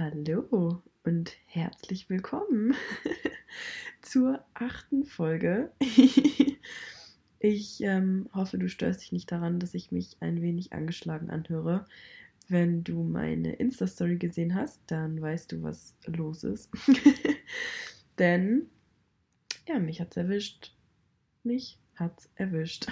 Hallo 0.00 0.82
und 1.04 1.36
herzlich 1.44 2.08
willkommen 2.08 2.74
zur 4.00 4.42
achten 4.54 5.04
Folge. 5.04 5.72
ich 7.38 7.82
ähm, 7.82 8.26
hoffe, 8.32 8.56
du 8.56 8.70
störst 8.70 9.02
dich 9.02 9.12
nicht 9.12 9.30
daran, 9.30 9.60
dass 9.60 9.74
ich 9.74 9.92
mich 9.92 10.16
ein 10.20 10.40
wenig 10.40 10.72
angeschlagen 10.72 11.28
anhöre. 11.28 11.84
Wenn 12.48 12.82
du 12.82 13.02
meine 13.02 13.52
Insta-Story 13.52 14.16
gesehen 14.16 14.54
hast, 14.54 14.80
dann 14.86 15.20
weißt 15.20 15.52
du, 15.52 15.62
was 15.62 15.94
los 16.06 16.44
ist. 16.44 16.70
Denn, 18.18 18.70
ja, 19.68 19.78
mich 19.78 20.00
hat's 20.00 20.16
erwischt. 20.16 20.74
Mich 21.42 21.78
hat's 21.94 22.30
erwischt. 22.36 22.86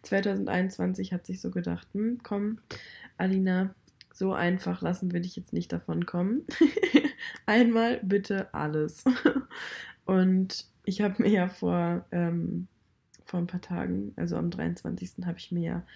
2021 0.00 1.12
hat 1.12 1.26
sich 1.26 1.42
so 1.42 1.50
gedacht, 1.50 1.88
hm, 1.92 2.20
komm, 2.22 2.58
Alina, 3.18 3.74
so 4.12 4.32
einfach 4.32 4.82
lassen 4.82 5.12
wir 5.12 5.20
dich 5.20 5.36
jetzt 5.36 5.52
nicht 5.52 5.72
davon 5.72 6.06
kommen. 6.06 6.42
Einmal 7.46 8.00
bitte 8.02 8.52
alles. 8.52 9.04
Und 10.04 10.66
ich 10.84 11.00
habe 11.00 11.22
mir 11.22 11.30
ja 11.30 11.48
vor, 11.48 12.04
ähm, 12.10 12.68
vor 13.24 13.40
ein 13.40 13.46
paar 13.46 13.60
Tagen, 13.60 14.12
also 14.16 14.36
am 14.36 14.50
23. 14.50 15.24
habe 15.24 15.38
ich 15.38 15.52
mir 15.52 15.62
ja 15.62 15.86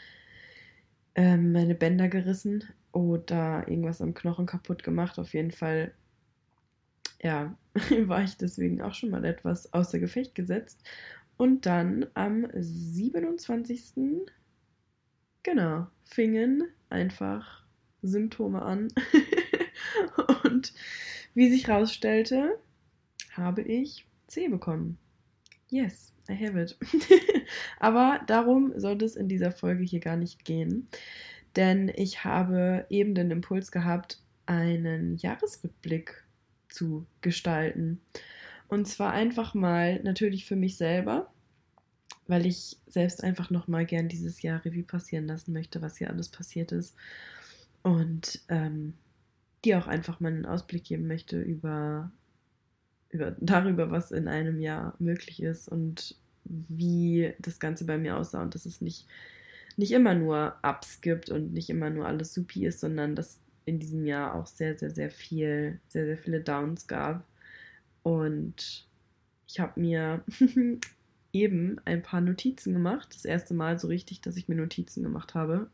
ähm, 1.15 1.53
meine 1.53 1.75
Bänder 1.75 2.09
gerissen 2.09 2.65
oder 2.93 3.69
irgendwas 3.69 4.01
am 4.01 4.15
Knochen 4.15 4.47
kaputt 4.47 4.83
gemacht. 4.83 5.19
Auf 5.19 5.35
jeden 5.35 5.51
Fall, 5.51 5.93
ja, 7.23 7.57
war 8.07 8.23
ich 8.23 8.37
deswegen 8.37 8.81
auch 8.81 8.95
schon 8.95 9.11
mal 9.11 9.25
etwas 9.25 9.73
außer 9.73 9.99
Gefecht 9.99 10.35
gesetzt. 10.35 10.83
Und 11.37 11.67
dann 11.67 12.07
am 12.15 12.47
27. 12.55 14.25
genau, 15.43 15.87
fingen 16.05 16.65
einfach 16.89 17.66
Symptome 18.07 18.63
an. 18.63 18.89
und 20.45 20.73
wie 21.35 21.51
sich 21.51 21.67
herausstellte, 21.67 22.59
habe 23.33 23.63
ich 23.63 24.07
C 24.27 24.49
bekommen. 24.49 24.99
Yes, 25.69 26.13
I 26.29 26.35
have 26.35 26.61
it. 26.61 26.77
Aber 27.79 28.21
darum 28.27 28.73
soll 28.77 29.03
es 29.03 29.17
in 29.17 29.29
dieser 29.29 29.53
Folge 29.53 29.85
hier 29.85 30.01
gar 30.01 30.17
nicht 30.17 30.45
gehen, 30.45 30.89
denn 31.55 31.93
ich 31.95 32.25
habe 32.25 32.87
eben 32.89 33.15
den 33.15 33.31
Impuls 33.31 33.71
gehabt, 33.71 34.23
einen 34.47 35.17
Jahresrückblick 35.17 36.25
zu 36.69 37.07
gestalten. 37.21 38.01
Und 38.69 38.87
zwar 38.87 39.13
einfach 39.13 39.55
mal 39.55 40.01
natürlich 40.03 40.47
für 40.47 40.57
mich 40.57 40.77
selber, 40.77 41.31
weil 42.27 42.47
ich 42.47 42.79
selbst 42.87 43.23
einfach 43.23 43.51
nochmal 43.51 43.87
gern 43.87 44.09
dieses 44.09 44.43
Jahr 44.43 44.65
Revue 44.65 44.83
passieren 44.83 45.27
lassen 45.27 45.53
möchte, 45.53 45.83
was 45.83 45.97
hier 45.97 46.11
alles 46.11 46.29
passiert 46.29 46.73
ist 46.73 46.97
und 47.87 48.41
ähm, 48.49 48.95
dir 49.65 49.79
auch 49.79 49.87
einfach 49.87 50.19
mal 50.19 50.33
einen 50.33 50.45
Ausblick 50.45 50.83
geben 50.83 51.07
möchte 51.07 51.41
über, 51.41 52.11
über 53.11 53.31
darüber, 53.41 53.93
was 53.93 54.11
in 54.11 54.27
einem 54.27 54.61
Jahr 54.61 54.97
möglich 54.99 55.41
ist 55.41 55.69
und 55.69 56.17
wie 56.43 57.33
das 57.39 57.61
Ganze 57.61 57.85
bei 57.85 57.97
mir 57.97 58.17
aussah 58.17 58.43
und 58.43 58.57
dass 58.57 58.67
es 58.67 58.81
nicht, 58.81 59.07
nicht 59.77 59.93
immer 59.93 60.15
nur 60.15 60.57
Ups 60.65 61.01
gibt 61.01 61.31
und 61.31 61.53
nicht 61.53 61.71
immer 61.71 61.89
nur 61.89 62.09
alles 62.09 62.35
supi 62.35 62.67
ist, 62.67 62.81
sondern 62.81 63.15
dass 63.15 63.39
in 63.67 63.79
diesem 63.79 64.05
Jahr 64.05 64.35
auch 64.35 64.47
sehr, 64.47 64.77
sehr, 64.77 64.91
sehr 64.91 65.11
viel, 65.13 65.79
sehr, 65.87 66.07
sehr 66.07 66.19
viele 66.19 66.41
Downs 66.41 66.89
gab. 66.89 67.25
Und 68.03 68.85
ich 69.47 69.61
habe 69.61 69.79
mir 69.79 70.25
eben 71.33 71.81
ein 71.85 72.03
paar 72.03 72.21
Notizen 72.21 72.73
gemacht. 72.73 73.15
Das 73.15 73.25
erste 73.25 73.55
Mal 73.55 73.79
so 73.79 73.87
richtig, 73.87 74.23
dass 74.23 74.37
ich 74.37 74.49
mir 74.49 74.57
Notizen 74.57 75.05
gemacht 75.05 75.35
habe 75.35 75.71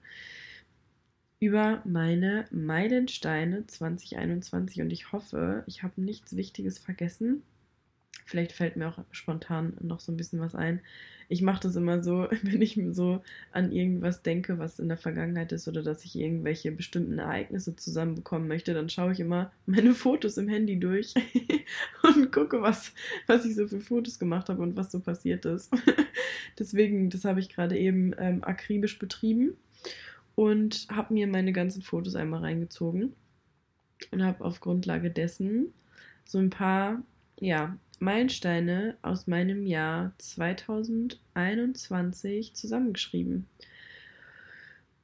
über 1.43 1.83
meine 1.85 2.45
Meilensteine 2.53 3.67
2021 3.67 4.81
und 4.81 4.93
ich 4.93 5.11
hoffe, 5.11 5.65
ich 5.67 5.83
habe 5.83 6.01
nichts 6.01 6.37
Wichtiges 6.37 6.79
vergessen. 6.79 7.43
Vielleicht 8.25 8.53
fällt 8.53 8.77
mir 8.77 8.87
auch 8.87 9.01
spontan 9.11 9.77
noch 9.81 9.99
so 9.99 10.13
ein 10.13 10.17
bisschen 10.17 10.39
was 10.39 10.55
ein. 10.55 10.79
Ich 11.29 11.43
mache 11.43 11.63
das 11.63 11.75
immer 11.75 12.01
so, 12.01 12.29
wenn 12.43 12.63
ich 12.63 12.81
so 12.93 13.25
an 13.51 13.73
irgendwas 13.73 14.23
denke, 14.23 14.61
was 14.61 14.79
in 14.79 14.87
der 14.87 14.97
Vergangenheit 14.97 15.51
ist 15.51 15.67
oder 15.67 15.83
dass 15.83 16.05
ich 16.05 16.15
irgendwelche 16.15 16.71
bestimmten 16.71 17.19
Ereignisse 17.19 17.75
zusammenbekommen 17.75 18.47
möchte, 18.47 18.73
dann 18.73 18.89
schaue 18.89 19.11
ich 19.11 19.19
immer 19.19 19.51
meine 19.67 19.95
Fotos 19.97 20.37
im 20.37 20.47
Handy 20.47 20.79
durch 20.79 21.13
und 22.05 22.31
gucke, 22.31 22.63
was, 22.63 22.93
was 23.27 23.45
ich 23.45 23.57
so 23.57 23.67
für 23.67 23.81
Fotos 23.81 24.21
gemacht 24.21 24.49
habe 24.49 24.63
und 24.63 24.77
was 24.77 24.93
so 24.93 25.01
passiert 25.01 25.45
ist. 25.45 25.73
Deswegen, 26.61 27.11
das 27.11 27.25
habe 27.25 27.41
ich 27.41 27.49
gerade 27.49 27.77
eben 27.77 28.15
ähm, 28.17 28.45
akribisch 28.45 29.01
betrieben 29.01 29.57
und 30.35 30.87
habe 30.91 31.15
mir 31.15 31.27
meine 31.27 31.53
ganzen 31.53 31.83
Fotos 31.83 32.15
einmal 32.15 32.41
reingezogen 32.41 33.15
und 34.11 34.23
habe 34.23 34.45
auf 34.45 34.61
Grundlage 34.61 35.11
dessen 35.11 35.73
so 36.25 36.39
ein 36.39 36.51
paar 36.51 37.03
ja, 37.39 37.77
Meilensteine 37.99 38.97
aus 39.03 39.27
meinem 39.27 39.67
Jahr 39.67 40.13
2021 40.19 42.55
zusammengeschrieben. 42.55 43.47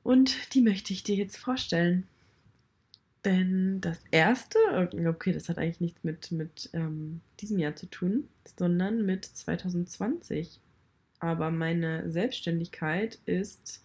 Und 0.03 0.55
die 0.55 0.62
möchte 0.62 0.93
ich 0.93 1.03
dir 1.03 1.16
jetzt 1.16 1.37
vorstellen. 1.37 2.06
Denn 3.25 3.81
das 3.81 3.99
erste, 4.10 4.59
okay, 5.06 5.33
das 5.33 5.49
hat 5.49 5.59
eigentlich 5.59 5.81
nichts 5.81 6.05
mit, 6.05 6.33
mit 6.33 6.71
ähm, 6.72 7.21
diesem 7.41 7.59
Jahr 7.59 7.77
zu 7.77 7.87
tun, 7.87 8.28
sondern 8.59 9.05
mit 9.05 9.25
2020. 9.25 10.60
Aber 11.19 11.50
meine 11.50 12.10
Selbstständigkeit 12.10 13.19
ist 13.27 13.83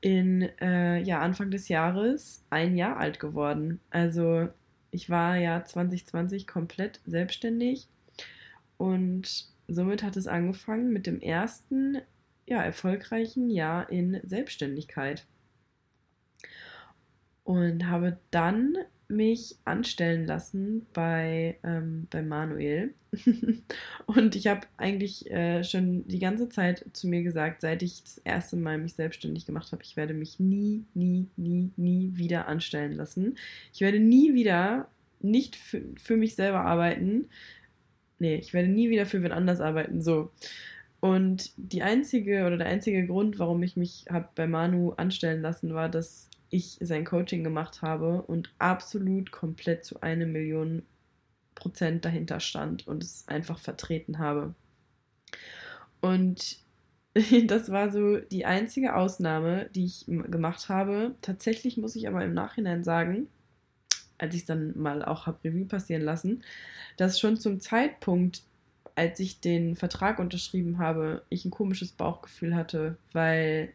in 0.00 0.42
äh, 0.60 1.00
ja, 1.02 1.20
Anfang 1.20 1.50
des 1.50 1.68
Jahres 1.68 2.44
ein 2.50 2.76
Jahr 2.76 2.96
alt 2.96 3.20
geworden. 3.20 3.80
Also 3.90 4.48
ich 4.90 5.10
war 5.10 5.36
ja 5.36 5.64
2020 5.64 6.46
komplett 6.46 7.00
selbstständig 7.06 7.88
und 8.78 9.48
somit 9.68 10.02
hat 10.02 10.16
es 10.16 10.26
angefangen 10.26 10.92
mit 10.92 11.06
dem 11.06 11.20
ersten 11.20 11.98
ja, 12.46 12.62
erfolgreichen 12.62 13.48
Jahr 13.48 13.90
in 13.90 14.20
Selbstständigkeit. 14.24 15.26
Und 17.44 17.86
habe 17.86 18.18
dann 18.30 18.76
mich 19.10 19.56
anstellen 19.64 20.26
lassen 20.26 20.86
bei, 20.92 21.58
ähm, 21.64 22.06
bei 22.10 22.22
Manuel. 22.22 22.94
und 24.06 24.36
ich 24.36 24.46
habe 24.46 24.66
eigentlich 24.76 25.30
äh, 25.30 25.64
schon 25.64 26.06
die 26.06 26.20
ganze 26.20 26.48
Zeit 26.48 26.84
zu 26.92 27.08
mir 27.08 27.22
gesagt, 27.22 27.60
seit 27.60 27.82
ich 27.82 28.02
das 28.02 28.18
erste 28.18 28.56
Mal 28.56 28.78
mich 28.78 28.94
selbstständig 28.94 29.46
gemacht 29.46 29.72
habe, 29.72 29.82
ich 29.82 29.96
werde 29.96 30.14
mich 30.14 30.38
nie, 30.38 30.84
nie, 30.94 31.26
nie, 31.36 31.70
nie 31.76 32.12
wieder 32.14 32.46
anstellen 32.46 32.92
lassen. 32.92 33.36
Ich 33.72 33.80
werde 33.80 33.98
nie 33.98 34.34
wieder 34.34 34.88
nicht 35.20 35.56
für, 35.56 35.82
für 35.96 36.16
mich 36.16 36.34
selber 36.34 36.60
arbeiten. 36.60 37.28
Nee, 38.18 38.36
ich 38.36 38.54
werde 38.54 38.68
nie 38.68 38.90
wieder 38.90 39.06
für 39.06 39.22
wen 39.22 39.32
anders 39.32 39.60
arbeiten. 39.60 40.00
So. 40.00 40.30
Und 41.00 41.52
die 41.56 41.82
einzige 41.82 42.46
oder 42.46 42.58
der 42.58 42.68
einzige 42.68 43.06
Grund, 43.06 43.38
warum 43.38 43.62
ich 43.62 43.76
mich 43.76 44.04
habe 44.10 44.28
bei 44.34 44.46
Manu 44.46 44.92
anstellen 44.92 45.42
lassen, 45.42 45.74
war, 45.74 45.88
dass 45.88 46.29
ich 46.50 46.78
sein 46.80 47.04
Coaching 47.04 47.44
gemacht 47.44 47.82
habe 47.82 48.22
und 48.22 48.52
absolut 48.58 49.30
komplett 49.30 49.84
zu 49.84 50.02
einer 50.02 50.26
Million 50.26 50.82
Prozent 51.54 52.04
dahinter 52.04 52.40
stand 52.40 52.86
und 52.86 53.02
es 53.02 53.28
einfach 53.28 53.58
vertreten 53.58 54.18
habe. 54.18 54.54
Und 56.00 56.58
das 57.46 57.70
war 57.70 57.90
so 57.90 58.18
die 58.18 58.46
einzige 58.46 58.96
Ausnahme, 58.96 59.68
die 59.74 59.84
ich 59.84 60.06
gemacht 60.06 60.68
habe. 60.68 61.14
Tatsächlich 61.22 61.76
muss 61.76 61.96
ich 61.96 62.08
aber 62.08 62.24
im 62.24 62.34
Nachhinein 62.34 62.84
sagen, 62.84 63.28
als 64.18 64.34
ich 64.34 64.42
es 64.42 64.46
dann 64.46 64.78
mal 64.78 65.04
auch 65.04 65.26
habe 65.26 65.38
Revue 65.44 65.66
passieren 65.66 66.02
lassen, 66.02 66.42
dass 66.96 67.18
schon 67.18 67.36
zum 67.36 67.60
Zeitpunkt, 67.60 68.42
als 68.94 69.18
ich 69.20 69.40
den 69.40 69.76
Vertrag 69.76 70.18
unterschrieben 70.18 70.78
habe, 70.78 71.22
ich 71.30 71.44
ein 71.44 71.50
komisches 71.50 71.92
Bauchgefühl 71.92 72.54
hatte, 72.54 72.96
weil 73.12 73.72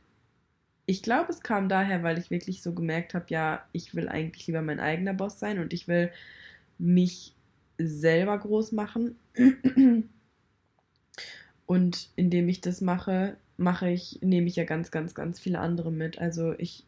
ich 0.86 1.02
glaube, 1.04 1.32
es 1.32 1.42
kam 1.42 1.70
daher, 1.70 2.04
weil 2.04 2.18
ich 2.18 2.30
wirklich 2.30 2.62
so 2.62 2.74
gemerkt 2.74 3.14
habe, 3.14 3.26
ja, 3.30 3.66
ich 3.72 3.96
will 3.96 4.08
eigentlich 4.08 4.48
lieber 4.48 4.62
mein 4.62 4.80
eigener 4.80 5.14
Boss 5.14 5.40
sein 5.40 5.60
und 5.60 5.74
ich 5.74 5.88
will 5.88 6.12
mich 6.78 7.34
selber 7.78 8.38
groß 8.38 8.72
machen. 8.72 9.16
Und 11.66 12.10
indem 12.16 12.48
ich 12.48 12.62
das 12.62 12.82
mache, 12.82 13.38
mache 13.58 13.90
ich, 13.90 14.20
nehme 14.22 14.48
ich 14.48 14.56
ja 14.56 14.66
ganz, 14.66 14.92
ganz, 14.92 15.16
ganz 15.16 15.40
viele 15.40 15.60
andere 15.60 15.92
mit. 15.92 16.20
Also 16.20 16.54
ich 16.58 16.86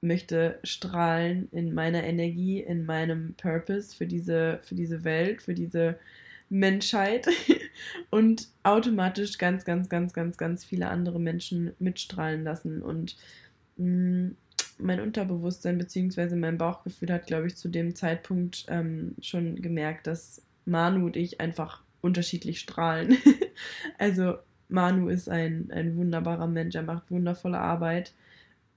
möchte 0.00 0.58
strahlen 0.62 1.48
in 1.50 1.74
meiner 1.74 2.04
Energie, 2.04 2.60
in 2.60 2.84
meinem 2.84 3.34
Purpose 3.34 3.96
für 3.96 4.06
diese, 4.06 4.60
für 4.62 4.74
diese 4.74 5.04
Welt, 5.04 5.42
für 5.42 5.54
diese 5.54 5.98
Menschheit 6.50 7.28
und 8.10 8.48
automatisch 8.62 9.38
ganz, 9.38 9.64
ganz, 9.64 9.88
ganz, 9.88 10.12
ganz, 10.12 10.36
ganz 10.38 10.64
viele 10.64 10.88
andere 10.88 11.20
Menschen 11.20 11.72
mitstrahlen 11.78 12.44
lassen. 12.44 12.82
Und 12.82 13.16
mh, 13.76 13.86
mm, 13.86 14.36
mein 14.78 15.00
Unterbewusstsein 15.00 15.78
bzw. 15.78 16.36
mein 16.36 16.58
Bauchgefühl 16.58 17.12
hat, 17.12 17.26
glaube 17.26 17.48
ich, 17.48 17.56
zu 17.56 17.68
dem 17.68 17.94
Zeitpunkt 17.94 18.66
ähm, 18.68 19.14
schon 19.20 19.60
gemerkt, 19.60 20.06
dass 20.06 20.42
Manu 20.64 21.06
und 21.06 21.16
ich 21.16 21.40
einfach 21.40 21.82
unterschiedlich 22.00 22.60
strahlen. 22.60 23.16
also 23.98 24.36
Manu 24.68 25.08
ist 25.08 25.28
ein, 25.28 25.70
ein 25.72 25.96
wunderbarer 25.96 26.46
Mensch, 26.46 26.74
er 26.74 26.82
macht 26.82 27.10
wundervolle 27.10 27.58
Arbeit 27.58 28.12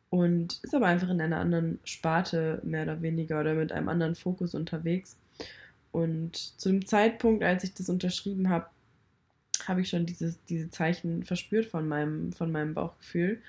und 0.09 0.59
ist 0.63 0.74
aber 0.74 0.88
einfach 0.88 1.09
in 1.09 1.21
einer 1.21 1.39
anderen 1.39 1.79
Sparte 1.83 2.62
mehr 2.63 2.83
oder 2.83 3.01
weniger 3.01 3.39
oder 3.39 3.53
mit 3.53 3.71
einem 3.71 3.89
anderen 3.89 4.15
Fokus 4.15 4.56
unterwegs. 4.56 5.17
Und 5.91 6.35
zu 6.35 6.69
dem 6.69 6.85
Zeitpunkt, 6.85 7.43
als 7.43 7.63
ich 7.63 7.73
das 7.73 7.89
unterschrieben 7.89 8.49
habe, 8.49 8.67
habe 9.67 9.81
ich 9.81 9.89
schon 9.89 10.05
dieses, 10.05 10.43
diese 10.45 10.69
Zeichen 10.71 11.23
verspürt 11.23 11.65
von 11.65 11.88
meinem, 11.88 12.33
von 12.33 12.51
meinem 12.51 12.73
Bauchgefühl 12.73 13.41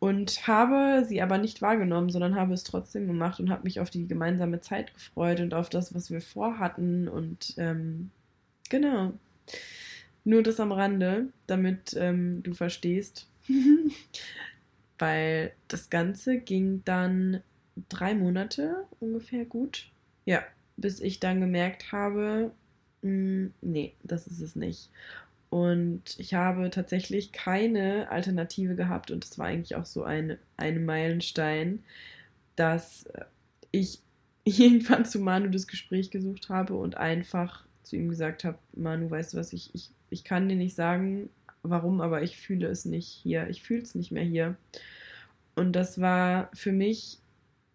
und 0.00 0.46
habe 0.46 1.04
sie 1.06 1.20
aber 1.22 1.38
nicht 1.38 1.60
wahrgenommen, 1.60 2.10
sondern 2.10 2.36
habe 2.36 2.54
es 2.54 2.64
trotzdem 2.64 3.06
gemacht 3.06 3.40
und 3.40 3.50
habe 3.50 3.64
mich 3.64 3.80
auf 3.80 3.90
die 3.90 4.06
gemeinsame 4.06 4.60
Zeit 4.60 4.94
gefreut 4.94 5.40
und 5.40 5.54
auf 5.54 5.68
das, 5.68 5.94
was 5.94 6.10
wir 6.10 6.20
vorhatten 6.20 7.08
und 7.08 7.54
ähm, 7.56 8.10
genau. 8.68 9.12
Nur 10.24 10.42
das 10.42 10.60
am 10.60 10.72
Rande, 10.72 11.28
damit 11.46 11.94
ähm, 11.98 12.42
du 12.42 12.54
verstehst, 12.54 13.28
weil 14.98 15.52
das 15.68 15.90
Ganze 15.90 16.38
ging 16.38 16.82
dann 16.84 17.42
drei 17.88 18.14
Monate 18.14 18.84
ungefähr 19.00 19.44
gut. 19.44 19.90
Ja, 20.26 20.42
bis 20.78 21.00
ich 21.00 21.20
dann 21.20 21.40
gemerkt 21.40 21.92
habe, 21.92 22.52
mh, 23.02 23.10
hm, 23.10 23.54
nee, 23.60 23.94
das 24.02 24.26
ist 24.26 24.40
es 24.40 24.56
nicht. 24.56 24.90
Und 25.50 26.18
ich 26.18 26.34
habe 26.34 26.70
tatsächlich 26.70 27.32
keine 27.32 28.10
Alternative 28.10 28.74
gehabt 28.74 29.10
und 29.10 29.24
es 29.24 29.38
war 29.38 29.46
eigentlich 29.46 29.76
auch 29.76 29.86
so 29.86 30.04
ein, 30.04 30.38
ein 30.56 30.84
Meilenstein, 30.84 31.82
dass 32.56 33.06
ich 33.70 34.00
irgendwann 34.44 35.04
zu 35.04 35.20
Manu 35.20 35.48
das 35.50 35.66
Gespräch 35.66 36.10
gesucht 36.10 36.48
habe 36.48 36.74
und 36.74 36.96
einfach 36.96 37.64
zu 37.82 37.96
ihm 37.96 38.08
gesagt 38.08 38.44
habe, 38.44 38.58
Manu, 38.74 39.10
weißt 39.10 39.34
du 39.34 39.38
was, 39.38 39.52
ich, 39.52 39.74
ich, 39.74 39.90
ich 40.10 40.24
kann 40.24 40.48
dir 40.48 40.56
nicht 40.56 40.74
sagen, 40.74 41.30
warum, 41.62 42.00
aber 42.00 42.22
ich 42.22 42.36
fühle 42.36 42.68
es 42.68 42.84
nicht 42.84 43.08
hier. 43.08 43.48
Ich 43.48 43.62
fühle 43.62 43.82
es 43.82 43.94
nicht 43.94 44.12
mehr 44.12 44.24
hier. 44.24 44.56
Und 45.54 45.72
das 45.72 46.00
war 46.00 46.50
für 46.54 46.72
mich 46.72 47.18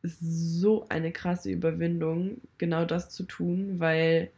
so 0.04 0.86
eine 0.90 1.12
krasse 1.12 1.50
Überwindung, 1.50 2.42
genau 2.58 2.86
das 2.86 3.10
zu 3.10 3.24
tun, 3.24 3.80
weil 3.80 4.30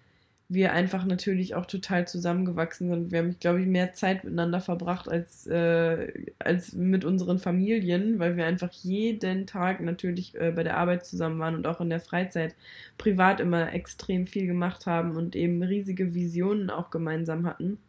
wir 0.47 0.73
einfach 0.73 1.05
natürlich 1.05 1.55
auch 1.55 1.65
total 1.65 2.07
zusammengewachsen 2.07 2.87
sind. 2.89 3.11
Wir 3.11 3.19
haben, 3.19 3.39
glaube 3.39 3.61
ich, 3.61 3.67
mehr 3.67 3.93
Zeit 3.93 4.23
miteinander 4.23 4.61
verbracht 4.61 5.09
als, 5.09 5.47
äh, 5.47 6.13
als 6.37 6.73
mit 6.73 7.03
unseren 7.03 7.39
Familien, 7.39 8.19
weil 8.19 8.37
wir 8.37 8.45
einfach 8.45 8.71
jeden 8.71 9.47
Tag 9.47 9.81
natürlich 9.81 10.35
äh, 10.35 10.51
bei 10.51 10.61
der 10.61 10.77
Arbeit 10.77 11.03
zusammen 11.05 11.39
waren 11.39 11.55
und 11.55 11.65
auch 11.65 11.81
in 11.81 11.89
der 11.89 11.99
Freizeit 11.99 12.53
privat 12.99 13.39
immer 13.39 13.73
extrem 13.73 14.27
viel 14.27 14.45
gemacht 14.45 14.85
haben 14.85 15.15
und 15.15 15.35
eben 15.35 15.63
riesige 15.63 16.13
Visionen 16.13 16.69
auch 16.69 16.91
gemeinsam 16.91 17.47
hatten, 17.47 17.79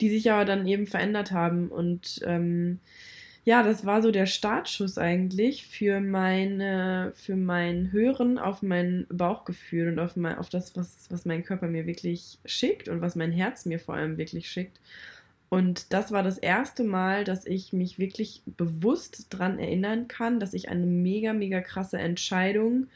die 0.00 0.08
sich 0.08 0.32
aber 0.32 0.46
dann 0.46 0.66
eben 0.66 0.86
verändert 0.86 1.30
haben 1.30 1.68
und 1.68 2.20
ähm, 2.24 2.78
ja, 3.48 3.62
das 3.62 3.86
war 3.86 4.02
so 4.02 4.10
der 4.10 4.26
Startschuss 4.26 4.98
eigentlich 4.98 5.66
für 5.66 6.00
meine, 6.00 7.12
für 7.14 7.34
mein 7.34 7.90
Hören 7.92 8.36
auf 8.36 8.60
mein 8.60 9.06
Bauchgefühl 9.08 9.88
und 9.88 9.98
auf, 9.98 10.16
mein, 10.16 10.36
auf 10.36 10.50
das, 10.50 10.76
was, 10.76 11.06
was 11.08 11.24
mein 11.24 11.44
Körper 11.44 11.66
mir 11.66 11.86
wirklich 11.86 12.36
schickt 12.44 12.90
und 12.90 13.00
was 13.00 13.16
mein 13.16 13.32
Herz 13.32 13.64
mir 13.64 13.80
vor 13.80 13.94
allem 13.94 14.18
wirklich 14.18 14.50
schickt. 14.50 14.78
Und 15.48 15.94
das 15.94 16.12
war 16.12 16.22
das 16.22 16.36
erste 16.36 16.84
Mal, 16.84 17.24
dass 17.24 17.46
ich 17.46 17.72
mich 17.72 17.98
wirklich 17.98 18.42
bewusst 18.58 19.32
daran 19.32 19.58
erinnern 19.58 20.08
kann, 20.08 20.40
dass 20.40 20.52
ich 20.52 20.68
eine 20.68 20.84
mega, 20.84 21.32
mega 21.32 21.62
krasse 21.62 21.96
Entscheidung 21.96 22.88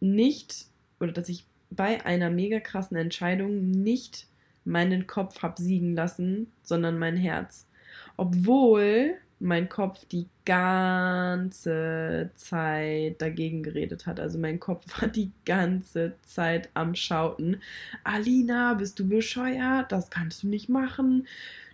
nicht, 0.00 0.66
oder 0.98 1.12
dass 1.12 1.28
ich 1.28 1.44
bei 1.70 2.04
einer 2.04 2.28
mega 2.28 2.58
krassen 2.58 2.96
Entscheidung 2.96 3.70
nicht 3.70 4.26
meinen 4.64 5.06
Kopf 5.06 5.42
habe 5.42 5.62
siegen 5.62 5.94
lassen, 5.94 6.50
sondern 6.64 6.98
mein 6.98 7.16
Herz. 7.16 7.68
Obwohl 8.16 9.14
mein 9.42 9.68
Kopf 9.68 10.04
die 10.06 10.28
ganze 10.44 12.30
Zeit 12.34 13.20
dagegen 13.20 13.62
geredet 13.62 14.06
hat. 14.06 14.20
Also 14.20 14.38
mein 14.38 14.60
Kopf 14.60 15.00
war 15.00 15.08
die 15.08 15.32
ganze 15.44 16.14
Zeit 16.22 16.70
am 16.74 16.94
Schauten. 16.94 17.60
Alina, 18.04 18.74
bist 18.74 18.98
du 18.98 19.08
bescheuert? 19.08 19.90
Das 19.90 20.10
kannst 20.10 20.44
du 20.44 20.48
nicht 20.48 20.68
machen. 20.68 21.26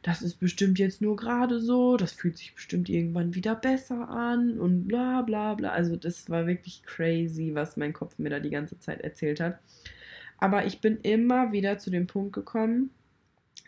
Das 0.02 0.22
ist 0.22 0.40
bestimmt 0.40 0.78
jetzt 0.78 1.02
nur 1.02 1.16
gerade 1.16 1.60
so. 1.60 1.96
Das 1.96 2.12
fühlt 2.12 2.38
sich 2.38 2.54
bestimmt 2.54 2.88
irgendwann 2.88 3.34
wieder 3.34 3.54
besser 3.54 4.08
an 4.08 4.58
und 4.58 4.88
bla 4.88 5.22
bla 5.22 5.54
bla. 5.54 5.70
Also 5.70 5.96
das 5.96 6.30
war 6.30 6.46
wirklich 6.46 6.82
crazy, 6.84 7.50
was 7.54 7.76
mein 7.76 7.92
Kopf 7.92 8.18
mir 8.18 8.30
da 8.30 8.40
die 8.40 8.50
ganze 8.50 8.78
Zeit 8.78 9.02
erzählt 9.02 9.40
hat. 9.40 9.58
Aber 10.38 10.64
ich 10.66 10.80
bin 10.80 10.98
immer 11.02 11.52
wieder 11.52 11.78
zu 11.78 11.90
dem 11.90 12.06
Punkt 12.06 12.32
gekommen, 12.32 12.90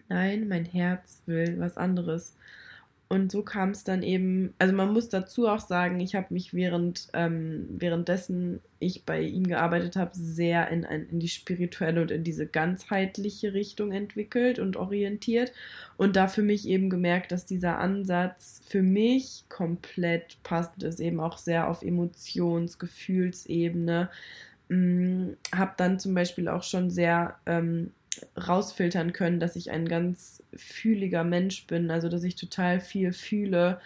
nein, 0.09 0.49
mein 0.49 0.65
Herz 0.65 1.23
will 1.27 1.57
was 1.59 1.77
anderes. 1.77 2.37
Und 3.13 3.33
so 3.33 3.43
kam 3.43 3.71
es 3.71 3.83
dann 3.83 4.05
eben, 4.05 4.55
also 4.61 4.73
man 4.73 4.93
muss 4.93 5.09
dazu 5.09 5.49
auch 5.49 5.59
sagen, 5.59 5.99
ich 5.99 6.15
habe 6.15 6.29
mich 6.33 6.55
während, 6.55 7.09
ähm, 7.13 7.67
währenddessen 7.69 8.61
ich 8.79 9.05
bei 9.05 9.21
ihm 9.21 9.49
gearbeitet 9.49 9.97
habe, 9.97 10.13
sehr 10.15 10.69
in, 10.69 10.85
in 10.85 11.19
die 11.19 11.29
spirituelle 11.29 12.03
und 12.03 12.13
in 12.13 12.23
diese 12.23 12.47
ganzheitliche 12.47 13.53
Richtung 13.53 13.91
entwickelt 13.91 14.61
und 14.61 14.77
orientiert. 14.77 15.53
Und 15.97 16.15
da 16.15 16.29
für 16.29 16.43
mich 16.43 16.69
eben 16.69 16.89
gemerkt, 16.89 17.33
dass 17.33 17.47
dieser 17.47 17.79
Ansatz 17.79 18.63
für 18.69 18.83
mich 18.83 19.43
komplett 19.49 20.41
passend 20.45 20.85
ist, 20.85 21.01
eben 21.01 21.19
auch 21.19 21.37
sehr 21.37 21.69
auf 21.69 21.83
Emotions-, 21.83 22.79
Gefühlsebene. 22.79 24.09
Hm, 24.69 25.37
habe 25.53 25.73
dann 25.77 25.99
zum 25.99 26.15
Beispiel 26.15 26.47
auch 26.47 26.63
schon 26.63 26.91
sehr 26.91 27.41
ähm, 27.45 27.91
rausfiltern 28.37 29.13
können, 29.13 29.41
dass 29.41 29.57
ich 29.57 29.71
ein 29.71 29.89
ganz 29.89 30.43
fühliger 30.55 31.25
Mensch 31.25 31.67
bin, 31.67 31.91
also 31.91 32.09
dass 32.09 32.25
ich 32.25 32.35
total 32.35 32.81
viel 32.81 33.13
fühle 33.13 33.81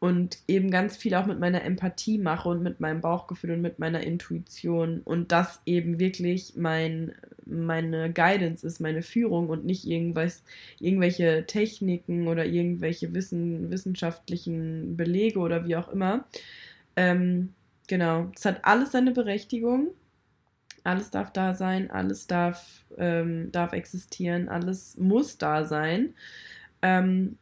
und 0.00 0.38
eben 0.46 0.70
ganz 0.70 0.96
viel 0.96 1.14
auch 1.14 1.26
mit 1.26 1.40
meiner 1.40 1.64
Empathie 1.64 2.18
mache 2.18 2.48
und 2.48 2.62
mit 2.62 2.78
meinem 2.80 3.00
Bauchgefühl 3.00 3.52
und 3.52 3.62
mit 3.62 3.78
meiner 3.78 4.02
Intuition 4.02 5.00
und 5.04 5.32
das 5.32 5.60
eben 5.66 5.98
wirklich 5.98 6.54
mein, 6.56 7.14
meine 7.46 8.12
Guidance 8.12 8.66
ist, 8.66 8.80
meine 8.80 9.02
Führung 9.02 9.48
und 9.48 9.64
nicht 9.64 9.86
irgendwas, 9.86 10.42
irgendwelche 10.78 11.46
Techniken 11.46 12.28
oder 12.28 12.46
irgendwelche 12.46 13.12
Wissen, 13.12 13.70
wissenschaftlichen 13.70 14.96
Belege 14.96 15.40
oder 15.40 15.66
wie 15.66 15.76
auch 15.76 15.88
immer. 15.88 16.26
Ähm, 16.94 17.54
genau, 17.88 18.30
es 18.36 18.44
hat 18.44 18.64
alles 18.64 18.92
seine 18.92 19.10
Berechtigung 19.10 19.88
alles 20.88 21.10
darf 21.10 21.32
da 21.32 21.54
sein, 21.54 21.90
alles 21.90 22.26
darf, 22.26 22.84
ähm, 22.96 23.52
darf 23.52 23.72
existieren, 23.74 24.48
alles 24.48 24.96
muss 24.96 25.36
da 25.36 25.64
sein. 25.64 26.14
Ähm, 26.82 27.36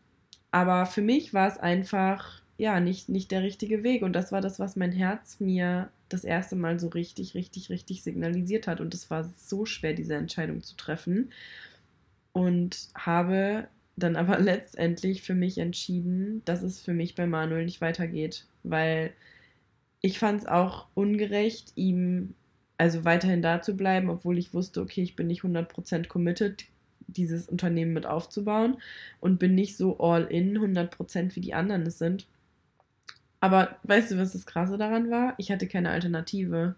aber 0.51 0.87
für 0.87 1.01
mich 1.01 1.33
war 1.33 1.47
es 1.49 1.59
einfach, 1.59 2.43
ja, 2.59 2.81
nicht, 2.81 3.09
nicht 3.09 3.31
der 3.31 3.43
richtige 3.43 3.85
Weg. 3.85 4.03
Und 4.03 4.15
das 4.15 4.33
war 4.33 4.41
das, 4.41 4.59
was 4.59 4.75
mein 4.75 4.91
Herz 4.93 5.39
mir 5.39 5.91
das 6.09 6.25
erste 6.25 6.57
Mal 6.57 6.81
so 6.81 6.89
richtig, 6.89 7.35
richtig, 7.35 7.71
richtig 7.71 8.03
signalisiert 8.03 8.67
hat. 8.67 8.81
Und 8.81 8.95
es 8.95 9.11
war 9.11 9.25
so 9.25 9.65
schwer, 9.65 9.95
diese 9.95 10.15
Entscheidung 10.17 10.63
zu 10.63 10.77
treffen. 10.77 11.31
Und 12.33 12.89
habe 12.97 13.69
dann 13.97 14.17
aber 14.17 14.41
letztendlich 14.41 15.23
für 15.23 15.35
mich 15.35 15.59
entschieden, 15.59 16.43
dass 16.45 16.63
es 16.63 16.81
für 16.81 16.95
mich 16.95 17.15
bei 17.15 17.27
Manuel 17.27 17.65
nicht 17.65 17.81
weitergeht. 17.81 18.47
Weil 18.65 19.13
ich 20.01 20.19
fand 20.19 20.41
es 20.41 20.47
auch 20.47 20.89
ungerecht, 20.95 21.73
ihm 21.77 22.35
also 22.79 23.05
weiterhin 23.05 23.43
da 23.43 23.63
zu 23.63 23.77
bleiben, 23.77 24.11
obwohl 24.11 24.39
ich 24.39 24.55
wusste, 24.55 24.81
okay, 24.81 25.03
ich 25.03 25.17
bin 25.17 25.27
nicht 25.27 25.43
100% 25.43 26.09
committed, 26.09 26.67
dieses 27.09 27.49
Unternehmen 27.49 27.93
mit 27.93 28.07
aufzubauen 28.07 28.79
und 29.21 29.39
bin 29.39 29.55
nicht 29.55 29.77
so 29.77 29.99
all 29.99 30.25
in 30.25 30.59
100% 30.59 31.37
wie 31.37 31.41
die 31.41 31.55
anderen 31.55 31.83
es 31.83 31.99
sind. 31.99 32.27
Aber 33.41 33.77
weißt 33.85 34.11
du, 34.11 34.19
was 34.19 34.33
das 34.33 34.47
Krasse 34.47 34.77
daran 34.79 35.11
war? 35.11 35.35
Ich 35.39 35.53
hatte 35.53 35.69
keine 35.69 35.91
Alternative. 35.91 36.75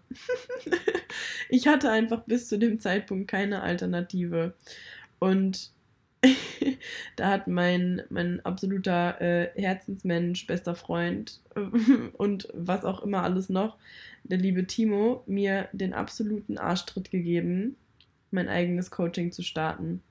ich 1.49 1.67
hatte 1.67 1.89
einfach 1.89 2.23
bis 2.25 2.47
zu 2.47 2.59
dem 2.59 2.79
Zeitpunkt 2.79 3.29
keine 3.29 3.61
Alternative. 3.61 4.53
Und 5.19 5.71
da 7.15 7.29
hat 7.29 7.47
mein, 7.47 8.01
mein 8.09 8.45
absoluter 8.45 9.19
äh, 9.21 9.49
Herzensmensch, 9.55 10.47
bester 10.47 10.75
Freund 10.75 11.39
und 12.17 12.47
was 12.53 12.85
auch 12.85 13.01
immer 13.03 13.23
alles 13.23 13.49
noch, 13.49 13.77
der 14.23 14.37
liebe 14.37 14.65
Timo, 14.65 15.23
mir 15.25 15.69
den 15.71 15.93
absoluten 15.93 16.57
Arschtritt 16.57 17.11
gegeben, 17.11 17.75
mein 18.31 18.49
eigenes 18.49 18.91
Coaching 18.91 19.31
zu 19.31 19.43
starten. 19.43 20.01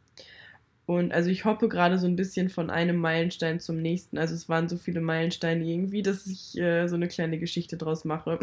Und 0.86 1.12
also 1.12 1.28
ich 1.28 1.44
hoppe 1.44 1.68
gerade 1.68 1.98
so 1.98 2.06
ein 2.06 2.16
bisschen 2.16 2.48
von 2.48 2.70
einem 2.70 2.96
Meilenstein 2.96 3.60
zum 3.60 3.76
nächsten. 3.76 4.16
Also 4.16 4.34
es 4.34 4.48
waren 4.48 4.70
so 4.70 4.78
viele 4.78 5.02
Meilensteine 5.02 5.62
irgendwie, 5.62 6.00
dass 6.02 6.26
ich 6.26 6.56
äh, 6.56 6.88
so 6.88 6.94
eine 6.94 7.08
kleine 7.08 7.38
Geschichte 7.38 7.76
draus 7.76 8.06
mache. 8.06 8.38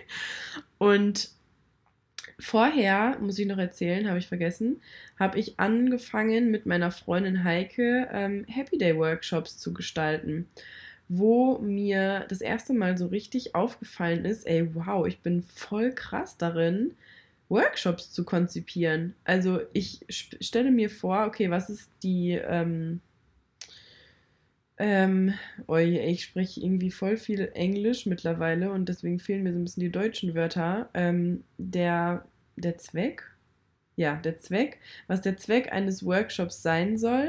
und 0.78 1.30
vorher, 2.40 3.18
muss 3.20 3.38
ich 3.38 3.46
noch 3.46 3.58
erzählen, 3.58 4.08
habe 4.08 4.18
ich 4.18 4.26
vergessen, 4.28 4.80
habe 5.18 5.38
ich 5.38 5.60
angefangen 5.60 6.50
mit 6.50 6.66
meiner 6.66 6.90
Freundin 6.90 7.44
Heike 7.44 8.08
ähm, 8.12 8.44
Happy 8.48 8.78
Day 8.78 8.96
Workshops 8.96 9.58
zu 9.58 9.72
gestalten, 9.72 10.48
wo 11.08 11.58
mir 11.58 12.26
das 12.28 12.40
erste 12.40 12.72
Mal 12.72 12.96
so 12.98 13.06
richtig 13.06 13.54
aufgefallen 13.54 14.24
ist, 14.24 14.46
ey, 14.46 14.74
wow, 14.74 15.06
ich 15.06 15.20
bin 15.20 15.42
voll 15.42 15.92
krass 15.92 16.36
darin, 16.38 16.92
Workshops 17.48 18.12
zu 18.12 18.24
konzipieren. 18.24 19.14
Also 19.24 19.60
ich 19.72 20.00
stelle 20.08 20.70
mir 20.70 20.90
vor, 20.90 21.26
okay, 21.26 21.50
was 21.50 21.68
ist 21.70 21.90
die, 22.02 22.32
ähm, 22.32 23.00
Ähm, 24.82 25.34
oh, 25.66 25.76
ich 25.76 26.24
spreche 26.24 26.60
irgendwie 26.62 26.90
voll 26.90 27.18
viel 27.18 27.50
Englisch 27.52 28.06
mittlerweile 28.06 28.72
und 28.72 28.88
deswegen 28.88 29.18
fehlen 29.18 29.42
mir 29.42 29.52
so 29.52 29.58
ein 29.58 29.64
bisschen 29.64 29.82
die 29.82 29.92
deutschen 29.92 30.34
Wörter. 30.34 30.88
Ähm, 30.94 31.44
der, 31.58 32.24
der 32.60 32.78
Zweck, 32.78 33.24
ja, 33.96 34.16
der 34.16 34.38
Zweck, 34.38 34.78
was 35.06 35.20
der 35.20 35.36
Zweck 35.36 35.72
eines 35.72 36.04
Workshops 36.04 36.62
sein 36.62 36.98
soll 36.98 37.28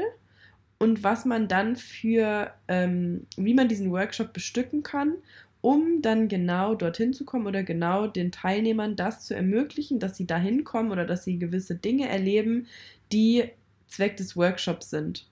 und 0.78 1.04
was 1.04 1.24
man 1.24 1.48
dann 1.48 1.76
für, 1.76 2.52
ähm, 2.68 3.26
wie 3.36 3.54
man 3.54 3.68
diesen 3.68 3.90
Workshop 3.90 4.32
bestücken 4.32 4.82
kann, 4.82 5.14
um 5.60 6.02
dann 6.02 6.28
genau 6.28 6.74
dorthin 6.74 7.12
zu 7.12 7.24
kommen 7.24 7.46
oder 7.46 7.62
genau 7.62 8.08
den 8.08 8.32
Teilnehmern 8.32 8.96
das 8.96 9.24
zu 9.24 9.34
ermöglichen, 9.34 10.00
dass 10.00 10.16
sie 10.16 10.26
dahin 10.26 10.64
kommen 10.64 10.90
oder 10.90 11.04
dass 11.04 11.24
sie 11.24 11.38
gewisse 11.38 11.76
Dinge 11.76 12.08
erleben, 12.08 12.66
die 13.12 13.44
Zweck 13.86 14.16
des 14.16 14.36
Workshops 14.36 14.90
sind. 14.90 15.28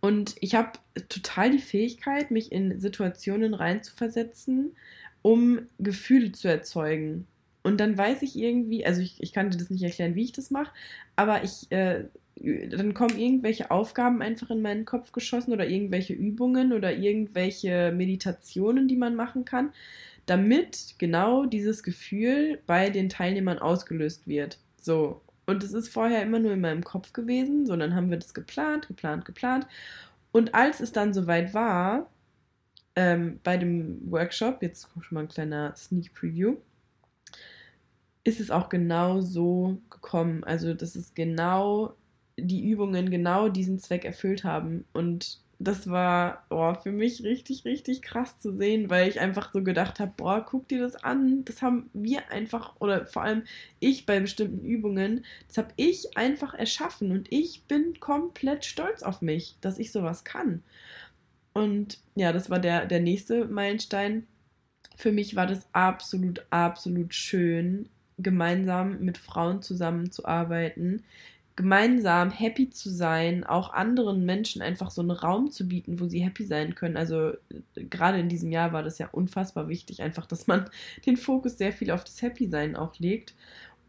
Und 0.00 0.36
ich 0.40 0.54
habe 0.54 0.78
total 1.08 1.50
die 1.50 1.58
Fähigkeit, 1.58 2.30
mich 2.30 2.52
in 2.52 2.80
Situationen 2.80 3.52
reinzuversetzen, 3.52 4.76
um 5.22 5.60
Gefühle 5.78 6.32
zu 6.32 6.48
erzeugen. 6.48 7.26
Und 7.62 7.78
dann 7.78 7.96
weiß 7.96 8.22
ich 8.22 8.38
irgendwie, 8.38 8.86
also 8.86 9.00
ich, 9.02 9.22
ich 9.22 9.32
kann 9.32 9.50
dir 9.50 9.58
das 9.58 9.70
nicht 9.70 9.82
erklären, 9.82 10.14
wie 10.14 10.24
ich 10.24 10.32
das 10.32 10.50
mache, 10.50 10.72
aber 11.16 11.44
ich, 11.44 11.70
äh, 11.70 12.04
dann 12.36 12.94
kommen 12.94 13.18
irgendwelche 13.18 13.70
Aufgaben 13.70 14.22
einfach 14.22 14.50
in 14.50 14.62
meinen 14.62 14.86
Kopf 14.86 15.12
geschossen 15.12 15.52
oder 15.52 15.68
irgendwelche 15.68 16.14
Übungen 16.14 16.72
oder 16.72 16.92
irgendwelche 16.92 17.92
Meditationen, 17.94 18.88
die 18.88 18.96
man 18.96 19.14
machen 19.14 19.44
kann, 19.44 19.72
damit 20.24 20.94
genau 20.98 21.44
dieses 21.44 21.82
Gefühl 21.82 22.60
bei 22.66 22.88
den 22.88 23.10
Teilnehmern 23.10 23.58
ausgelöst 23.58 24.26
wird. 24.26 24.58
So, 24.80 25.20
und 25.46 25.62
es 25.62 25.72
ist 25.72 25.88
vorher 25.88 26.22
immer 26.22 26.38
nur 26.38 26.52
in 26.52 26.60
meinem 26.60 26.84
Kopf 26.84 27.12
gewesen, 27.12 27.66
sondern 27.66 27.94
haben 27.94 28.10
wir 28.10 28.18
das 28.18 28.32
geplant, 28.32 28.88
geplant, 28.88 29.24
geplant. 29.24 29.66
Und 30.32 30.54
als 30.54 30.80
es 30.80 30.92
dann 30.92 31.12
soweit 31.12 31.52
war, 31.52 32.08
ähm, 32.96 33.40
bei 33.42 33.56
dem 33.56 34.10
Workshop, 34.10 34.62
jetzt 34.62 34.88
schon 35.00 35.14
mal 35.14 35.22
ein 35.22 35.28
kleiner 35.28 35.74
Sneak 35.76 36.14
Preview, 36.14 36.56
ist 38.24 38.40
es 38.40 38.50
auch 38.50 38.68
genau 38.68 39.20
so 39.20 39.78
gekommen. 39.90 40.44
Also, 40.44 40.74
dass 40.74 40.96
es 40.96 41.14
genau 41.14 41.94
die 42.36 42.68
Übungen 42.68 43.10
genau 43.10 43.48
diesen 43.48 43.78
Zweck 43.78 44.04
erfüllt 44.04 44.44
haben. 44.44 44.84
Und 44.92 45.40
das 45.58 45.90
war 45.90 46.46
oh, 46.48 46.74
für 46.74 46.90
mich 46.90 47.22
richtig, 47.22 47.66
richtig 47.66 48.00
krass 48.00 48.38
zu 48.40 48.56
sehen, 48.56 48.88
weil 48.88 49.08
ich 49.08 49.20
einfach 49.20 49.52
so 49.52 49.62
gedacht 49.62 50.00
habe, 50.00 50.12
boah, 50.16 50.44
guck 50.44 50.68
dir 50.68 50.80
das 50.80 50.96
an. 51.04 51.44
Das 51.44 51.60
haben 51.60 51.90
wir 51.92 52.30
einfach, 52.30 52.76
oder 52.80 53.06
vor 53.06 53.22
allem 53.22 53.42
ich 53.78 54.06
bei 54.06 54.20
bestimmten 54.20 54.64
Übungen, 54.64 55.24
das 55.48 55.58
habe 55.58 55.68
ich 55.76 56.16
einfach 56.16 56.54
erschaffen 56.54 57.12
und 57.12 57.30
ich 57.30 57.64
bin 57.64 58.00
komplett 58.00 58.64
stolz 58.64 59.02
auf 59.02 59.20
mich, 59.20 59.56
dass 59.60 59.78
ich 59.78 59.92
sowas 59.92 60.24
kann. 60.24 60.62
Und 61.52 61.98
ja, 62.14 62.32
das 62.32 62.48
war 62.48 62.58
der, 62.58 62.86
der 62.86 63.00
nächste 63.00 63.44
Meilenstein. 63.46 64.26
Für 64.96 65.12
mich 65.12 65.36
war 65.36 65.46
das 65.46 65.66
absolut, 65.72 66.46
absolut 66.50 67.14
schön, 67.14 67.88
gemeinsam 68.22 69.00
mit 69.00 69.18
Frauen 69.18 69.62
zusammenzuarbeiten, 69.62 71.02
gemeinsam 71.56 72.30
happy 72.30 72.70
zu 72.70 72.88
sein, 72.88 73.44
auch 73.44 73.72
anderen 73.74 74.24
Menschen 74.24 74.62
einfach 74.62 74.90
so 74.90 75.02
einen 75.02 75.10
Raum 75.10 75.50
zu 75.50 75.68
bieten, 75.68 76.00
wo 76.00 76.06
sie 76.06 76.24
happy 76.24 76.44
sein 76.44 76.74
können. 76.74 76.96
Also 76.96 77.32
gerade 77.74 78.18
in 78.18 78.30
diesem 78.30 78.50
Jahr 78.50 78.72
war 78.72 78.82
das 78.82 78.98
ja 78.98 79.08
unfassbar 79.12 79.68
wichtig, 79.68 80.02
einfach, 80.02 80.26
dass 80.26 80.46
man 80.46 80.70
den 81.06 81.16
Fokus 81.16 81.58
sehr 81.58 81.72
viel 81.72 81.90
auf 81.90 82.04
das 82.04 82.22
Happy 82.22 82.48
Sein 82.48 82.76
auch 82.76 82.98
legt. 82.98 83.34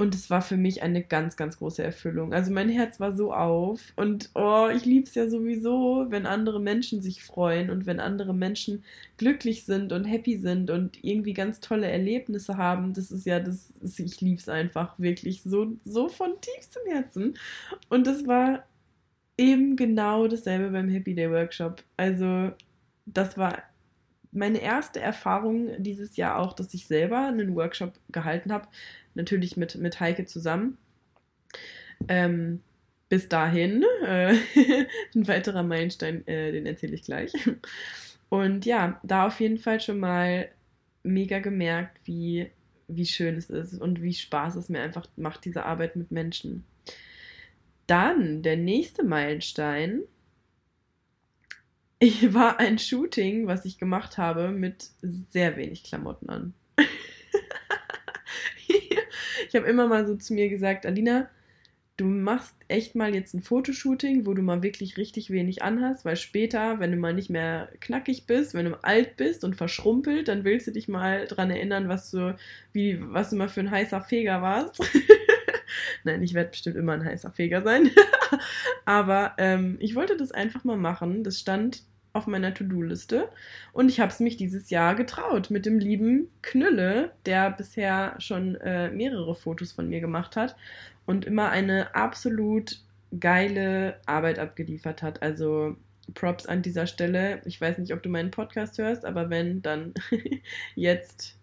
Und 0.01 0.15
es 0.15 0.31
war 0.31 0.41
für 0.41 0.57
mich 0.57 0.81
eine 0.81 1.03
ganz, 1.03 1.37
ganz 1.37 1.59
große 1.59 1.83
Erfüllung. 1.83 2.33
Also 2.33 2.51
mein 2.51 2.69
Herz 2.69 2.99
war 2.99 3.15
so 3.15 3.35
auf. 3.35 3.79
Und 3.95 4.31
oh, 4.33 4.67
ich 4.75 4.83
liebe 4.83 5.05
es 5.05 5.13
ja 5.13 5.29
sowieso, 5.29 6.07
wenn 6.09 6.25
andere 6.25 6.59
Menschen 6.59 7.03
sich 7.03 7.23
freuen 7.23 7.69
und 7.69 7.85
wenn 7.85 7.99
andere 7.99 8.33
Menschen 8.33 8.83
glücklich 9.17 9.63
sind 9.63 9.93
und 9.93 10.05
happy 10.05 10.39
sind 10.39 10.71
und 10.71 11.03
irgendwie 11.03 11.33
ganz 11.33 11.59
tolle 11.59 11.85
Erlebnisse 11.85 12.57
haben. 12.57 12.93
Das 12.93 13.11
ist 13.11 13.27
ja, 13.27 13.39
das 13.39 13.71
ich 13.99 14.19
liebe 14.21 14.39
es 14.39 14.49
einfach 14.49 14.97
wirklich 14.97 15.43
so, 15.43 15.73
so 15.85 16.09
von 16.09 16.31
tiefstem 16.41 16.81
Herzen. 16.91 17.37
Und 17.89 18.07
das 18.07 18.25
war 18.25 18.63
eben 19.37 19.75
genau 19.75 20.27
dasselbe 20.27 20.71
beim 20.71 20.89
Happy 20.89 21.13
Day 21.13 21.29
Workshop. 21.29 21.83
Also 21.97 22.49
das 23.05 23.37
war 23.37 23.61
meine 24.31 24.59
erste 24.59 24.99
Erfahrung 24.99 25.81
dieses 25.83 26.15
Jahr 26.17 26.39
auch, 26.39 26.53
dass 26.53 26.73
ich 26.73 26.87
selber 26.87 27.27
einen 27.27 27.55
Workshop 27.55 27.93
gehalten 28.11 28.51
habe 28.51 28.67
natürlich 29.15 29.57
mit, 29.57 29.75
mit 29.75 29.99
Heike 29.99 30.25
zusammen. 30.25 30.77
Ähm, 32.07 32.61
bis 33.09 33.27
dahin, 33.27 33.83
äh, 34.05 34.35
ein 35.15 35.27
weiterer 35.27 35.63
Meilenstein, 35.63 36.25
äh, 36.27 36.51
den 36.51 36.65
erzähle 36.65 36.95
ich 36.95 37.03
gleich. 37.03 37.33
Und 38.29 38.65
ja, 38.65 38.99
da 39.03 39.27
auf 39.27 39.39
jeden 39.41 39.57
Fall 39.57 39.81
schon 39.81 39.99
mal 39.99 40.49
mega 41.03 41.39
gemerkt, 41.39 41.99
wie, 42.05 42.49
wie 42.87 43.05
schön 43.05 43.35
es 43.35 43.49
ist 43.49 43.73
und 43.81 44.01
wie 44.01 44.13
Spaß 44.13 44.55
es 44.55 44.69
mir 44.69 44.81
einfach 44.81 45.05
macht, 45.17 45.43
diese 45.43 45.65
Arbeit 45.65 45.97
mit 45.97 46.11
Menschen. 46.11 46.63
Dann 47.87 48.41
der 48.41 48.55
nächste 48.55 49.03
Meilenstein. 49.03 50.03
Ich 52.03 52.33
war 52.33 52.59
ein 52.59 52.79
Shooting, 52.79 53.45
was 53.45 53.63
ich 53.63 53.77
gemacht 53.77 54.17
habe, 54.17 54.49
mit 54.49 54.89
sehr 55.03 55.55
wenig 55.55 55.83
Klamotten 55.83 56.29
an. 56.29 56.53
Ich 59.47 59.55
habe 59.55 59.67
immer 59.67 59.85
mal 59.85 60.07
so 60.07 60.15
zu 60.15 60.33
mir 60.33 60.47
gesagt, 60.47 60.85
Alina, 60.85 61.29
du 61.97 62.05
machst 62.05 62.55
echt 62.69 62.95
mal 62.95 63.13
jetzt 63.13 63.33
ein 63.33 63.41
Fotoshooting, 63.41 64.25
wo 64.25 64.33
du 64.33 64.41
mal 64.41 64.63
wirklich 64.63 64.95
richtig 64.95 65.29
wenig 65.29 65.61
anhast, 65.61 66.05
weil 66.05 66.15
später, 66.15 66.79
wenn 66.79 66.91
du 66.91 66.97
mal 66.97 67.13
nicht 67.13 67.29
mehr 67.29 67.67
knackig 67.81 68.27
bist, 68.27 68.53
wenn 68.53 68.67
du 68.67 68.81
alt 68.81 69.17
bist 69.17 69.43
und 69.43 69.57
verschrumpelt, 69.57 70.29
dann 70.29 70.45
willst 70.45 70.67
du 70.67 70.71
dich 70.71 70.87
mal 70.87 71.27
dran 71.27 71.51
erinnern, 71.51 71.89
was 71.89 72.11
du, 72.11 72.33
wie, 72.71 72.97
was 73.01 73.31
du 73.31 73.35
mal 73.35 73.49
für 73.49 73.59
ein 73.59 73.71
heißer 73.71 73.99
Feger 74.01 74.41
warst. 74.41 74.79
Nein, 76.05 76.23
ich 76.23 76.33
werde 76.33 76.51
bestimmt 76.51 76.77
immer 76.77 76.93
ein 76.93 77.03
heißer 77.03 77.31
Feger 77.31 77.61
sein. 77.61 77.91
Aber 78.85 79.33
ähm, 79.37 79.75
ich 79.81 79.95
wollte 79.95 80.15
das 80.15 80.31
einfach 80.31 80.63
mal 80.63 80.77
machen. 80.77 81.25
Das 81.25 81.37
stand 81.39 81.83
auf 82.13 82.27
meiner 82.27 82.53
To-Do-Liste. 82.53 83.29
Und 83.73 83.89
ich 83.89 83.99
habe 83.99 84.11
es 84.11 84.19
mich 84.19 84.37
dieses 84.37 84.69
Jahr 84.69 84.95
getraut 84.95 85.49
mit 85.49 85.65
dem 85.65 85.79
lieben 85.79 86.29
Knülle, 86.41 87.11
der 87.25 87.51
bisher 87.51 88.15
schon 88.19 88.55
äh, 88.55 88.89
mehrere 88.91 89.35
Fotos 89.35 89.71
von 89.71 89.89
mir 89.89 90.01
gemacht 90.01 90.35
hat 90.35 90.55
und 91.05 91.25
immer 91.25 91.49
eine 91.49 91.95
absolut 91.95 92.79
geile 93.19 93.99
Arbeit 94.05 94.39
abgeliefert 94.39 95.01
hat. 95.01 95.21
Also 95.21 95.75
Props 96.13 96.45
an 96.45 96.61
dieser 96.61 96.87
Stelle. 96.87 97.41
Ich 97.45 97.59
weiß 97.59 97.77
nicht, 97.77 97.93
ob 97.93 98.03
du 98.03 98.09
meinen 98.09 98.31
Podcast 98.31 98.77
hörst, 98.77 99.05
aber 99.05 99.29
wenn, 99.29 99.61
dann 99.61 99.93
jetzt 100.75 101.37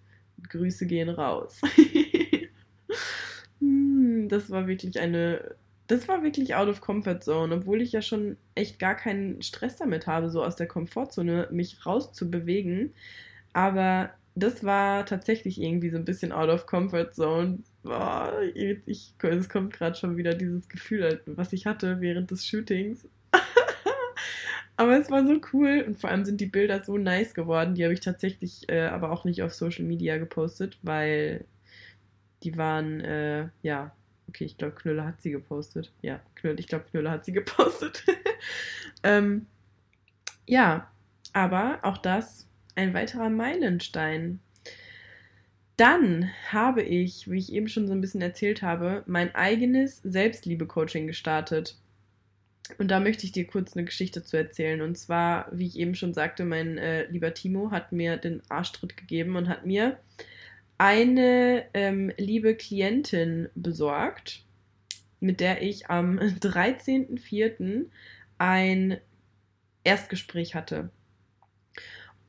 Grüße 0.48 0.86
gehen 0.86 1.08
raus. 1.08 1.60
Hm, 3.60 4.28
das 4.28 4.50
war 4.50 4.68
wirklich 4.68 5.00
eine 5.00 5.56
das 5.88 6.06
war 6.06 6.22
wirklich 6.22 6.54
out 6.54 6.68
of 6.68 6.82
comfort 6.82 7.20
zone, 7.22 7.54
obwohl 7.54 7.80
ich 7.80 7.92
ja 7.92 8.02
schon 8.02 8.36
echt 8.54 8.78
gar 8.78 8.94
keinen 8.94 9.42
Stress 9.42 9.76
damit 9.76 10.06
habe, 10.06 10.30
so 10.30 10.44
aus 10.44 10.54
der 10.54 10.68
Komfortzone 10.68 11.48
mich 11.50 11.84
rauszubewegen. 11.86 12.94
Aber 13.54 14.10
das 14.34 14.62
war 14.64 15.06
tatsächlich 15.06 15.60
irgendwie 15.60 15.88
so 15.88 15.96
ein 15.96 16.04
bisschen 16.04 16.30
out 16.30 16.50
of 16.50 16.66
comfort 16.66 17.12
zone. 17.12 17.60
Boah, 17.82 18.38
ich, 18.54 19.14
es 19.22 19.48
kommt 19.48 19.72
gerade 19.72 19.96
schon 19.96 20.18
wieder 20.18 20.34
dieses 20.34 20.68
Gefühl, 20.68 21.22
was 21.24 21.54
ich 21.54 21.66
hatte 21.66 22.00
während 22.02 22.30
des 22.30 22.46
Shootings. 22.46 23.08
aber 24.76 25.00
es 25.00 25.10
war 25.10 25.26
so 25.26 25.40
cool 25.54 25.84
und 25.86 25.98
vor 25.98 26.10
allem 26.10 26.26
sind 26.26 26.40
die 26.40 26.46
Bilder 26.46 26.84
so 26.84 26.98
nice 26.98 27.32
geworden. 27.32 27.74
Die 27.74 27.84
habe 27.84 27.94
ich 27.94 28.00
tatsächlich 28.00 28.68
äh, 28.68 28.82
aber 28.88 29.10
auch 29.10 29.24
nicht 29.24 29.42
auf 29.42 29.54
Social 29.54 29.86
Media 29.86 30.18
gepostet, 30.18 30.78
weil 30.82 31.46
die 32.42 32.58
waren, 32.58 33.00
äh, 33.00 33.48
ja, 33.62 33.92
Okay, 34.28 34.44
ich 34.44 34.58
glaube, 34.58 34.74
Knüller 34.74 35.06
hat 35.06 35.22
sie 35.22 35.30
gepostet. 35.30 35.92
Ja, 36.02 36.20
Knüller, 36.34 36.58
ich 36.58 36.68
glaube, 36.68 36.84
Knüller 36.90 37.10
hat 37.10 37.24
sie 37.24 37.32
gepostet. 37.32 38.04
ähm, 39.02 39.46
ja, 40.46 40.90
aber 41.32 41.80
auch 41.82 41.98
das 41.98 42.46
ein 42.74 42.94
weiterer 42.94 43.30
Meilenstein. 43.30 44.40
Dann 45.76 46.30
habe 46.50 46.82
ich, 46.82 47.30
wie 47.30 47.38
ich 47.38 47.52
eben 47.52 47.68
schon 47.68 47.86
so 47.86 47.92
ein 47.92 48.00
bisschen 48.00 48.20
erzählt 48.20 48.62
habe, 48.62 49.04
mein 49.06 49.34
eigenes 49.34 50.00
Selbstliebe-Coaching 50.02 51.06
gestartet. 51.06 51.76
Und 52.76 52.90
da 52.90 53.00
möchte 53.00 53.24
ich 53.24 53.32
dir 53.32 53.46
kurz 53.46 53.76
eine 53.76 53.84
Geschichte 53.84 54.22
zu 54.22 54.36
erzählen. 54.36 54.82
Und 54.82 54.98
zwar, 54.98 55.48
wie 55.52 55.66
ich 55.66 55.78
eben 55.78 55.94
schon 55.94 56.12
sagte, 56.14 56.44
mein 56.44 56.78
äh, 56.78 57.06
lieber 57.10 57.32
Timo 57.32 57.70
hat 57.70 57.92
mir 57.92 58.16
den 58.16 58.42
Arschtritt 58.48 58.96
gegeben 58.96 59.36
und 59.36 59.48
hat 59.48 59.64
mir 59.64 59.98
eine 60.78 61.66
ähm, 61.74 62.12
liebe 62.16 62.54
Klientin 62.54 63.48
besorgt, 63.54 64.44
mit 65.20 65.40
der 65.40 65.62
ich 65.62 65.90
am 65.90 66.18
13.04. 66.18 67.86
ein 68.38 68.98
Erstgespräch 69.84 70.54
hatte. 70.54 70.90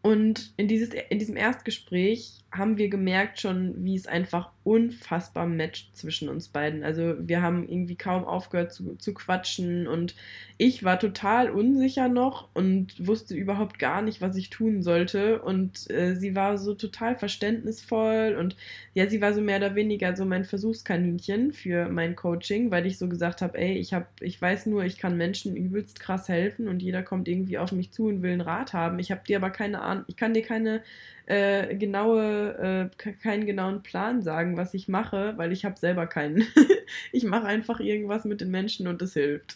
Und 0.02 0.54
in, 0.58 0.68
dieses, 0.68 0.94
in 0.94 1.20
diesem 1.20 1.36
Erstgespräch 1.36 2.40
haben 2.52 2.78
wir 2.78 2.90
gemerkt 2.90 3.40
schon, 3.40 3.84
wie 3.84 3.96
es 3.96 4.08
einfach 4.08 4.52
unfassbar 4.70 5.48
Match 5.48 5.90
zwischen 5.94 6.30
uns 6.30 6.48
beiden. 6.48 6.84
Also 6.84 7.16
wir 7.20 7.42
haben 7.42 7.68
irgendwie 7.68 7.96
kaum 7.96 8.24
aufgehört 8.24 8.72
zu, 8.72 8.96
zu 8.98 9.16
quatschen 9.16 9.88
und 9.88 10.14
ich 10.60 10.84
war 10.84 11.00
total 11.00 11.50
unsicher 11.50 12.08
noch 12.08 12.50
und 12.54 13.08
wusste 13.08 13.34
überhaupt 13.34 13.80
gar 13.80 14.04
nicht, 14.04 14.22
was 14.22 14.36
ich 14.36 14.52
tun 14.52 14.84
sollte. 14.84 15.42
Und 15.42 15.90
äh, 15.90 16.14
sie 16.16 16.36
war 16.36 16.60
so 16.60 16.76
total 16.76 17.16
verständnisvoll 17.16 18.36
und 18.40 18.56
ja, 18.94 19.10
sie 19.10 19.22
war 19.22 19.34
so 19.34 19.42
mehr 19.42 19.58
oder 19.58 19.74
weniger 19.74 20.16
so 20.16 20.24
mein 20.24 20.46
Versuchskaninchen 20.46 21.52
für 21.52 21.90
mein 21.90 22.16
Coaching, 22.16 22.70
weil 22.70 22.86
ich 22.86 23.00
so 23.00 23.10
gesagt 23.10 23.42
habe, 23.42 23.58
ey, 23.58 23.76
ich 23.76 23.96
habe, 23.96 24.06
ich 24.20 24.40
weiß 24.40 24.68
nur, 24.68 24.84
ich 24.84 25.00
kann 25.00 25.18
Menschen 25.18 25.56
übelst 25.56 26.00
krass 26.00 26.30
helfen 26.30 26.68
und 26.68 26.84
jeder 26.84 27.02
kommt 27.02 27.28
irgendwie 27.28 27.58
auf 27.58 27.72
mich 27.72 27.90
zu 27.90 28.06
und 28.06 28.22
will 28.22 28.34
einen 28.34 28.42
Rat 28.42 28.74
haben. 28.74 29.00
Ich 29.00 29.10
habe 29.10 29.22
dir 29.28 29.38
aber 29.38 29.50
keine 29.50 29.82
Ahnung, 29.82 30.04
ich 30.06 30.16
kann 30.16 30.36
dir 30.36 30.44
keine 30.44 30.84
äh, 31.30 31.76
genaue, 31.76 32.90
äh, 32.98 33.12
keinen 33.22 33.46
genauen 33.46 33.84
Plan 33.84 34.24
sagen, 34.24 34.58
was 34.58 34.74
ich 34.74 34.88
mache, 34.88 35.38
weil 35.38 35.52
ich 35.52 35.64
habe 35.64 35.80
selber 35.80 36.08
keinen. 36.08 36.44
ich 37.12 37.24
mache 37.24 37.46
einfach 37.46 37.80
irgendwas 37.80 38.26
mit 38.26 38.42
den 38.42 38.50
Menschen 38.50 38.88
und 38.88 39.00
es 39.04 39.14
hilft. 39.14 39.56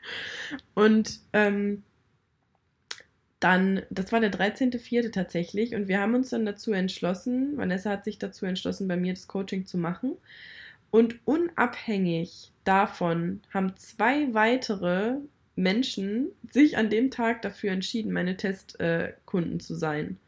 und 0.74 1.18
ähm, 1.32 1.82
dann, 3.40 3.82
das 3.90 4.12
war 4.12 4.20
der 4.20 4.30
13.04. 4.30 5.10
tatsächlich 5.10 5.74
und 5.74 5.88
wir 5.88 5.98
haben 5.98 6.14
uns 6.14 6.30
dann 6.30 6.46
dazu 6.46 6.70
entschlossen, 6.70 7.56
Vanessa 7.56 7.90
hat 7.90 8.04
sich 8.04 8.20
dazu 8.20 8.46
entschlossen, 8.46 8.86
bei 8.86 8.96
mir 8.96 9.12
das 9.12 9.26
Coaching 9.26 9.66
zu 9.66 9.78
machen. 9.78 10.12
Und 10.92 11.16
unabhängig 11.24 12.52
davon 12.62 13.40
haben 13.52 13.74
zwei 13.76 14.32
weitere 14.34 15.16
Menschen 15.56 16.28
sich 16.48 16.76
an 16.76 16.90
dem 16.90 17.10
Tag 17.10 17.42
dafür 17.42 17.72
entschieden, 17.72 18.12
meine 18.12 18.36
Testkunden 18.36 19.56
äh, 19.56 19.58
zu 19.58 19.74
sein. 19.74 20.18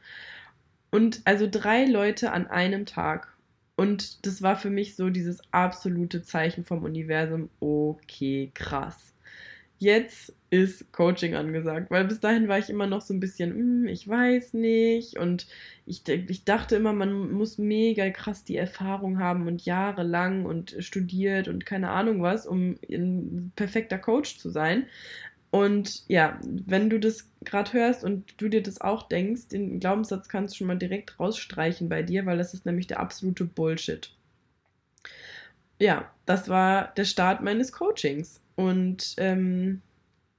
Und 0.95 1.23
also 1.25 1.49
drei 1.51 1.87
Leute 1.87 2.31
an 2.31 2.47
einem 2.47 2.87
Tag. 2.87 3.27
Und 3.75 4.25
das 4.25 4.43
war 4.43 4.55
für 4.55 4.71
mich 4.71 4.95
so 4.95 5.11
dieses 5.11 5.41
absolute 5.51 6.23
Zeichen 6.23 6.65
vom 6.65 6.85
Universum. 6.85 7.51
Okay, 7.59 8.53
krass. 8.55 9.13
Jetzt 9.79 10.33
ist 10.51 10.93
Coaching 10.93 11.35
angesagt, 11.35 11.91
weil 11.91 12.05
bis 12.05 12.21
dahin 12.21 12.47
war 12.47 12.61
ich 12.61 12.71
immer 12.71 12.87
noch 12.87 13.01
so 13.01 13.13
ein 13.13 13.19
bisschen, 13.19 13.51
hm, 13.51 13.89
ich 13.89 14.07
weiß 14.07 14.55
nicht. 14.55 15.19
Und 15.19 15.49
ich, 15.85 16.09
ich 16.09 16.45
dachte 16.45 16.77
immer, 16.77 16.93
man 16.93 17.33
muss 17.33 17.59
mega 17.59 18.09
krass 18.11 18.45
die 18.45 18.57
Erfahrung 18.57 19.19
haben 19.19 19.49
und 19.49 19.65
jahrelang 19.65 20.45
und 20.47 20.77
studiert 20.79 21.49
und 21.49 21.67
keine 21.67 21.91
Ahnung 21.91 22.23
was, 22.23 22.47
um 22.47 22.79
ein 22.89 23.51
perfekter 23.57 23.99
Coach 23.99 24.39
zu 24.39 24.49
sein. 24.49 24.87
Und 25.55 26.03
ja, 26.09 26.41
wenn 26.43 26.91
du 26.91 26.99
das 26.99 27.31
gerade 27.45 27.75
hörst 27.75 28.03
und 28.03 28.35
du 28.39 28.49
dir 28.49 28.61
das 28.61 28.81
auch 28.81 29.07
denkst, 29.07 29.47
den 29.53 29.79
Glaubenssatz 29.79 30.29
kannst 30.29 30.53
du 30.53 30.59
schon 30.59 30.67
mal 30.67 30.77
direkt 30.77 31.21
rausstreichen 31.21 31.89
bei 31.89 32.03
dir, 32.03 32.27
weil 32.27 32.39
das 32.39 32.55
ist 32.55 32.67
nämlich 32.67 32.89
der 32.89 32.99
absolute 32.99 33.45
Bullshit. 33.45 34.11
Ja, 35.79 36.11
das 36.27 36.49
war 36.49 36.93
der 36.97 37.05
Start 37.05 37.41
meines 37.41 37.71
Coachings. 37.71 38.41
Und 38.57 39.15
ähm, 39.19 39.81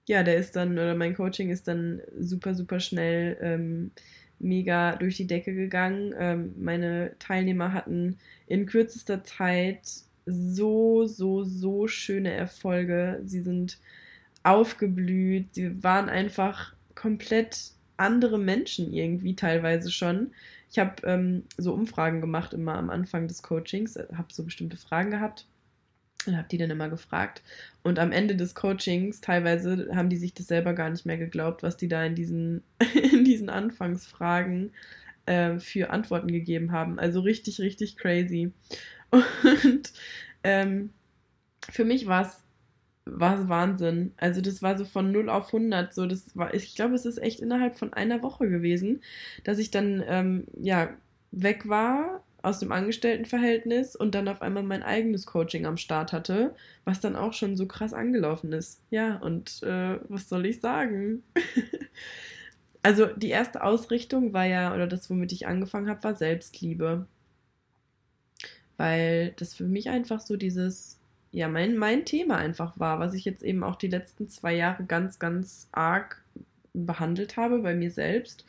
ja, 0.06 0.22
der 0.22 0.36
ist 0.36 0.58
dann, 0.58 0.74
oder 0.74 0.96
mein 0.96 1.16
Coaching 1.16 1.50
ist 1.50 1.70
dann 1.70 2.02
super, 2.20 2.54
super 2.54 2.82
schnell 2.82 3.38
ähm, 3.40 3.92
mega 4.40 4.98
durch 4.98 5.16
die 5.16 5.28
Decke 5.28 5.54
gegangen. 5.54 6.14
Ähm, 6.20 6.56
meine 6.58 7.16
Teilnehmer 7.20 7.72
hatten 7.72 8.18
in 8.48 8.66
kürzester 8.66 9.24
Zeit 9.24 9.80
so, 10.26 11.06
so, 11.06 11.46
so 11.46 11.88
schöne 11.88 12.34
Erfolge. 12.34 13.22
Sie 13.24 13.40
sind 13.40 13.80
aufgeblüht. 14.46 15.54
Sie 15.56 15.84
waren 15.84 16.10
einfach 16.10 16.74
komplett 16.94 17.72
andere 17.98 18.38
Menschen 18.38 18.94
irgendwie 18.94 19.36
teilweise 19.36 19.92
schon. 19.92 20.32
Ich 20.70 20.80
habe 20.80 20.96
ähm, 21.06 21.44
so 21.58 21.74
Umfragen 21.74 22.22
gemacht 22.22 22.54
immer 22.54 22.76
am 22.76 22.90
Anfang 22.90 23.28
des 23.28 23.42
Coachings, 23.42 23.96
äh, 23.96 24.06
habe 24.16 24.28
so 24.32 24.44
bestimmte 24.44 24.78
Fragen 24.78 25.12
gehabt 25.12 25.46
und 26.28 26.36
habe 26.36 26.48
die 26.50 26.58
dann 26.58 26.72
immer 26.72 26.90
gefragt. 26.90 27.42
Und 27.84 28.00
am 28.00 28.12
Ende 28.12 28.36
des 28.36 28.56
Coachings 28.56 29.22
teilweise 29.22 29.90
haben 29.96 30.10
die 30.10 30.18
sich 30.18 30.34
das 30.34 30.48
selber 30.48 30.74
gar 30.74 30.90
nicht 30.90 31.06
mehr 31.06 31.18
geglaubt, 31.18 31.64
was 31.64 31.78
die 31.78 31.88
da 31.88 32.04
in 32.04 32.16
diesen, 32.16 32.64
in 33.12 33.24
diesen 33.24 33.50
Anfangsfragen 33.50 34.72
äh, 35.26 35.60
für 35.60 35.90
Antworten 35.90 36.28
gegeben 36.28 36.72
haben. 36.72 37.00
Also 37.00 37.22
richtig, 37.22 37.60
richtig 37.60 37.98
crazy. 37.98 38.52
Und 39.12 39.94
ähm, 40.44 40.90
für 41.70 41.86
mich 41.86 42.08
war 42.08 42.24
es 42.24 42.45
war 43.06 43.48
Wahnsinn. 43.50 44.14
Also 44.18 44.42
das 44.42 44.62
war 44.62 44.78
so 44.78 44.86
von 44.86 45.12
0 45.12 45.30
auf 45.30 45.48
100. 45.48 45.94
So, 45.94 46.08
das 46.08 46.36
war, 46.36 46.54
ich 46.54 46.76
glaube, 46.76 46.96
es 46.96 47.06
ist 47.06 47.20
echt 47.22 47.40
innerhalb 47.40 47.78
von 47.78 47.94
einer 47.94 48.22
Woche 48.24 48.50
gewesen, 48.50 49.02
dass 49.44 49.60
ich 49.60 49.72
dann 49.72 50.04
ähm, 50.08 50.46
ja 50.60 50.90
weg 51.32 51.70
war 51.70 52.24
aus 52.42 52.60
dem 52.60 52.72
Angestelltenverhältnis 52.72 53.96
und 53.96 54.14
dann 54.14 54.28
auf 54.28 54.42
einmal 54.42 54.64
mein 54.64 54.84
eigenes 54.84 55.26
Coaching 55.26 55.66
am 55.66 55.78
Start 55.78 56.14
hatte, 56.14 56.56
was 56.84 57.00
dann 57.00 57.16
auch 57.16 57.34
schon 57.34 57.58
so 57.58 57.66
krass 57.66 57.94
angelaufen 57.94 58.54
ist. 58.54 58.82
Ja, 58.92 59.18
und 59.18 59.64
äh, 59.64 59.98
was 60.10 60.30
soll 60.30 60.46
ich 60.46 60.62
sagen? 60.62 61.24
also 62.84 63.08
die 63.08 63.30
erste 63.30 63.64
Ausrichtung 63.64 64.34
war 64.34 64.46
ja, 64.46 64.74
oder 64.76 64.88
das, 64.88 65.10
womit 65.10 65.32
ich 65.32 65.48
angefangen 65.48 65.90
habe, 65.90 66.04
war 66.04 66.16
Selbstliebe. 66.16 67.08
Weil 68.78 69.32
das 69.38 69.54
für 69.54 69.64
mich 69.64 69.90
einfach 69.90 70.20
so 70.20 70.38
dieses 70.38 70.95
ja, 71.36 71.50
mein, 71.50 71.76
mein 71.76 72.06
Thema 72.06 72.38
einfach 72.38 72.80
war, 72.80 73.00
was 73.00 73.14
ich 73.14 73.26
jetzt 73.26 73.44
eben 73.44 73.62
auch 73.66 73.76
die 73.76 73.90
letzten 73.90 74.30
zwei 74.30 74.56
Jahre 74.56 74.86
ganz, 74.86 75.20
ganz 75.20 75.68
arg 75.74 76.24
behandelt 76.74 77.36
habe 77.36 77.60
bei 77.60 77.76
mir 77.76 77.92
selbst, 77.92 78.46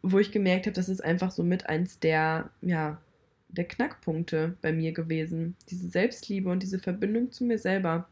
wo 0.00 0.18
ich 0.18 0.32
gemerkt 0.32 0.64
habe, 0.64 0.74
das 0.74 0.88
ist 0.88 1.04
einfach 1.04 1.30
so 1.30 1.42
mit 1.42 1.68
eins 1.68 1.98
der, 1.98 2.48
ja, 2.62 2.98
der 3.48 3.68
Knackpunkte 3.68 4.56
bei 4.62 4.72
mir 4.72 4.92
gewesen. 4.92 5.56
Diese 5.68 5.88
Selbstliebe 5.88 6.48
und 6.48 6.62
diese 6.62 6.78
Verbindung 6.78 7.32
zu 7.32 7.44
mir 7.44 7.58
selber. 7.58 8.08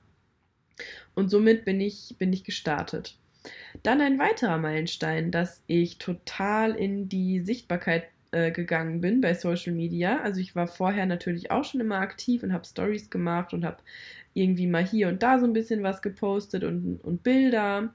Und 1.14 1.30
somit 1.30 1.64
bin 1.64 1.80
ich, 1.80 2.14
bin 2.18 2.30
ich 2.30 2.44
gestartet. 2.44 3.16
Dann 3.82 4.02
ein 4.02 4.18
weiterer 4.18 4.58
Meilenstein, 4.58 5.30
dass 5.30 5.62
ich 5.66 5.96
total 5.96 6.72
in 6.72 7.08
die 7.08 7.40
Sichtbarkeit 7.40 8.04
äh, 8.34 8.50
gegangen 8.50 9.00
bin 9.00 9.20
bei 9.20 9.34
Social 9.34 9.72
Media. 9.72 10.20
Also 10.20 10.40
ich 10.40 10.56
war 10.56 10.66
vorher 10.66 11.06
natürlich 11.06 11.50
auch 11.50 11.64
schon 11.64 11.80
immer 11.80 11.98
aktiv 11.98 12.42
und 12.42 12.52
habe 12.52 12.66
Stories 12.66 13.08
gemacht 13.08 13.54
und 13.54 13.64
habe 13.64 13.78
irgendwie 14.34 14.66
mal 14.66 14.84
hier 14.84 15.08
und 15.08 15.22
da 15.22 15.38
so 15.38 15.46
ein 15.46 15.52
bisschen 15.52 15.84
was 15.84 16.02
gepostet 16.02 16.64
und, 16.64 16.98
und 17.02 17.22
Bilder. 17.22 17.94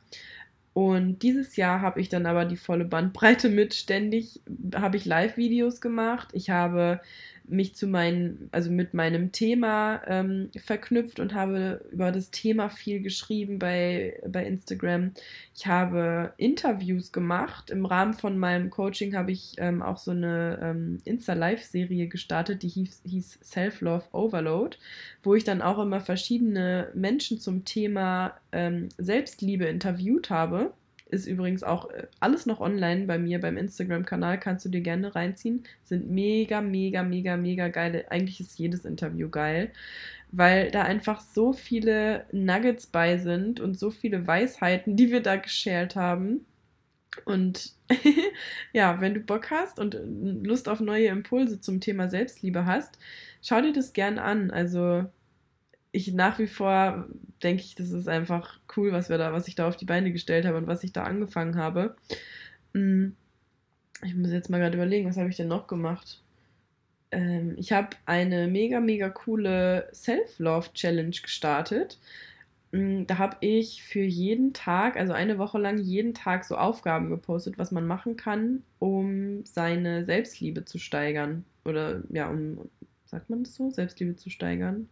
Und 0.73 1.23
dieses 1.23 1.57
Jahr 1.57 1.81
habe 1.81 1.99
ich 1.99 2.07
dann 2.07 2.25
aber 2.25 2.45
die 2.45 2.55
volle 2.55 2.85
Bandbreite 2.85 3.49
mit. 3.49 3.73
Ständig 3.73 4.39
habe 4.73 4.95
ich 4.95 5.05
Live-Videos 5.05 5.81
gemacht. 5.81 6.29
Ich 6.31 6.49
habe 6.49 7.01
mich 7.49 7.75
zu 7.75 7.87
meinen, 7.87 8.49
also 8.51 8.71
mit 8.71 8.93
meinem 8.93 9.31
Thema 9.31 10.01
ähm, 10.07 10.49
verknüpft 10.57 11.19
und 11.19 11.33
habe 11.33 11.83
über 11.91 12.11
das 12.11 12.31
Thema 12.31 12.69
viel 12.69 13.01
geschrieben 13.01 13.59
bei, 13.59 14.21
bei 14.27 14.45
Instagram. 14.45 15.11
Ich 15.55 15.67
habe 15.67 16.33
Interviews 16.37 17.11
gemacht. 17.11 17.69
Im 17.69 17.85
Rahmen 17.85 18.13
von 18.13 18.37
meinem 18.37 18.69
Coaching 18.69 19.15
habe 19.15 19.31
ich 19.31 19.55
ähm, 19.57 19.81
auch 19.81 19.97
so 19.97 20.11
eine 20.11 20.59
ähm, 20.61 20.99
Insta-Live-Serie 21.05 22.07
gestartet, 22.07 22.63
die 22.63 22.69
hieß, 22.69 23.01
hieß 23.05 23.39
Self-Love 23.43 24.05
Overload, 24.11 24.77
wo 25.23 25.35
ich 25.35 25.43
dann 25.43 25.61
auch 25.61 25.79
immer 25.79 26.01
verschiedene 26.01 26.89
Menschen 26.93 27.39
zum 27.39 27.65
Thema 27.65 28.37
ähm, 28.51 28.89
Selbstliebe 28.97 29.65
interviewt 29.65 30.29
habe. 30.29 30.73
Ist 31.09 31.25
übrigens 31.25 31.63
auch 31.63 31.89
äh, 31.89 32.07
alles 32.19 32.45
noch 32.45 32.59
online 32.59 33.05
bei 33.05 33.17
mir 33.17 33.39
beim 33.39 33.57
Instagram-Kanal. 33.57 34.39
Kannst 34.39 34.65
du 34.65 34.69
dir 34.69 34.81
gerne 34.81 35.15
reinziehen. 35.15 35.63
Sind 35.83 36.09
mega, 36.09 36.61
mega, 36.61 37.01
mega, 37.03 37.35
mega 37.35 37.67
geil. 37.67 38.05
Eigentlich 38.09 38.39
ist 38.39 38.59
jedes 38.59 38.85
Interview 38.85 39.29
geil, 39.29 39.71
weil 40.31 40.69
da 40.69 40.83
einfach 40.83 41.21
so 41.21 41.51
viele 41.51 42.25
Nuggets 42.31 42.87
bei 42.87 43.17
sind 43.17 43.59
und 43.59 43.77
so 43.77 43.89
viele 43.89 44.27
Weisheiten, 44.27 44.95
die 44.95 45.11
wir 45.11 45.21
da 45.21 45.37
geshared 45.37 45.95
haben. 45.95 46.45
Und 47.25 47.73
ja, 48.73 49.01
wenn 49.01 49.15
du 49.15 49.19
Bock 49.21 49.49
hast 49.49 49.79
und 49.79 49.97
Lust 50.45 50.69
auf 50.69 50.79
neue 50.79 51.07
Impulse 51.07 51.59
zum 51.59 51.81
Thema 51.81 52.07
Selbstliebe 52.07 52.65
hast, 52.65 52.99
schau 53.41 53.61
dir 53.61 53.73
das 53.73 53.93
gern 53.93 54.19
an. 54.19 54.51
Also 54.51 55.05
ich 55.91 56.13
nach 56.13 56.39
wie 56.39 56.47
vor 56.47 57.07
denke 57.43 57.63
ich, 57.63 57.75
das 57.75 57.91
ist 57.91 58.07
einfach 58.07 58.59
cool, 58.75 58.91
was 58.91 59.09
wir 59.09 59.17
da, 59.17 59.33
was 59.33 59.47
ich 59.47 59.55
da 59.55 59.67
auf 59.67 59.77
die 59.77 59.85
Beine 59.85 60.11
gestellt 60.11 60.45
habe 60.45 60.57
und 60.57 60.67
was 60.67 60.83
ich 60.83 60.93
da 60.93 61.03
angefangen 61.03 61.55
habe. 61.55 61.95
Mm, 62.73 63.09
ich 64.03 64.15
muss 64.15 64.31
jetzt 64.31 64.49
mal 64.49 64.59
gerade 64.59 64.75
überlegen, 64.75 65.07
was 65.07 65.17
habe 65.17 65.29
ich 65.29 65.37
denn 65.37 65.47
noch 65.47 65.67
gemacht? 65.67 66.21
Ähm, 67.11 67.55
ich 67.57 67.71
habe 67.71 67.89
eine 68.05 68.47
mega, 68.47 68.79
mega 68.79 69.09
coole 69.09 69.89
Self-Love-Challenge 69.93 71.15
gestartet. 71.21 71.99
Mm, 72.71 73.05
da 73.07 73.17
habe 73.17 73.37
ich 73.41 73.83
für 73.83 74.03
jeden 74.03 74.53
Tag, 74.53 74.97
also 74.97 75.13
eine 75.13 75.37
Woche 75.37 75.57
lang, 75.59 75.77
jeden 75.79 76.13
Tag 76.13 76.45
so 76.45 76.57
Aufgaben 76.57 77.09
gepostet, 77.09 77.57
was 77.57 77.71
man 77.71 77.87
machen 77.87 78.15
kann, 78.17 78.63
um 78.79 79.45
seine 79.45 80.05
Selbstliebe 80.05 80.65
zu 80.65 80.77
steigern. 80.77 81.45
Oder 81.65 82.03
ja, 82.09 82.29
um, 82.29 82.69
sagt 83.05 83.29
man 83.29 83.43
das 83.43 83.55
so, 83.55 83.69
Selbstliebe 83.71 84.15
zu 84.15 84.29
steigern? 84.29 84.89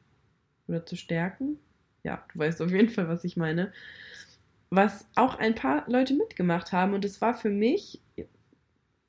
Oder 0.68 0.86
zu 0.86 0.96
stärken. 0.96 1.58
Ja, 2.04 2.24
du 2.34 2.40
weißt 2.40 2.62
auf 2.62 2.72
jeden 2.72 2.90
Fall, 2.90 3.08
was 3.08 3.24
ich 3.24 3.38
meine. 3.38 3.72
Was 4.70 5.06
auch 5.16 5.36
ein 5.36 5.56
paar 5.56 5.90
Leute 5.90 6.14
mitgemacht 6.14 6.72
haben 6.72 6.94
und 6.94 7.06
es 7.06 7.22
war 7.22 7.34
für 7.34 7.50
mich, 7.50 8.02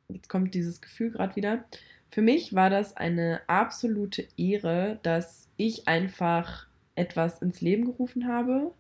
jetzt 0.09 0.29
kommt 0.29 0.55
dieses 0.55 0.81
Gefühl 0.81 1.11
gerade 1.11 1.37
wieder, 1.37 1.65
für 2.11 2.23
mich 2.23 2.55
war 2.55 2.71
das 2.71 2.97
eine 2.97 3.41
absolute 3.49 4.27
Ehre, 4.37 4.99
dass 5.03 5.49
ich 5.57 5.89
einfach 5.89 6.67
etwas 6.95 7.43
ins 7.43 7.61
Leben 7.61 7.85
gerufen 7.85 8.27
habe, 8.27 8.73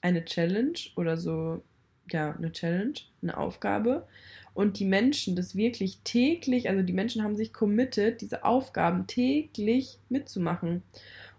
eine 0.00 0.24
Challenge 0.24 0.78
oder 0.96 1.16
so, 1.16 1.62
ja, 2.10 2.34
eine 2.34 2.52
Challenge, 2.52 2.94
eine 3.22 3.36
Aufgabe. 3.36 4.06
Und 4.54 4.78
die 4.78 4.84
Menschen 4.84 5.36
das 5.36 5.54
wirklich 5.54 6.00
täglich, 6.02 6.68
also 6.68 6.82
die 6.82 6.92
Menschen 6.92 7.22
haben 7.22 7.36
sich 7.36 7.52
committed, 7.52 8.20
diese 8.20 8.44
Aufgaben 8.44 9.06
täglich 9.06 9.98
mitzumachen. 10.08 10.82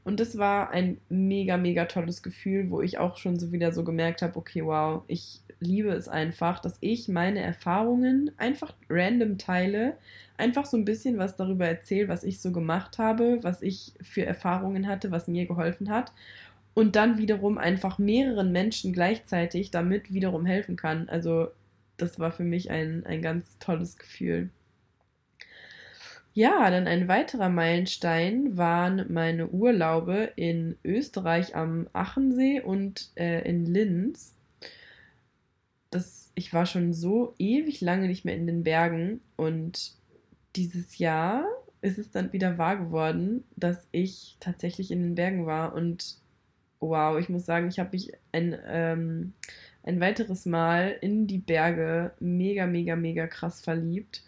Und 0.03 0.19
das 0.19 0.37
war 0.37 0.71
ein 0.71 0.97
mega, 1.09 1.57
mega 1.57 1.85
tolles 1.85 2.23
Gefühl, 2.23 2.71
wo 2.71 2.81
ich 2.81 2.97
auch 2.97 3.17
schon 3.17 3.37
so 3.37 3.51
wieder 3.51 3.71
so 3.71 3.83
gemerkt 3.83 4.21
habe, 4.21 4.35
okay, 4.35 4.65
wow, 4.65 5.03
ich 5.07 5.41
liebe 5.59 5.89
es 5.89 6.07
einfach, 6.07 6.59
dass 6.59 6.77
ich 6.81 7.07
meine 7.07 7.39
Erfahrungen 7.39 8.31
einfach 8.37 8.73
random 8.89 9.37
teile, 9.37 9.97
einfach 10.37 10.65
so 10.65 10.75
ein 10.75 10.85
bisschen 10.85 11.19
was 11.19 11.35
darüber 11.35 11.67
erzähle, 11.67 12.07
was 12.07 12.23
ich 12.23 12.39
so 12.39 12.51
gemacht 12.51 12.97
habe, 12.97 13.39
was 13.43 13.61
ich 13.61 13.93
für 14.01 14.25
Erfahrungen 14.25 14.87
hatte, 14.87 15.11
was 15.11 15.27
mir 15.27 15.45
geholfen 15.45 15.89
hat 15.89 16.11
und 16.73 16.95
dann 16.95 17.17
wiederum 17.17 17.57
einfach 17.57 17.97
mehreren 17.99 18.51
Menschen 18.51 18.93
gleichzeitig 18.93 19.71
damit 19.71 20.13
wiederum 20.13 20.45
helfen 20.45 20.75
kann. 20.75 21.09
Also 21.09 21.49
das 21.97 22.19
war 22.19 22.31
für 22.31 22.43
mich 22.43 22.71
ein, 22.71 23.05
ein 23.05 23.21
ganz 23.21 23.57
tolles 23.59 23.97
Gefühl. 23.97 24.49
Ja, 26.33 26.69
dann 26.71 26.87
ein 26.87 27.07
weiterer 27.09 27.49
Meilenstein 27.49 28.55
waren 28.57 29.05
meine 29.11 29.49
Urlaube 29.49 30.31
in 30.37 30.77
Österreich 30.83 31.55
am 31.55 31.89
Achensee 31.91 32.61
und 32.61 33.11
äh, 33.15 33.41
in 33.47 33.65
Linz. 33.65 34.33
Das, 35.89 36.31
ich 36.35 36.53
war 36.53 36.65
schon 36.65 36.93
so 36.93 37.33
ewig 37.37 37.81
lange 37.81 38.07
nicht 38.07 38.23
mehr 38.23 38.35
in 38.35 38.47
den 38.47 38.63
Bergen 38.63 39.19
und 39.35 39.93
dieses 40.55 40.97
Jahr 40.99 41.45
ist 41.81 41.97
es 41.97 42.11
dann 42.11 42.31
wieder 42.31 42.57
wahr 42.57 42.77
geworden, 42.77 43.43
dass 43.57 43.87
ich 43.91 44.37
tatsächlich 44.39 44.91
in 44.91 45.01
den 45.01 45.15
Bergen 45.15 45.45
war 45.45 45.73
und 45.73 46.17
wow, 46.79 47.19
ich 47.19 47.27
muss 47.27 47.45
sagen, 47.45 47.67
ich 47.67 47.79
habe 47.79 47.89
mich 47.91 48.13
ein, 48.31 48.57
ähm, 48.67 49.33
ein 49.83 49.99
weiteres 49.99 50.45
Mal 50.45 50.95
in 51.01 51.27
die 51.27 51.39
Berge 51.39 52.13
mega, 52.21 52.67
mega, 52.67 52.95
mega 52.95 53.27
krass 53.27 53.61
verliebt. 53.61 54.23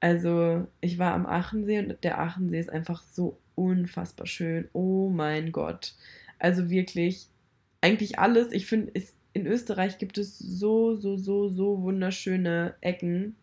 Also, 0.00 0.66
ich 0.80 0.98
war 0.98 1.14
am 1.14 1.26
Achensee 1.26 1.78
und 1.80 2.04
der 2.04 2.20
Achensee 2.20 2.60
ist 2.60 2.70
einfach 2.70 3.02
so 3.02 3.38
unfassbar 3.54 4.26
schön. 4.26 4.68
Oh 4.72 5.08
mein 5.08 5.50
Gott. 5.52 5.94
Also 6.38 6.70
wirklich, 6.70 7.28
eigentlich 7.80 8.18
alles. 8.18 8.52
Ich 8.52 8.66
finde, 8.66 8.92
in 9.32 9.46
Österreich 9.46 9.98
gibt 9.98 10.18
es 10.18 10.38
so, 10.38 10.96
so, 10.96 11.16
so, 11.16 11.48
so 11.48 11.82
wunderschöne 11.82 12.74
Ecken. 12.80 13.36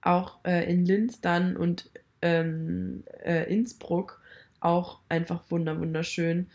Auch 0.00 0.38
äh, 0.44 0.70
in 0.70 0.86
Linz 0.86 1.20
dann 1.20 1.56
und 1.56 1.90
ähm, 2.22 3.04
äh, 3.22 3.52
Innsbruck 3.52 4.19
auch 4.60 5.00
einfach 5.08 5.42
wunder, 5.50 5.78
wunderschön. 5.80 6.46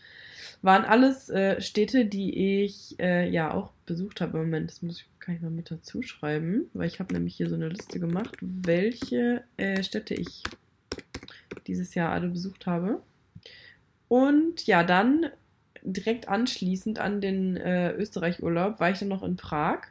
Waren 0.62 0.84
alles 0.84 1.28
äh, 1.28 1.60
Städte, 1.60 2.06
die 2.06 2.64
ich 2.64 2.98
äh, 2.98 3.28
ja 3.28 3.52
auch 3.52 3.70
besucht 3.84 4.20
habe. 4.20 4.38
Moment, 4.38 4.70
das 4.70 4.82
muss 4.82 5.00
ich, 5.00 5.06
kann 5.20 5.34
ich 5.34 5.42
mal 5.42 5.50
mit 5.50 5.70
dazu 5.70 6.02
schreiben, 6.02 6.70
weil 6.72 6.88
ich 6.88 6.98
habe 6.98 7.12
nämlich 7.12 7.36
hier 7.36 7.48
so 7.48 7.54
eine 7.54 7.68
Liste 7.68 8.00
gemacht, 8.00 8.36
welche 8.40 9.44
äh, 9.56 9.82
Städte 9.82 10.14
ich 10.14 10.42
dieses 11.66 11.94
Jahr 11.94 12.12
alle 12.12 12.28
besucht 12.28 12.66
habe. 12.66 13.02
Und 14.08 14.66
ja, 14.66 14.84
dann 14.84 15.26
direkt 15.82 16.28
anschließend 16.28 16.98
an 16.98 17.20
den 17.20 17.56
äh, 17.56 17.92
Österreich-Urlaub 17.92 18.80
war 18.80 18.90
ich 18.90 18.98
dann 18.98 19.08
noch 19.08 19.22
in 19.22 19.36
Prag. 19.36 19.82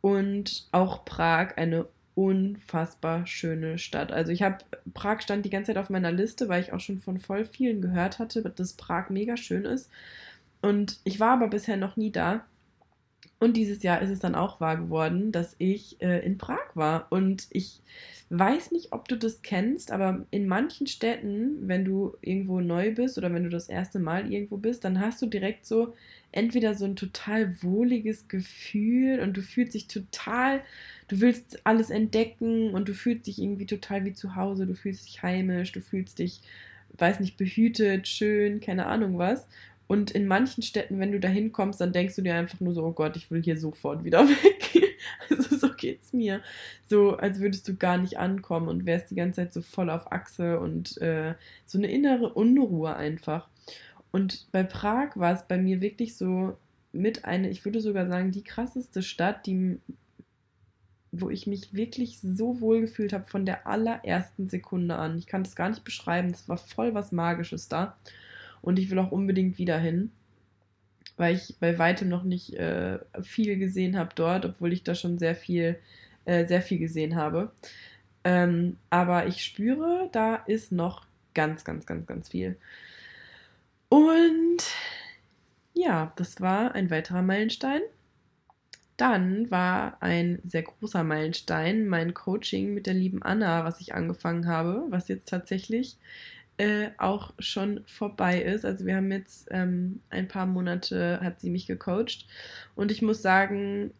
Und 0.00 0.68
auch 0.70 1.04
Prag, 1.04 1.56
eine 1.56 1.86
unfassbar 2.18 3.28
schöne 3.28 3.78
Stadt. 3.78 4.10
Also 4.10 4.32
ich 4.32 4.42
habe, 4.42 4.58
Prag 4.92 5.20
stand 5.20 5.44
die 5.44 5.50
ganze 5.50 5.68
Zeit 5.68 5.78
auf 5.78 5.88
meiner 5.88 6.10
Liste, 6.10 6.48
weil 6.48 6.60
ich 6.60 6.72
auch 6.72 6.80
schon 6.80 6.98
von 6.98 7.18
voll 7.18 7.44
vielen 7.44 7.80
gehört 7.80 8.18
hatte, 8.18 8.42
dass 8.42 8.72
Prag 8.72 9.08
mega 9.10 9.36
schön 9.36 9.64
ist. 9.64 9.88
Und 10.60 10.98
ich 11.04 11.20
war 11.20 11.34
aber 11.34 11.46
bisher 11.46 11.76
noch 11.76 11.96
nie 11.96 12.10
da. 12.10 12.44
Und 13.38 13.56
dieses 13.56 13.84
Jahr 13.84 14.02
ist 14.02 14.10
es 14.10 14.18
dann 14.18 14.34
auch 14.34 14.60
wahr 14.60 14.76
geworden, 14.76 15.30
dass 15.30 15.54
ich 15.58 16.02
äh, 16.02 16.26
in 16.26 16.38
Prag 16.38 16.74
war. 16.74 17.06
Und 17.10 17.46
ich 17.50 17.82
weiß 18.30 18.72
nicht, 18.72 18.92
ob 18.92 19.06
du 19.06 19.16
das 19.16 19.42
kennst, 19.42 19.92
aber 19.92 20.26
in 20.32 20.48
manchen 20.48 20.88
Städten, 20.88 21.68
wenn 21.68 21.84
du 21.84 22.16
irgendwo 22.20 22.60
neu 22.60 22.92
bist 22.92 23.16
oder 23.16 23.32
wenn 23.32 23.44
du 23.44 23.48
das 23.48 23.68
erste 23.68 24.00
Mal 24.00 24.32
irgendwo 24.32 24.56
bist, 24.56 24.82
dann 24.82 24.98
hast 24.98 25.22
du 25.22 25.26
direkt 25.26 25.66
so 25.66 25.94
entweder 26.32 26.74
so 26.74 26.84
ein 26.84 26.96
total 26.96 27.62
wohliges 27.62 28.26
Gefühl 28.26 29.20
und 29.20 29.36
du 29.36 29.42
fühlst 29.42 29.74
dich 29.74 29.86
total, 29.86 30.62
du 31.08 31.20
willst 31.20 31.66
alles 31.66 31.90
entdecken 31.90 32.74
und 32.74 32.88
du 32.88 32.94
fühlst 32.94 33.26
dich 33.26 33.40
irgendwie 33.40 33.66
total 33.66 34.04
wie 34.04 34.12
zu 34.12 34.36
Hause, 34.36 34.66
du 34.66 34.74
fühlst 34.74 35.06
dich 35.06 35.22
heimisch, 35.22 35.72
du 35.72 35.80
fühlst 35.80 36.18
dich, 36.18 36.40
weiß 36.96 37.20
nicht, 37.20 37.36
behütet, 37.36 38.06
schön, 38.06 38.60
keine 38.60 38.86
Ahnung 38.86 39.18
was. 39.18 39.48
Und 39.86 40.10
in 40.10 40.26
manchen 40.26 40.62
Städten, 40.62 41.00
wenn 41.00 41.12
du 41.12 41.18
da 41.18 41.28
hinkommst, 41.28 41.80
dann 41.80 41.94
denkst 41.94 42.14
du 42.14 42.22
dir 42.22 42.34
einfach 42.34 42.60
nur 42.60 42.74
so, 42.74 42.84
oh 42.84 42.92
Gott, 42.92 43.16
ich 43.16 43.30
will 43.30 43.42
hier 43.42 43.58
sofort 43.58 44.04
wieder 44.04 44.28
weg. 44.28 44.98
also 45.30 45.56
so 45.56 45.72
geht's 45.74 46.12
mir. 46.12 46.42
So, 46.86 47.16
als 47.16 47.40
würdest 47.40 47.66
du 47.68 47.74
gar 47.74 47.96
nicht 47.96 48.18
ankommen 48.18 48.68
und 48.68 48.84
wärst 48.84 49.10
die 49.10 49.14
ganze 49.14 49.36
Zeit 49.36 49.54
so 49.54 49.62
voll 49.62 49.88
auf 49.88 50.12
Achse 50.12 50.60
und 50.60 51.00
äh, 51.00 51.34
so 51.64 51.78
eine 51.78 51.90
innere 51.90 52.34
Unruhe 52.34 52.94
einfach. 52.96 53.48
Und 54.10 54.46
bei 54.52 54.62
Prag 54.62 55.16
war 55.16 55.34
es 55.34 55.44
bei 55.48 55.56
mir 55.56 55.80
wirklich 55.80 56.16
so 56.16 56.56
mit 56.92 57.24
eine, 57.24 57.48
ich 57.48 57.64
würde 57.64 57.80
sogar 57.80 58.06
sagen, 58.08 58.30
die 58.30 58.44
krasseste 58.44 59.02
Stadt, 59.02 59.46
die, 59.46 59.78
wo 61.12 61.30
ich 61.30 61.46
mich 61.46 61.74
wirklich 61.74 62.20
so 62.20 62.60
wohl 62.60 62.80
gefühlt 62.80 63.12
habe 63.12 63.26
von 63.26 63.46
der 63.46 63.66
allerersten 63.66 64.48
Sekunde 64.48 64.96
an. 64.96 65.18
Ich 65.18 65.26
kann 65.26 65.42
das 65.42 65.56
gar 65.56 65.68
nicht 65.68 65.84
beschreiben. 65.84 66.28
Es 66.28 66.48
war 66.48 66.58
voll 66.58 66.94
was 66.94 67.12
Magisches 67.12 67.68
da. 67.68 67.96
Und 68.60 68.78
ich 68.78 68.90
will 68.90 68.98
auch 68.98 69.12
unbedingt 69.12 69.58
wieder 69.58 69.78
hin, 69.78 70.10
weil 71.16 71.36
ich 71.36 71.56
bei 71.60 71.78
weitem 71.78 72.08
noch 72.08 72.24
nicht 72.24 72.54
äh, 72.54 72.98
viel 73.22 73.58
gesehen 73.58 73.96
habe 73.96 74.10
dort, 74.14 74.44
obwohl 74.44 74.72
ich 74.72 74.82
da 74.82 74.94
schon 74.94 75.18
sehr 75.18 75.34
viel, 75.34 75.78
äh, 76.24 76.44
sehr 76.46 76.62
viel 76.62 76.78
gesehen 76.78 77.16
habe. 77.16 77.52
Ähm, 78.24 78.76
aber 78.90 79.26
ich 79.26 79.44
spüre, 79.44 80.08
da 80.12 80.36
ist 80.36 80.72
noch 80.72 81.06
ganz, 81.34 81.64
ganz, 81.64 81.86
ganz, 81.86 82.06
ganz 82.06 82.28
viel. 82.28 82.56
Und 83.88 84.58
ja, 85.72 86.12
das 86.16 86.40
war 86.40 86.74
ein 86.74 86.90
weiterer 86.90 87.22
Meilenstein. 87.22 87.80
Dann 88.98 89.50
war 89.50 89.96
ein 90.02 90.40
sehr 90.44 90.64
großer 90.64 91.04
Meilenstein 91.04 91.86
mein 91.86 92.14
Coaching 92.14 92.74
mit 92.74 92.86
der 92.86 92.94
lieben 92.94 93.22
Anna, 93.22 93.64
was 93.64 93.80
ich 93.80 93.94
angefangen 93.94 94.48
habe, 94.48 94.84
was 94.90 95.08
jetzt 95.08 95.28
tatsächlich 95.28 95.96
äh, 96.58 96.88
auch 96.98 97.32
schon 97.38 97.84
vorbei 97.86 98.42
ist. 98.42 98.64
Also 98.64 98.86
wir 98.86 98.96
haben 98.96 99.12
jetzt 99.12 99.48
ähm, 99.52 100.00
ein 100.10 100.26
paar 100.26 100.46
Monate, 100.46 101.20
hat 101.22 101.40
sie 101.40 101.48
mich 101.48 101.66
gecoacht 101.68 102.26
und 102.74 102.90
ich 102.90 103.00
muss 103.00 103.22
sagen, 103.22 103.92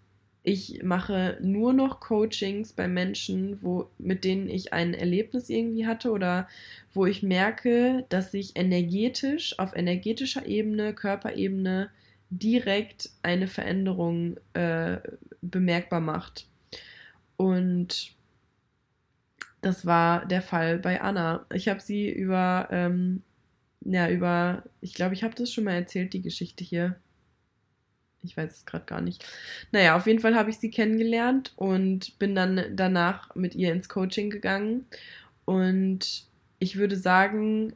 ich 0.43 0.83
mache 0.83 1.39
nur 1.43 1.73
noch 1.73 2.01
Coachings 2.01 2.73
bei 2.73 2.89
Menschen, 2.89 3.63
wo, 3.63 3.91
mit 3.99 4.25
denen 4.25 4.49
ich 4.49 4.73
ein 4.73 4.95
Erlebnis 4.95 5.49
irgendwie 5.49 5.87
hatte 5.87 6.11
oder 6.11 6.49
wo 6.93 7.07
ich 7.07 7.23
merke, 7.23 8.05
dass 8.09 8.33
sich 8.33 8.57
energetisch, 8.57 9.59
auf 9.61 9.77
energetischer 9.77 10.47
Ebene, 10.47 10.93
Körperebene 10.95 11.91
direkt 12.31 13.11
eine 13.23 13.47
Veränderung 13.47 14.37
äh, 14.53 14.99
bemerkbar 15.41 16.01
macht. 16.01 16.47
Und 17.37 18.13
das 19.61 19.87
war 19.87 20.27
der 20.27 20.43
Fall 20.43 20.79
bei 20.79 21.01
Anna. 21.01 21.47
Ich 21.53 21.69
habe 21.69 21.81
sie 21.81 22.11
über, 22.11 22.69
ähm, 22.71 23.23
ja, 23.81 24.09
über, 24.09 24.65
ich 24.81 24.95
glaube, 24.95 25.15
ich 25.15 25.23
habe 25.23 25.35
das 25.35 25.53
schon 25.53 25.65
mal 25.65 25.75
erzählt, 25.75 26.13
die 26.13 26.23
Geschichte 26.23 26.65
hier. 26.65 26.97
Ich 28.23 28.37
weiß 28.37 28.51
es 28.51 28.67
gerade 28.67 28.85
gar 28.85 29.01
nicht. 29.01 29.25
Naja, 29.71 29.97
auf 29.97 30.07
jeden 30.07 30.19
Fall 30.19 30.35
habe 30.35 30.51
ich 30.51 30.59
sie 30.59 30.71
kennengelernt 30.71 31.53
und 31.57 32.19
bin 32.19 32.35
dann 32.35 32.65
danach 32.75 33.35
mit 33.37 33.55
ihr 33.55 33.73
ins 33.73 33.89
Coaching 33.89 34.29
gegangen. 34.29 34.87
Und 35.45 36.27
ich 36.59 36.77
würde 36.77 36.97
sagen, 36.97 37.73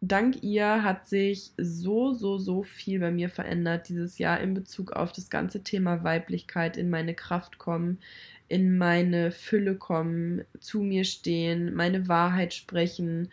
dank 0.00 0.42
ihr 0.42 0.82
hat 0.82 1.08
sich 1.08 1.52
so, 1.56 2.12
so, 2.12 2.38
so 2.38 2.62
viel 2.62 3.00
bei 3.00 3.10
mir 3.10 3.28
verändert 3.28 3.88
dieses 3.88 4.18
Jahr 4.18 4.40
in 4.40 4.54
Bezug 4.54 4.92
auf 4.92 5.12
das 5.12 5.30
ganze 5.30 5.62
Thema 5.62 6.04
Weiblichkeit, 6.04 6.76
in 6.76 6.90
meine 6.90 7.14
Kraft 7.14 7.58
kommen, 7.58 7.98
in 8.48 8.78
meine 8.78 9.30
Fülle 9.30 9.76
kommen, 9.76 10.44
zu 10.60 10.82
mir 10.82 11.04
stehen, 11.04 11.74
meine 11.74 12.08
Wahrheit 12.08 12.54
sprechen, 12.54 13.28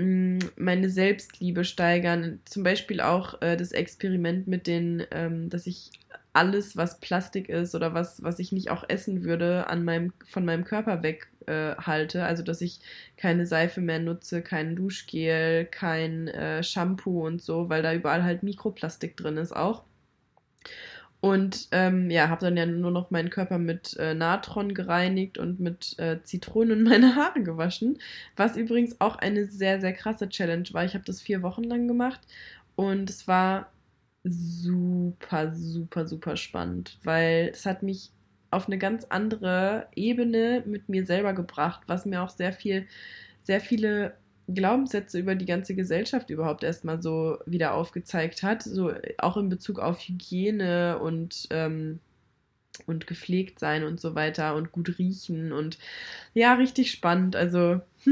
Mm, 0.00 0.38
meine 0.56 0.88
Selbstliebe 0.88 1.64
steigern. 1.64 2.40
Zum 2.46 2.62
Beispiel 2.62 3.00
auch 3.00 3.40
äh, 3.42 3.56
das 3.56 3.72
Experiment 3.72 4.46
mit 4.46 4.66
den, 4.66 5.04
ähm, 5.10 5.50
dass 5.50 5.66
ich 5.66 5.90
alles, 6.32 6.76
was 6.76 7.00
Plastik 7.00 7.48
ist 7.48 7.74
oder 7.74 7.94
was, 7.94 8.22
was 8.22 8.38
ich 8.38 8.52
nicht 8.52 8.70
auch 8.70 8.84
essen 8.88 9.24
würde, 9.24 9.68
an 9.68 9.84
meinem, 9.84 10.12
von 10.26 10.44
meinem 10.44 10.64
Körper 10.64 11.02
weghalte. 11.02 12.18
Äh, 12.18 12.22
also 12.22 12.42
dass 12.42 12.60
ich 12.60 12.80
keine 13.16 13.46
Seife 13.46 13.80
mehr 13.80 13.98
nutze, 13.98 14.42
kein 14.42 14.76
Duschgel, 14.76 15.66
kein 15.66 16.28
äh, 16.28 16.62
Shampoo 16.62 17.26
und 17.26 17.42
so, 17.42 17.68
weil 17.68 17.82
da 17.82 17.92
überall 17.94 18.22
halt 18.24 18.42
Mikroplastik 18.42 19.16
drin 19.16 19.36
ist 19.36 19.54
auch. 19.54 19.84
Und 21.20 21.68
ähm, 21.72 22.10
ja, 22.10 22.30
habe 22.30 22.46
dann 22.46 22.56
ja 22.56 22.64
nur 22.64 22.90
noch 22.90 23.10
meinen 23.10 23.28
Körper 23.28 23.58
mit 23.58 23.94
äh, 23.98 24.14
Natron 24.14 24.72
gereinigt 24.72 25.36
und 25.36 25.60
mit 25.60 25.98
äh, 25.98 26.22
Zitronen 26.22 26.82
meine 26.82 27.14
Haare 27.16 27.42
gewaschen. 27.42 27.98
Was 28.36 28.56
übrigens 28.56 29.00
auch 29.00 29.16
eine 29.16 29.44
sehr, 29.44 29.80
sehr 29.80 29.92
krasse 29.92 30.28
Challenge 30.28 30.68
war. 30.72 30.84
Ich 30.84 30.94
habe 30.94 31.04
das 31.04 31.20
vier 31.20 31.42
Wochen 31.42 31.64
lang 31.64 31.88
gemacht 31.88 32.20
und 32.74 33.10
es 33.10 33.28
war 33.28 33.70
super, 34.24 35.54
super, 35.54 36.06
super 36.06 36.36
spannend, 36.36 36.98
weil 37.04 37.50
es 37.52 37.66
hat 37.66 37.82
mich 37.82 38.10
auf 38.50 38.66
eine 38.66 38.78
ganz 38.78 39.04
andere 39.08 39.86
Ebene 39.94 40.62
mit 40.66 40.88
mir 40.88 41.06
selber 41.06 41.32
gebracht, 41.32 41.82
was 41.86 42.04
mir 42.04 42.22
auch 42.22 42.30
sehr 42.30 42.52
viel, 42.52 42.86
sehr 43.42 43.60
viele 43.60 44.14
Glaubenssätze 44.48 45.18
über 45.18 45.34
die 45.34 45.46
ganze 45.46 45.74
Gesellschaft 45.74 46.30
überhaupt 46.30 46.64
erstmal 46.64 47.00
so 47.00 47.38
wieder 47.46 47.74
aufgezeigt 47.74 48.42
hat, 48.42 48.62
so 48.62 48.92
auch 49.18 49.36
in 49.36 49.48
Bezug 49.48 49.78
auf 49.78 50.00
Hygiene 50.00 50.98
und 50.98 51.46
ähm, 51.50 52.00
und 52.86 53.06
gepflegt 53.06 53.58
sein 53.58 53.84
und 53.84 54.00
so 54.00 54.14
weiter 54.14 54.54
und 54.54 54.72
gut 54.72 54.98
riechen 54.98 55.52
und 55.52 55.78
ja, 56.34 56.54
richtig 56.54 56.90
spannend. 56.90 57.36
Also 57.36 57.80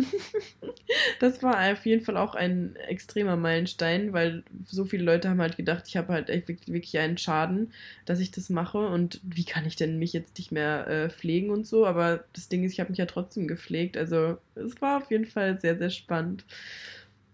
das 1.21 1.43
war 1.43 1.73
auf 1.73 1.87
jeden 1.87 2.05
Fall 2.05 2.17
auch 2.17 2.35
ein 2.35 2.77
extremer 2.77 3.37
Meilenstein, 3.37 4.13
weil 4.13 4.43
so 4.67 4.85
viele 4.85 5.05
Leute 5.05 5.29
haben 5.31 5.41
halt 5.41 5.57
gedacht, 5.57 5.85
ich 5.87 5.97
habe 5.97 6.13
halt 6.13 6.31
echt 6.31 6.49
wirklich 6.49 6.99
einen 6.99 7.19
Schaden, 7.19 7.73
dass 8.05 8.21
ich 8.21 8.31
das 8.31 8.51
mache 8.51 8.79
und 8.79 9.21
wie 9.23 9.45
kann 9.45 9.67
ich 9.67 9.77
denn 9.77 9.99
mich 9.99 10.13
jetzt 10.13 10.37
nicht 10.39 10.53
mehr 10.53 10.87
äh, 10.87 11.11
pflegen 11.11 11.51
und 11.51 11.67
so. 11.67 11.87
Aber 11.87 12.25
das 12.33 12.49
Ding 12.49 12.65
ist, 12.65 12.73
ich 12.73 12.81
habe 12.81 12.91
mich 12.91 12.99
ja 12.99 13.07
trotzdem 13.07 13.49
gepflegt. 13.49 13.97
Also 13.97 14.39
es 14.55 14.81
war 14.81 14.99
auf 14.99 15.11
jeden 15.11 15.27
Fall 15.27 15.61
sehr, 15.61 15.79
sehr 15.79 15.91
spannend. 15.91 16.45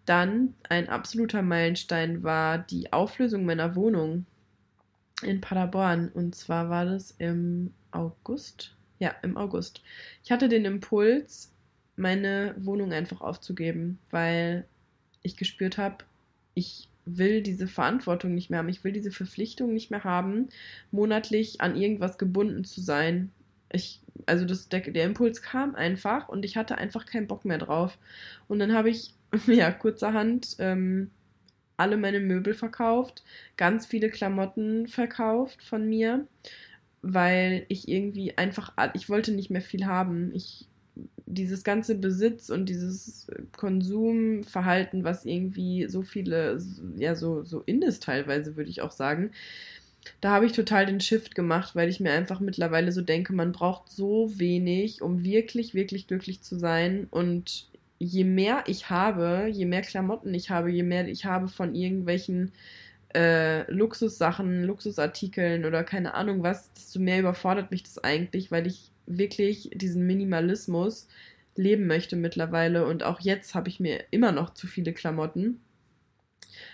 Dann 0.07 0.55
ein 0.69 0.89
absoluter 0.89 1.43
Meilenstein 1.43 2.23
war 2.23 2.59
die 2.59 2.93
Auflösung 2.93 3.45
meiner 3.47 3.75
Wohnung 3.75 4.27
in 5.23 5.41
Paderborn. 5.41 6.11
Und 6.13 6.35
zwar 6.35 6.71
war 6.71 6.85
das 6.85 7.13
im 7.19 7.73
August. 7.91 8.75
Ja, 8.99 9.15
im 9.23 9.37
August. 9.37 9.83
Ich 10.23 10.31
hatte 10.31 10.49
den 10.49 10.65
Impuls, 10.65 11.53
meine 11.97 12.55
Wohnung 12.59 12.93
einfach 12.93 13.21
aufzugeben, 13.21 13.99
weil 14.11 14.67
ich 15.23 15.37
gespürt 15.37 15.79
habe, 15.79 16.05
ich 16.55 16.89
will 17.07 17.43
diese 17.43 17.67
Verantwortung 17.67 18.35
nicht 18.35 18.51
mehr 18.51 18.61
haben. 18.61 18.69
Ich 18.69 18.85
will 18.85 18.93
diese 18.93 19.11
Verpflichtung 19.11 19.73
nicht 19.73 19.91
mehr 19.91 20.05
haben, 20.05 20.49
monatlich 20.91 21.61
an 21.61 21.77
irgendwas 21.77 22.19
gebunden 22.19 22.65
zu 22.65 22.81
sein. 22.81 23.31
Ich, 23.71 24.01
also 24.27 24.45
das, 24.45 24.69
der, 24.69 24.81
der 24.81 25.05
Impuls 25.05 25.43
kam 25.43 25.75
einfach 25.75 26.29
und 26.29 26.45
ich 26.45 26.57
hatte 26.57 26.79
einfach 26.79 27.07
keinen 27.07 27.27
Bock 27.27 27.45
mehr 27.45 27.59
drauf. 27.59 27.99
Und 28.49 28.59
dann 28.59 28.73
habe 28.73 28.91
ich, 28.91 29.15
ja, 29.47 29.71
kurzerhand 29.71 30.57
ähm, 30.59 31.11
alle 31.77 31.97
meine 31.97 32.21
Möbel 32.21 32.55
verkauft, 32.55 33.23
ganz 33.57 33.87
viele 33.87 34.11
Klamotten 34.11 34.87
verkauft 34.87 35.63
von 35.63 35.89
mir, 35.89 36.27
weil 37.03 37.67
ich 37.69 37.89
irgendwie 37.89 38.37
einfach, 38.39 38.73
ich 38.95 39.09
wollte 39.09 39.33
nicht 39.33 39.51
mehr 39.51 39.63
viel 39.63 39.87
haben. 39.87 40.31
Ich, 40.35 40.67
dieses 41.27 41.65
ganze 41.65 41.97
Besitz 41.97 42.51
und 42.51 42.69
dieses 42.69 43.27
Konsumverhalten, 43.57 45.05
was 45.05 45.25
irgendwie 45.25 45.89
so 45.89 46.03
viele, 46.03 46.63
ja, 46.97 47.15
so, 47.15 47.43
so 47.43 47.63
in 47.67 47.83
ist 47.83 48.03
teilweise, 48.03 48.57
würde 48.57 48.71
ich 48.71 48.83
auch 48.83 48.93
sagen, 48.93 49.31
da 50.21 50.31
habe 50.31 50.47
ich 50.47 50.53
total 50.53 50.87
den 50.87 51.01
Shift 51.01 51.35
gemacht, 51.35 51.75
weil 51.75 51.89
ich 51.89 52.01
mir 52.01 52.13
einfach 52.13 52.41
mittlerweile 52.41 52.93
so 52.93 53.01
denke, 53.01 53.33
man 53.33 53.53
braucht 53.53 53.91
so 53.91 54.33
wenig, 54.39 55.03
um 55.03 55.25
wirklich, 55.25 55.75
wirklich 55.75 56.07
glücklich 56.07 56.43
zu 56.43 56.59
sein. 56.59 57.07
Und 57.11 57.69
je 57.99 58.25
mehr 58.25 58.65
ich 58.67 58.91
habe, 58.91 59.49
je 59.51 59.67
mehr 59.67 59.83
Klamotten 59.83 60.35
ich 60.35 60.51
habe, 60.51 60.71
je 60.71 60.83
mehr 60.83 61.09
ich 61.09 61.25
habe 61.25 61.49
von 61.49 61.75
irgendwelchen 61.75 62.53
äh, 63.15 63.71
Luxussachen, 63.71 64.65
Luxusartikeln 64.65 65.65
oder 65.65 65.85
keine 65.85 66.15
Ahnung 66.15 66.43
was, 66.43 66.73
desto 66.73 66.99
mehr 66.99 67.21
überfordert 67.21 67.71
mich 67.71 67.83
das 67.83 67.99
eigentlich, 67.99 68.51
weil 68.51 68.67
ich 68.67 68.91
wirklich 69.07 69.71
diesen 69.75 70.07
Minimalismus 70.07 71.09
leben 71.57 71.87
möchte 71.87 72.17
mittlerweile 72.17 72.87
und 72.87 73.05
auch 73.05 73.21
jetzt 73.21 73.55
habe 73.55 73.69
ich 73.69 73.81
mir 73.81 74.05
immer 74.11 74.33
noch 74.33 74.55
zu 74.55 74.67
viele 74.67 74.93
Klamotten. 74.93 75.61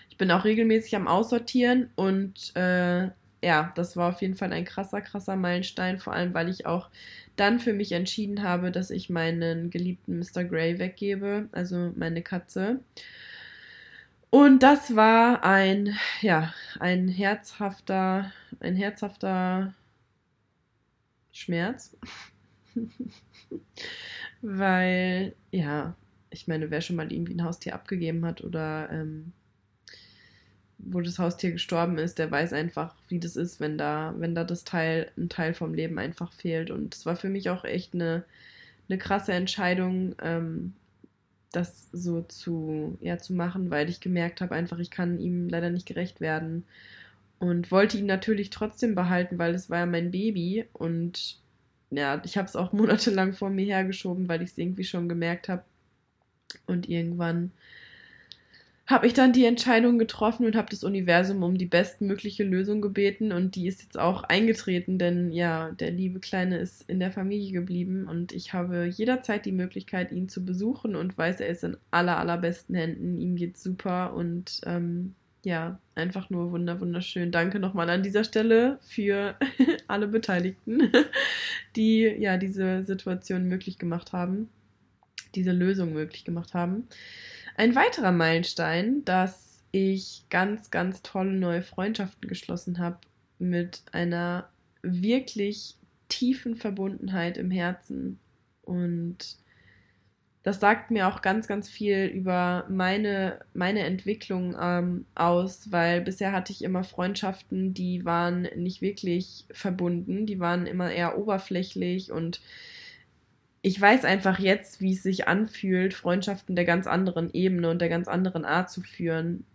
Ich 0.09 0.17
bin 0.17 0.31
auch 0.31 0.43
regelmäßig 0.43 0.95
am 0.95 1.07
Aussortieren 1.07 1.89
und 1.95 2.55
äh, 2.55 3.09
ja, 3.43 3.71
das 3.75 3.97
war 3.97 4.09
auf 4.09 4.21
jeden 4.21 4.35
Fall 4.35 4.53
ein 4.53 4.65
krasser, 4.65 5.01
krasser 5.01 5.35
Meilenstein, 5.35 5.97
vor 5.99 6.13
allem 6.13 6.33
weil 6.33 6.49
ich 6.49 6.65
auch 6.65 6.89
dann 7.35 7.59
für 7.59 7.73
mich 7.73 7.91
entschieden 7.91 8.43
habe, 8.43 8.71
dass 8.71 8.91
ich 8.91 9.09
meinen 9.09 9.69
geliebten 9.69 10.19
Mr. 10.19 10.43
Grey 10.43 10.77
weggebe, 10.79 11.49
also 11.51 11.91
meine 11.95 12.21
Katze. 12.21 12.79
Und 14.29 14.63
das 14.63 14.95
war 14.95 15.43
ein, 15.43 15.97
ja, 16.21 16.53
ein 16.79 17.07
herzhafter, 17.07 18.31
ein 18.59 18.75
herzhafter 18.75 19.73
Schmerz. 21.31 21.97
Weil, 24.41 25.35
ja, 25.51 25.95
ich 26.29 26.47
meine, 26.47 26.71
wer 26.71 26.81
schon 26.81 26.95
mal 26.95 27.11
irgendwie 27.11 27.33
ein 27.33 27.43
Haustier 27.43 27.75
abgegeben 27.75 28.25
hat 28.25 28.41
oder 28.41 28.89
ähm, 28.91 29.33
wo 30.85 31.01
das 31.01 31.19
Haustier 31.19 31.51
gestorben 31.51 31.97
ist, 31.97 32.19
der 32.19 32.31
weiß 32.31 32.53
einfach, 32.53 32.95
wie 33.07 33.19
das 33.19 33.35
ist, 33.35 33.59
wenn 33.59 33.77
da, 33.77 34.13
wenn 34.17 34.35
da 34.35 34.43
das 34.43 34.63
Teil, 34.63 35.11
ein 35.17 35.29
Teil 35.29 35.53
vom 35.53 35.73
Leben 35.73 35.99
einfach 35.99 36.31
fehlt. 36.33 36.71
Und 36.71 36.95
es 36.95 37.05
war 37.05 37.15
für 37.15 37.29
mich 37.29 37.49
auch 37.49 37.63
echt 37.63 37.93
eine, 37.93 38.23
eine 38.89 38.97
krasse 38.97 39.33
Entscheidung, 39.33 40.15
ähm, 40.21 40.73
das 41.51 41.89
so 41.91 42.21
zu, 42.21 42.97
ja, 43.01 43.17
zu 43.17 43.33
machen, 43.33 43.69
weil 43.69 43.89
ich 43.89 43.99
gemerkt 43.99 44.41
habe, 44.41 44.55
einfach, 44.55 44.79
ich 44.79 44.91
kann 44.91 45.19
ihm 45.19 45.49
leider 45.49 45.69
nicht 45.69 45.85
gerecht 45.85 46.21
werden. 46.21 46.65
Und 47.39 47.71
wollte 47.71 47.97
ihn 47.97 48.05
natürlich 48.05 48.51
trotzdem 48.51 48.95
behalten, 48.95 49.39
weil 49.39 49.55
es 49.55 49.69
war 49.69 49.79
ja 49.79 49.85
mein 49.85 50.11
Baby. 50.11 50.65
Und 50.73 51.37
ja, 51.89 52.21
ich 52.23 52.37
habe 52.37 52.47
es 52.47 52.55
auch 52.55 52.71
monatelang 52.73 53.33
vor 53.33 53.49
mir 53.49 53.65
hergeschoben, 53.65 54.27
weil 54.27 54.41
ich 54.41 54.51
es 54.51 54.57
irgendwie 54.57 54.83
schon 54.83 55.09
gemerkt 55.09 55.49
habe. 55.49 55.63
Und 56.65 56.89
irgendwann 56.89 57.51
habe 58.91 59.07
ich 59.07 59.13
dann 59.13 59.33
die 59.33 59.45
Entscheidung 59.45 59.97
getroffen 59.97 60.45
und 60.45 60.55
habe 60.55 60.69
das 60.69 60.83
Universum 60.83 61.43
um 61.43 61.57
die 61.57 61.65
bestmögliche 61.65 62.43
Lösung 62.43 62.81
gebeten 62.81 63.31
und 63.31 63.55
die 63.55 63.67
ist 63.67 63.81
jetzt 63.81 63.97
auch 63.97 64.23
eingetreten, 64.23 64.97
denn 64.99 65.31
ja, 65.31 65.71
der 65.71 65.91
liebe 65.91 66.19
Kleine 66.19 66.57
ist 66.57 66.87
in 66.89 66.99
der 66.99 67.11
Familie 67.11 67.51
geblieben 67.51 68.07
und 68.07 68.31
ich 68.31 68.53
habe 68.53 68.85
jederzeit 68.85 69.45
die 69.45 69.51
Möglichkeit, 69.51 70.11
ihn 70.11 70.29
zu 70.29 70.45
besuchen 70.45 70.95
und 70.95 71.17
weiß, 71.17 71.39
er 71.39 71.47
ist 71.47 71.63
in 71.63 71.77
aller, 71.89 72.17
allerbesten 72.17 72.75
Händen, 72.75 73.17
ihm 73.17 73.35
geht's 73.35 73.63
super 73.63 74.13
und 74.13 74.61
ähm, 74.65 75.15
ja, 75.43 75.79
einfach 75.95 76.29
nur 76.29 76.51
wunder, 76.51 76.79
wunderschön. 76.79 77.31
Danke 77.31 77.59
nochmal 77.59 77.89
an 77.89 78.03
dieser 78.03 78.23
Stelle 78.23 78.77
für 78.81 79.35
alle 79.87 80.07
Beteiligten, 80.07 80.91
die 81.75 82.01
ja 82.01 82.37
diese 82.37 82.83
Situation 82.83 83.47
möglich 83.47 83.79
gemacht 83.79 84.13
haben, 84.13 84.49
diese 85.33 85.51
Lösung 85.51 85.93
möglich 85.93 86.25
gemacht 86.25 86.53
haben. 86.53 86.87
Ein 87.55 87.75
weiterer 87.75 88.11
Meilenstein, 88.11 89.03
dass 89.05 89.63
ich 89.71 90.25
ganz, 90.29 90.71
ganz 90.71 91.01
tolle 91.01 91.31
neue 91.31 91.61
Freundschaften 91.61 92.27
geschlossen 92.27 92.79
habe 92.79 92.99
mit 93.39 93.83
einer 93.91 94.49
wirklich 94.81 95.75
tiefen 96.09 96.55
Verbundenheit 96.55 97.37
im 97.37 97.51
Herzen. 97.51 98.19
Und 98.63 99.37
das 100.43 100.59
sagt 100.59 100.89
mir 100.91 101.07
auch 101.07 101.21
ganz, 101.21 101.47
ganz 101.47 101.69
viel 101.69 102.05
über 102.05 102.65
meine, 102.67 103.39
meine 103.53 103.81
Entwicklung 103.81 104.55
ähm, 104.59 105.05
aus, 105.13 105.71
weil 105.71 106.01
bisher 106.01 106.31
hatte 106.31 106.51
ich 106.51 106.63
immer 106.63 106.83
Freundschaften, 106.83 107.73
die 107.73 108.05
waren 108.05 108.47
nicht 108.55 108.81
wirklich 108.81 109.45
verbunden, 109.51 110.25
die 110.25 110.39
waren 110.39 110.65
immer 110.65 110.91
eher 110.91 111.17
oberflächlich 111.17 112.11
und 112.11 112.41
ich 113.61 113.79
weiß 113.79 114.05
einfach 114.05 114.39
jetzt, 114.39 114.81
wie 114.81 114.93
es 114.93 115.03
sich 115.03 115.27
anfühlt, 115.27 115.93
Freundschaften 115.93 116.55
der 116.55 116.65
ganz 116.65 116.87
anderen 116.87 117.31
Ebene 117.33 117.69
und 117.69 117.79
der 117.79 117.89
ganz 117.89 118.07
anderen 118.07 118.43
Art 118.45 118.71
zu 118.71 118.81
führen. 118.81 119.45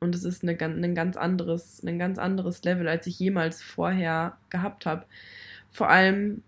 Und 0.00 0.14
es 0.14 0.24
ist 0.24 0.42
eine, 0.42 0.58
ein, 0.58 0.94
ganz 0.94 1.16
anderes, 1.16 1.82
ein 1.82 1.98
ganz 1.98 2.18
anderes 2.18 2.62
Level, 2.64 2.88
als 2.88 3.06
ich 3.06 3.18
jemals 3.18 3.62
vorher 3.62 4.38
gehabt 4.50 4.86
habe. 4.86 5.04
Vor 5.70 5.90
allem, 5.90 6.42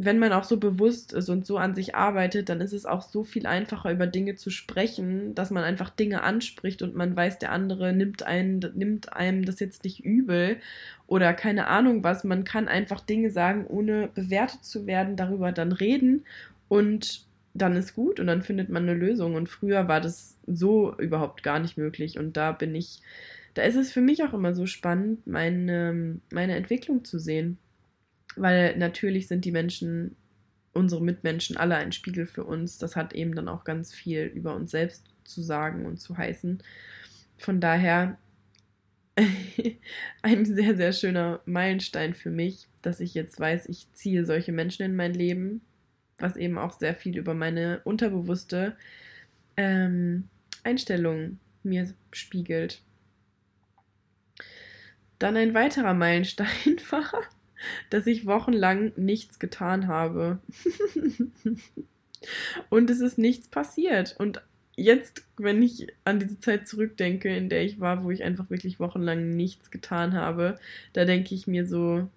wenn 0.00 0.20
man 0.20 0.32
auch 0.32 0.44
so 0.44 0.58
bewusst 0.58 1.12
ist 1.12 1.28
und 1.28 1.44
so 1.44 1.58
an 1.58 1.74
sich 1.74 1.96
arbeitet, 1.96 2.48
dann 2.48 2.60
ist 2.60 2.72
es 2.72 2.86
auch 2.86 3.02
so 3.02 3.24
viel 3.24 3.46
einfacher, 3.46 3.90
über 3.90 4.06
Dinge 4.06 4.36
zu 4.36 4.48
sprechen, 4.48 5.34
dass 5.34 5.50
man 5.50 5.64
einfach 5.64 5.90
Dinge 5.90 6.22
anspricht 6.22 6.82
und 6.82 6.94
man 6.94 7.16
weiß, 7.16 7.40
der 7.40 7.50
andere 7.50 7.92
nimmt, 7.92 8.22
einen, 8.22 8.60
nimmt 8.74 9.12
einem 9.12 9.44
das 9.44 9.58
jetzt 9.58 9.82
nicht 9.82 10.04
übel 10.04 10.58
oder 11.08 11.34
keine 11.34 11.66
Ahnung 11.66 12.04
was. 12.04 12.22
Man 12.22 12.44
kann 12.44 12.68
einfach 12.68 13.00
Dinge 13.00 13.30
sagen, 13.30 13.66
ohne 13.66 14.08
bewertet 14.14 14.64
zu 14.64 14.86
werden, 14.86 15.16
darüber 15.16 15.50
dann 15.50 15.72
reden 15.72 16.24
und 16.68 17.26
dann 17.52 17.74
ist 17.74 17.96
gut 17.96 18.20
und 18.20 18.28
dann 18.28 18.42
findet 18.42 18.68
man 18.68 18.84
eine 18.84 18.94
Lösung. 18.94 19.34
Und 19.34 19.48
früher 19.48 19.88
war 19.88 20.00
das 20.00 20.36
so 20.46 20.96
überhaupt 20.98 21.42
gar 21.42 21.58
nicht 21.58 21.76
möglich. 21.76 22.20
Und 22.20 22.36
da 22.36 22.52
bin 22.52 22.72
ich, 22.76 23.00
da 23.54 23.62
ist 23.62 23.74
es 23.74 23.90
für 23.90 24.00
mich 24.00 24.22
auch 24.22 24.32
immer 24.32 24.54
so 24.54 24.66
spannend, 24.66 25.26
meine, 25.26 26.20
meine 26.30 26.54
Entwicklung 26.54 27.04
zu 27.04 27.18
sehen 27.18 27.58
weil 28.40 28.76
natürlich 28.76 29.28
sind 29.28 29.44
die 29.44 29.52
Menschen, 29.52 30.16
unsere 30.72 31.02
Mitmenschen, 31.02 31.56
alle 31.56 31.76
ein 31.76 31.92
Spiegel 31.92 32.26
für 32.26 32.44
uns. 32.44 32.78
Das 32.78 32.96
hat 32.96 33.12
eben 33.12 33.34
dann 33.34 33.48
auch 33.48 33.64
ganz 33.64 33.94
viel 33.94 34.24
über 34.24 34.54
uns 34.54 34.70
selbst 34.70 35.06
zu 35.24 35.42
sagen 35.42 35.86
und 35.86 35.98
zu 36.00 36.16
heißen. 36.16 36.62
Von 37.36 37.60
daher 37.60 38.18
ein 40.22 40.44
sehr, 40.44 40.76
sehr 40.76 40.92
schöner 40.92 41.40
Meilenstein 41.46 42.14
für 42.14 42.30
mich, 42.30 42.68
dass 42.82 43.00
ich 43.00 43.14
jetzt 43.14 43.38
weiß, 43.38 43.68
ich 43.68 43.92
ziehe 43.92 44.24
solche 44.24 44.52
Menschen 44.52 44.84
in 44.84 44.96
mein 44.96 45.14
Leben, 45.14 45.60
was 46.18 46.36
eben 46.36 46.58
auch 46.58 46.72
sehr 46.78 46.94
viel 46.94 47.16
über 47.16 47.34
meine 47.34 47.80
unterbewusste 47.84 48.76
ähm, 49.56 50.28
Einstellung 50.64 51.38
mir 51.62 51.92
spiegelt. 52.12 52.82
Dann 55.18 55.36
ein 55.36 55.54
weiterer 55.54 55.94
Meilenstein 55.94 56.76
war, 56.90 57.22
dass 57.90 58.06
ich 58.06 58.26
wochenlang 58.26 58.92
nichts 58.96 59.38
getan 59.38 59.86
habe. 59.86 60.38
und 62.70 62.90
es 62.90 63.00
ist 63.00 63.18
nichts 63.18 63.48
passiert. 63.48 64.16
Und 64.18 64.42
jetzt, 64.76 65.24
wenn 65.36 65.62
ich 65.62 65.88
an 66.04 66.20
diese 66.20 66.38
Zeit 66.38 66.68
zurückdenke, 66.68 67.34
in 67.34 67.48
der 67.48 67.64
ich 67.64 67.80
war, 67.80 68.04
wo 68.04 68.10
ich 68.10 68.22
einfach 68.22 68.48
wirklich 68.50 68.80
wochenlang 68.80 69.30
nichts 69.30 69.70
getan 69.70 70.14
habe, 70.14 70.58
da 70.92 71.04
denke 71.04 71.34
ich 71.34 71.46
mir 71.46 71.66
so, 71.66 72.08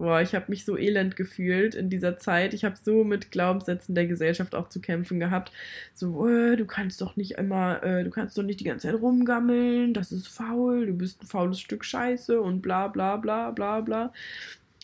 boah, 0.00 0.22
ich 0.22 0.34
habe 0.34 0.46
mich 0.48 0.64
so 0.64 0.78
elend 0.78 1.14
gefühlt 1.14 1.74
in 1.74 1.90
dieser 1.90 2.16
Zeit. 2.16 2.54
Ich 2.54 2.64
habe 2.64 2.76
so 2.82 3.04
mit 3.04 3.30
Glaubenssätzen 3.30 3.94
der 3.94 4.06
Gesellschaft 4.06 4.54
auch 4.54 4.70
zu 4.70 4.80
kämpfen 4.80 5.20
gehabt. 5.20 5.52
So, 5.92 6.26
äh, 6.26 6.56
du 6.56 6.64
kannst 6.64 7.00
doch 7.02 7.16
nicht 7.16 7.32
immer, 7.32 7.82
äh, 7.82 8.02
du 8.02 8.10
kannst 8.10 8.36
doch 8.38 8.42
nicht 8.42 8.60
die 8.60 8.64
ganze 8.64 8.88
Zeit 8.88 9.00
rumgammeln, 9.00 9.92
das 9.92 10.10
ist 10.10 10.28
faul, 10.28 10.86
du 10.86 10.94
bist 10.94 11.22
ein 11.22 11.26
faules 11.26 11.60
Stück 11.60 11.84
Scheiße 11.84 12.40
und 12.40 12.62
bla 12.62 12.88
bla 12.88 13.18
bla 13.18 13.50
bla 13.50 13.82
bla. 13.82 14.12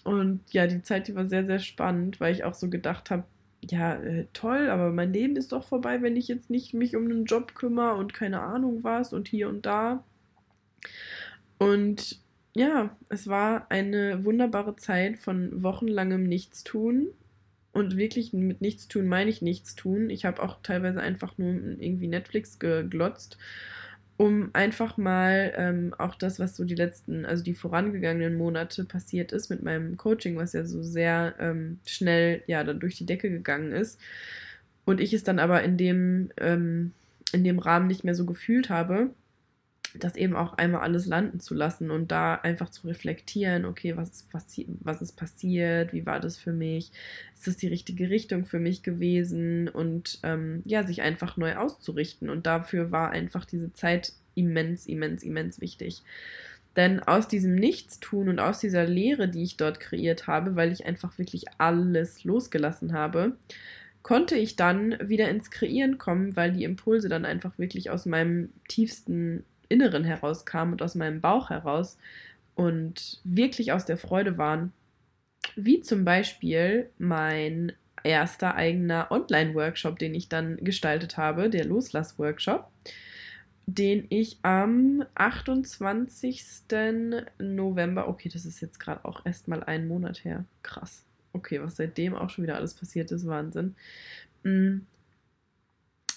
Und 0.05 0.41
ja, 0.53 0.67
die 0.67 0.83
Zeit, 0.83 1.09
die 1.09 1.15
war 1.17 1.25
sehr, 1.25 1.47
sehr 1.47 1.61
spannend, 1.61 2.21
weil 2.21 2.35
ich 2.35 2.45
auch 2.45 2.55
so 2.55 2.69
gedacht 2.69 3.11
habe, 3.11 3.25
ja, 3.71 3.95
äh, 3.97 4.27
toll, 4.35 4.69
aber 4.69 4.93
mein 4.93 5.13
Leben 5.13 5.37
ist 5.37 5.53
doch 5.53 5.65
vorbei, 5.65 6.03
wenn 6.03 6.17
ich 6.17 6.29
jetzt 6.29 6.51
nicht 6.51 6.75
mich 6.75 6.95
um 6.95 7.05
einen 7.07 7.25
Job 7.25 7.55
kümmere 7.55 7.95
und 7.97 8.15
keine 8.15 8.41
Ahnung 8.43 8.85
was 8.85 9.13
und 9.15 9.29
hier 9.29 9.49
und 9.49 9.67
da. 9.67 10.05
Und 11.59 12.21
ja, 12.57 12.97
es 13.11 13.27
war 13.29 13.67
eine 13.71 14.25
wunderbare 14.25 14.77
Zeit 14.77 15.19
von 15.19 15.63
wochenlangem 15.63 16.23
Nichtstun. 16.25 17.09
Und 17.73 17.99
wirklich 17.99 18.33
mit 18.33 18.63
Nichtstun 18.63 19.07
meine 19.07 19.29
ich 19.29 19.43
Nichtstun. 19.43 20.09
Ich 20.09 20.25
habe 20.25 20.43
auch 20.43 20.61
teilweise 20.63 21.01
einfach 21.01 21.37
nur 21.37 21.51
irgendwie 21.51 22.09
Netflix 22.09 22.59
geglotzt, 22.59 23.37
um 24.17 24.49
einfach 24.55 24.97
mal 24.97 25.53
ähm, 25.59 25.95
auch 25.99 26.15
das, 26.15 26.41
was 26.41 26.57
so 26.57 26.65
die 26.65 26.75
letzten, 26.75 27.27
also 27.27 27.45
die 27.45 27.53
vorangegangenen 27.53 28.39
Monate 28.39 28.87
passiert 28.87 29.33
ist 29.33 29.51
mit 29.51 29.63
meinem 29.63 29.99
Coaching, 29.99 30.37
was 30.37 30.55
ja 30.55 30.65
so 30.65 30.83
sehr 30.83 31.35
ähm, 31.39 31.81
schnell 31.85 32.43
ja 32.47 32.65
dann 32.65 32.81
durch 32.81 32.97
die 32.97 33.05
Decke 33.05 33.29
gegangen 33.29 33.73
ist. 33.73 34.01
Und 34.87 34.99
ich 34.99 35.13
es 35.13 35.25
dann 35.25 35.39
aber 35.39 35.63
in 35.63 35.77
dem, 35.77 36.31
ähm, 36.39 36.93
in 37.33 37.45
dem 37.45 37.59
Rahmen 37.59 37.89
nicht 37.89 38.05
mehr 38.05 38.15
so 38.15 38.25
gefühlt 38.25 38.71
habe 38.71 39.11
das 39.99 40.17
eben 40.17 40.37
auch 40.37 40.55
einmal 40.55 40.83
alles 40.83 41.07
landen 41.07 41.41
zu 41.41 41.55
lassen 41.55 41.91
und 41.91 42.11
da 42.11 42.35
einfach 42.35 42.71
zu 42.71 42.87
reflektieren, 42.87 43.65
okay, 43.65 43.97
was 43.97 44.11
ist, 44.11 44.31
passi 44.31 44.67
was 44.81 45.03
ist 45.03 45.13
passiert, 45.13 45.93
wie 45.93 46.07
war 46.07 46.21
das 46.21 46.37
für 46.37 46.53
mich, 46.53 46.93
ist 47.35 47.47
das 47.47 47.57
die 47.57 47.69
richtige 47.69 48.11
Richtung 48.11 48.45
für 48.45 48.59
mich 48.59 48.83
gewesen 48.83 49.69
und 49.69 50.19
ähm, 50.23 50.63
ja, 50.65 50.85
sich 50.87 51.03
einfach 51.03 51.37
neu 51.37 51.57
auszurichten. 51.57 52.31
Und 52.31 52.47
dafür 52.47 52.91
war 52.91 53.11
einfach 53.11 53.45
diese 53.45 53.73
Zeit 53.73 54.13
immens, 54.35 54.87
immens, 54.87 55.23
immens 55.23 55.61
wichtig. 55.61 56.03
Denn 56.77 57.01
aus 57.01 57.27
diesem 57.27 57.55
Nichtstun 57.55 58.29
und 58.29 58.39
aus 58.39 58.61
dieser 58.61 58.85
Lehre, 58.87 59.29
die 59.29 59.43
ich 59.43 59.57
dort 59.57 59.81
kreiert 59.81 60.27
habe, 60.27 60.57
weil 60.57 60.73
ich 60.73 60.85
einfach 60.85 61.19
wirklich 61.19 61.47
alles 61.59 62.25
losgelassen 62.25 62.93
habe, 62.93 63.37
konnte 64.07 64.37
ich 64.37 64.55
dann 64.55 64.97
wieder 65.01 65.29
ins 65.29 65.51
Kreieren 65.51 65.99
kommen, 65.99 66.37
weil 66.37 66.53
die 66.53 66.63
Impulse 66.63 67.09
dann 67.09 67.25
einfach 67.25 67.59
wirklich 67.59 67.91
aus 67.91 68.07
meinem 68.07 68.51
tiefsten 68.69 69.43
Inneren 69.69 70.05
herauskam 70.05 70.73
und 70.73 70.83
aus 70.83 70.95
meinem 70.95 71.21
Bauch 71.21 71.51
heraus 71.51 71.99
und 72.55 73.21
wirklich 73.25 73.73
aus 73.73 73.85
der 73.85 73.97
Freude 73.97 74.39
waren. 74.39 74.73
Wie 75.55 75.81
zum 75.81 76.05
Beispiel 76.05 76.91
mein 76.99 77.73
erster 78.03 78.55
eigener 78.55 79.11
Online-Workshop, 79.11 79.99
den 79.99 80.15
ich 80.15 80.29
dann 80.29 80.57
gestaltet 80.59 81.17
habe, 81.17 81.51
der 81.51 81.65
Loslass-Workshop, 81.65 82.69
den 83.67 84.07
ich 84.11 84.39
am 84.43 85.05
28. 85.15 86.45
November, 87.39 88.09
okay, 88.09 88.29
das 88.33 88.45
ist 88.45 88.61
jetzt 88.61 88.79
gerade 88.79 89.05
auch 89.05 89.27
erst 89.27 89.49
mal 89.49 89.63
einen 89.65 89.89
Monat 89.89 90.25
her, 90.25 90.45
krass. 90.63 91.05
Okay, 91.33 91.61
was 91.61 91.77
seitdem 91.77 92.15
auch 92.15 92.31
schon 92.31 92.45
wieder 92.45 92.57
alles 92.57 92.75
passiert 92.75 93.11
ist, 93.11 93.27
Wahnsinn. 93.27 93.75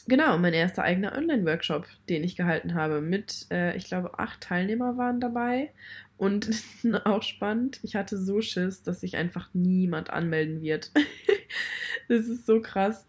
Genau, 0.10 0.40
mein 0.40 0.56
erster 0.56 0.82
eigener 0.82 1.16
Online-Workshop, 1.16 1.86
den 2.10 2.24
ich 2.24 2.36
gehalten 2.36 2.74
habe. 2.74 3.00
Mit, 3.00 3.46
äh, 3.52 3.78
ich 3.78 3.86
glaube, 3.86 4.18
acht 4.18 4.42
Teilnehmer 4.42 4.98
waren 4.98 5.20
dabei. 5.20 5.72
Und 6.18 6.50
auch 7.06 7.22
spannend, 7.22 7.80
ich 7.84 7.96
hatte 7.96 8.18
so 8.18 8.42
Schiss, 8.42 8.82
dass 8.82 9.02
sich 9.02 9.18
einfach 9.18 9.50
niemand 9.54 10.10
anmelden 10.10 10.64
wird. 10.64 10.92
das 12.10 12.28
ist 12.28 12.48
so 12.48 12.60
krass. 12.60 13.06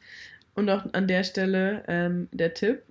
Und 0.55 0.69
auch 0.69 0.93
an 0.93 1.09
der 1.09 1.25
Stelle 1.25 1.85
ähm, 1.89 2.29
der 2.33 2.53
Tipp: 2.53 2.83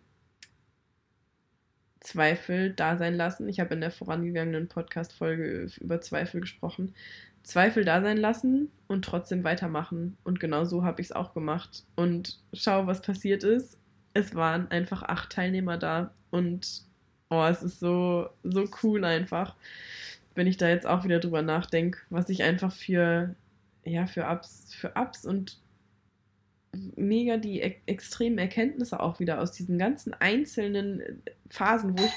Zweifel 2.00 2.74
da 2.74 2.98
sein 2.98 3.14
lassen. 3.14 3.48
Ich 3.48 3.60
habe 3.60 3.76
in 3.76 3.82
der 3.82 3.92
vorangegangenen 3.92 4.70
Podcast-Folge 4.70 5.68
über 5.80 6.02
Zweifel 6.02 6.42
gesprochen. 6.42 6.96
Zweifel 7.44 7.86
da 7.86 8.02
sein 8.02 8.18
lassen 8.18 8.72
und 8.88 9.06
trotzdem 9.06 9.44
weitermachen. 9.44 10.18
Und 10.24 10.40
genau 10.40 10.66
so 10.66 10.84
habe 10.84 11.00
ich 11.00 11.08
es 11.08 11.12
auch 11.12 11.36
gemacht. 11.36 11.84
Und 11.96 12.40
schau, 12.54 12.88
was 12.88 13.04
passiert 13.04 13.44
ist 13.44 13.79
es 14.14 14.36
waren 14.36 14.70
einfach 14.72 15.04
acht 15.04 15.32
Teilnehmer 15.32 15.78
da 15.78 16.12
und 16.32 16.84
oh, 17.30 17.44
es 17.44 17.64
ist 17.64 17.80
so, 17.80 18.30
so 18.44 18.68
cool 18.84 19.04
einfach, 19.04 19.56
wenn 20.36 20.48
ich 20.48 20.58
da 20.58 20.70
jetzt 20.70 20.88
auch 20.88 21.04
wieder 21.04 21.20
drüber 21.20 21.42
nachdenke, 21.42 22.00
was 22.10 22.30
ich 22.30 22.44
einfach 22.44 22.72
für, 22.72 23.36
ja, 23.84 24.06
für 24.06 24.28
Ups, 24.28 24.74
für 24.74 24.94
Ups 24.96 25.26
und 25.26 25.60
mega 26.96 27.38
die 27.38 27.62
e 27.62 27.76
extremen 27.88 28.38
Erkenntnisse 28.38 29.00
auch 29.00 29.20
wieder 29.20 29.42
aus 29.42 29.52
diesen 29.52 29.78
ganzen 29.78 30.14
einzelnen 30.14 31.24
Phasen, 31.50 31.98
wo 31.98 32.04
ich. 32.04 32.12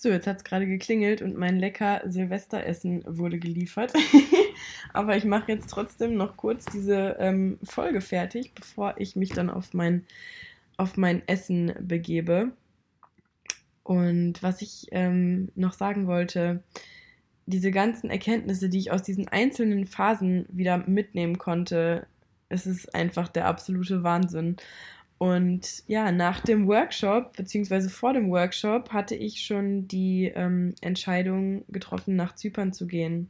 So, 0.00 0.10
jetzt 0.10 0.28
hat 0.28 0.36
es 0.36 0.44
gerade 0.44 0.66
geklingelt 0.66 1.22
und 1.22 1.36
mein 1.36 1.58
lecker 1.58 2.02
Silvesteressen 2.06 3.02
wurde 3.04 3.40
geliefert. 3.40 3.92
Aber 4.92 5.16
ich 5.16 5.24
mache 5.24 5.50
jetzt 5.50 5.70
trotzdem 5.70 6.14
noch 6.14 6.36
kurz 6.36 6.66
diese 6.66 7.16
ähm, 7.18 7.58
Folge 7.64 8.00
fertig, 8.00 8.54
bevor 8.54 8.94
ich 8.98 9.16
mich 9.16 9.30
dann 9.30 9.50
auf 9.50 9.74
mein 9.74 10.06
auf 10.78 10.96
mein 10.96 11.26
Essen 11.28 11.74
begebe. 11.80 12.52
Und 13.82 14.42
was 14.42 14.62
ich 14.62 14.86
ähm, 14.92 15.50
noch 15.54 15.74
sagen 15.74 16.06
wollte, 16.06 16.62
diese 17.46 17.70
ganzen 17.70 18.10
Erkenntnisse, 18.10 18.68
die 18.68 18.78
ich 18.78 18.90
aus 18.90 19.02
diesen 19.02 19.28
einzelnen 19.28 19.86
Phasen 19.86 20.46
wieder 20.50 20.78
mitnehmen 20.78 21.38
konnte, 21.38 22.06
es 22.48 22.66
ist 22.66 22.94
einfach 22.94 23.28
der 23.28 23.46
absolute 23.46 24.02
Wahnsinn. 24.02 24.56
Und 25.18 25.82
ja, 25.88 26.12
nach 26.12 26.40
dem 26.40 26.68
Workshop, 26.68 27.36
beziehungsweise 27.36 27.90
vor 27.90 28.12
dem 28.12 28.30
Workshop, 28.30 28.92
hatte 28.92 29.16
ich 29.16 29.44
schon 29.44 29.88
die 29.88 30.32
ähm, 30.34 30.74
Entscheidung 30.80 31.64
getroffen, 31.68 32.14
nach 32.14 32.36
Zypern 32.36 32.72
zu 32.72 32.86
gehen. 32.86 33.28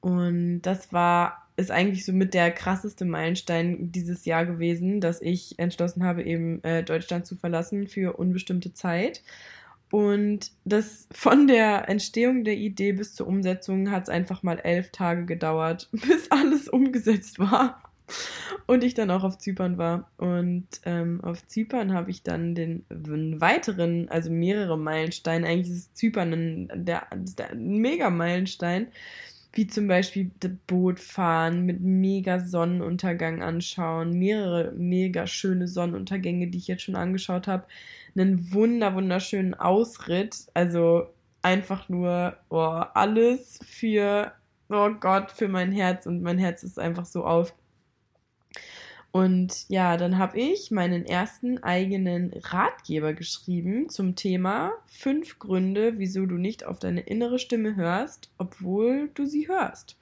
Und 0.00 0.62
das 0.62 0.92
war 0.92 1.49
ist 1.60 1.70
eigentlich 1.70 2.04
so 2.04 2.12
mit 2.12 2.34
der 2.34 2.50
krasseste 2.50 3.04
Meilenstein 3.04 3.92
dieses 3.92 4.24
Jahr 4.24 4.46
gewesen, 4.46 5.00
dass 5.00 5.22
ich 5.22 5.58
entschlossen 5.58 6.04
habe, 6.04 6.22
eben 6.22 6.62
äh, 6.64 6.82
Deutschland 6.82 7.26
zu 7.26 7.36
verlassen 7.36 7.86
für 7.86 8.16
unbestimmte 8.16 8.72
Zeit. 8.72 9.22
Und 9.90 10.52
das 10.64 11.08
von 11.10 11.48
der 11.48 11.88
Entstehung 11.88 12.44
der 12.44 12.56
Idee 12.56 12.92
bis 12.92 13.14
zur 13.14 13.26
Umsetzung 13.26 13.90
hat 13.90 14.04
es 14.04 14.08
einfach 14.08 14.42
mal 14.42 14.58
elf 14.58 14.90
Tage 14.90 15.24
gedauert, 15.26 15.88
bis 15.92 16.30
alles 16.30 16.68
umgesetzt 16.68 17.38
war. 17.38 17.82
Und 18.66 18.82
ich 18.82 18.94
dann 18.94 19.10
auch 19.10 19.22
auf 19.22 19.38
Zypern 19.38 19.78
war. 19.78 20.10
Und 20.16 20.66
ähm, 20.84 21.20
auf 21.22 21.46
Zypern 21.46 21.92
habe 21.92 22.10
ich 22.10 22.22
dann 22.22 22.54
den 22.54 22.84
weiteren, 22.88 24.08
also 24.08 24.30
mehrere 24.30 24.78
Meilensteine, 24.78 25.46
eigentlich 25.46 25.76
ist 25.76 25.96
Zypern 25.96 26.32
ein, 26.32 26.84
der, 26.84 27.06
der, 27.12 27.50
ein 27.50 27.78
Mega-Meilenstein, 27.78 28.88
wie 29.52 29.66
zum 29.66 29.88
Beispiel 29.88 30.30
Boot 30.66 31.00
fahren, 31.00 31.66
mit 31.66 31.80
mega 31.80 32.40
Sonnenuntergang 32.40 33.42
anschauen, 33.42 34.18
mehrere 34.18 34.72
mega 34.72 35.26
schöne 35.26 35.66
Sonnenuntergänge, 35.68 36.48
die 36.48 36.58
ich 36.58 36.68
jetzt 36.68 36.82
schon 36.82 36.96
angeschaut 36.96 37.48
habe, 37.48 37.66
einen 38.16 38.52
wunder 38.52 38.94
wunderschönen 38.94 39.54
Ausritt, 39.54 40.46
also 40.54 41.08
einfach 41.42 41.88
nur 41.88 42.36
oh, 42.48 42.82
alles 42.94 43.58
für 43.64 44.32
oh 44.68 44.90
Gott, 45.00 45.30
für 45.32 45.48
mein 45.48 45.72
Herz 45.72 46.06
und 46.06 46.22
mein 46.22 46.38
Herz 46.38 46.62
ist 46.62 46.78
einfach 46.78 47.06
so 47.06 47.24
auf 47.24 47.54
und 49.12 49.68
ja, 49.68 49.96
dann 49.96 50.18
habe 50.18 50.38
ich 50.38 50.70
meinen 50.70 51.04
ersten 51.04 51.62
eigenen 51.62 52.32
Ratgeber 52.32 53.12
geschrieben 53.12 53.88
zum 53.88 54.14
Thema 54.14 54.72
fünf 54.86 55.40
Gründe, 55.40 55.98
wieso 55.98 56.26
du 56.26 56.36
nicht 56.36 56.64
auf 56.64 56.78
deine 56.78 57.00
innere 57.00 57.40
Stimme 57.40 57.74
hörst, 57.74 58.30
obwohl 58.38 59.10
du 59.14 59.26
sie 59.26 59.48
hörst. 59.48 59.98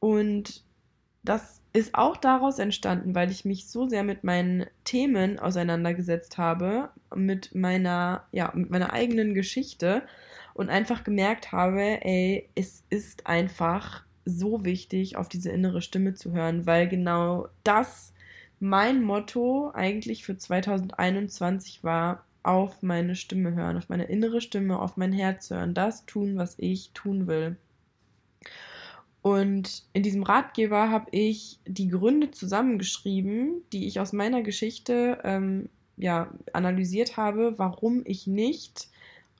Und 0.00 0.64
das 1.24 1.60
ist 1.74 1.94
auch 1.94 2.16
daraus 2.16 2.58
entstanden, 2.58 3.14
weil 3.14 3.30
ich 3.30 3.44
mich 3.44 3.68
so 3.68 3.86
sehr 3.86 4.02
mit 4.02 4.24
meinen 4.24 4.64
Themen 4.84 5.38
auseinandergesetzt 5.38 6.38
habe, 6.38 6.88
mit 7.14 7.54
meiner, 7.54 8.26
ja, 8.32 8.50
mit 8.54 8.70
meiner 8.70 8.94
eigenen 8.94 9.34
Geschichte 9.34 10.02
und 10.54 10.70
einfach 10.70 11.04
gemerkt 11.04 11.52
habe, 11.52 12.02
ey, 12.02 12.48
es 12.54 12.82
ist 12.88 13.26
einfach 13.26 14.05
so 14.26 14.64
wichtig, 14.64 15.16
auf 15.16 15.28
diese 15.28 15.50
innere 15.50 15.80
Stimme 15.80 16.12
zu 16.14 16.32
hören, 16.32 16.66
weil 16.66 16.88
genau 16.88 17.48
das 17.64 18.12
mein 18.60 19.02
Motto 19.02 19.70
eigentlich 19.72 20.24
für 20.24 20.36
2021 20.36 21.84
war, 21.84 22.24
auf 22.42 22.82
meine 22.82 23.16
Stimme 23.16 23.54
hören, 23.54 23.76
auf 23.76 23.88
meine 23.88 24.04
innere 24.04 24.40
Stimme, 24.40 24.80
auf 24.80 24.96
mein 24.96 25.12
Herz 25.12 25.50
hören, 25.50 25.74
das 25.74 26.06
tun, 26.06 26.36
was 26.36 26.54
ich 26.58 26.90
tun 26.92 27.26
will. 27.26 27.56
Und 29.20 29.82
in 29.92 30.04
diesem 30.04 30.22
Ratgeber 30.22 30.90
habe 30.90 31.06
ich 31.10 31.58
die 31.66 31.88
Gründe 31.88 32.30
zusammengeschrieben, 32.30 33.62
die 33.72 33.88
ich 33.88 33.98
aus 33.98 34.12
meiner 34.12 34.42
Geschichte 34.42 35.18
ähm, 35.24 35.68
ja, 35.96 36.32
analysiert 36.52 37.16
habe, 37.16 37.58
warum 37.58 38.02
ich 38.04 38.28
nicht 38.28 38.88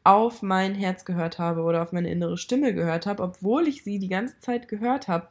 auf 0.06 0.40
mein 0.40 0.76
Herz 0.76 1.04
gehört 1.04 1.40
habe 1.40 1.62
oder 1.62 1.82
auf 1.82 1.90
meine 1.90 2.10
innere 2.10 2.38
Stimme 2.38 2.72
gehört 2.72 3.06
habe, 3.06 3.24
obwohl 3.24 3.66
ich 3.66 3.82
sie 3.82 3.98
die 3.98 4.08
ganze 4.08 4.38
Zeit 4.38 4.68
gehört 4.68 5.08
habe. 5.08 5.26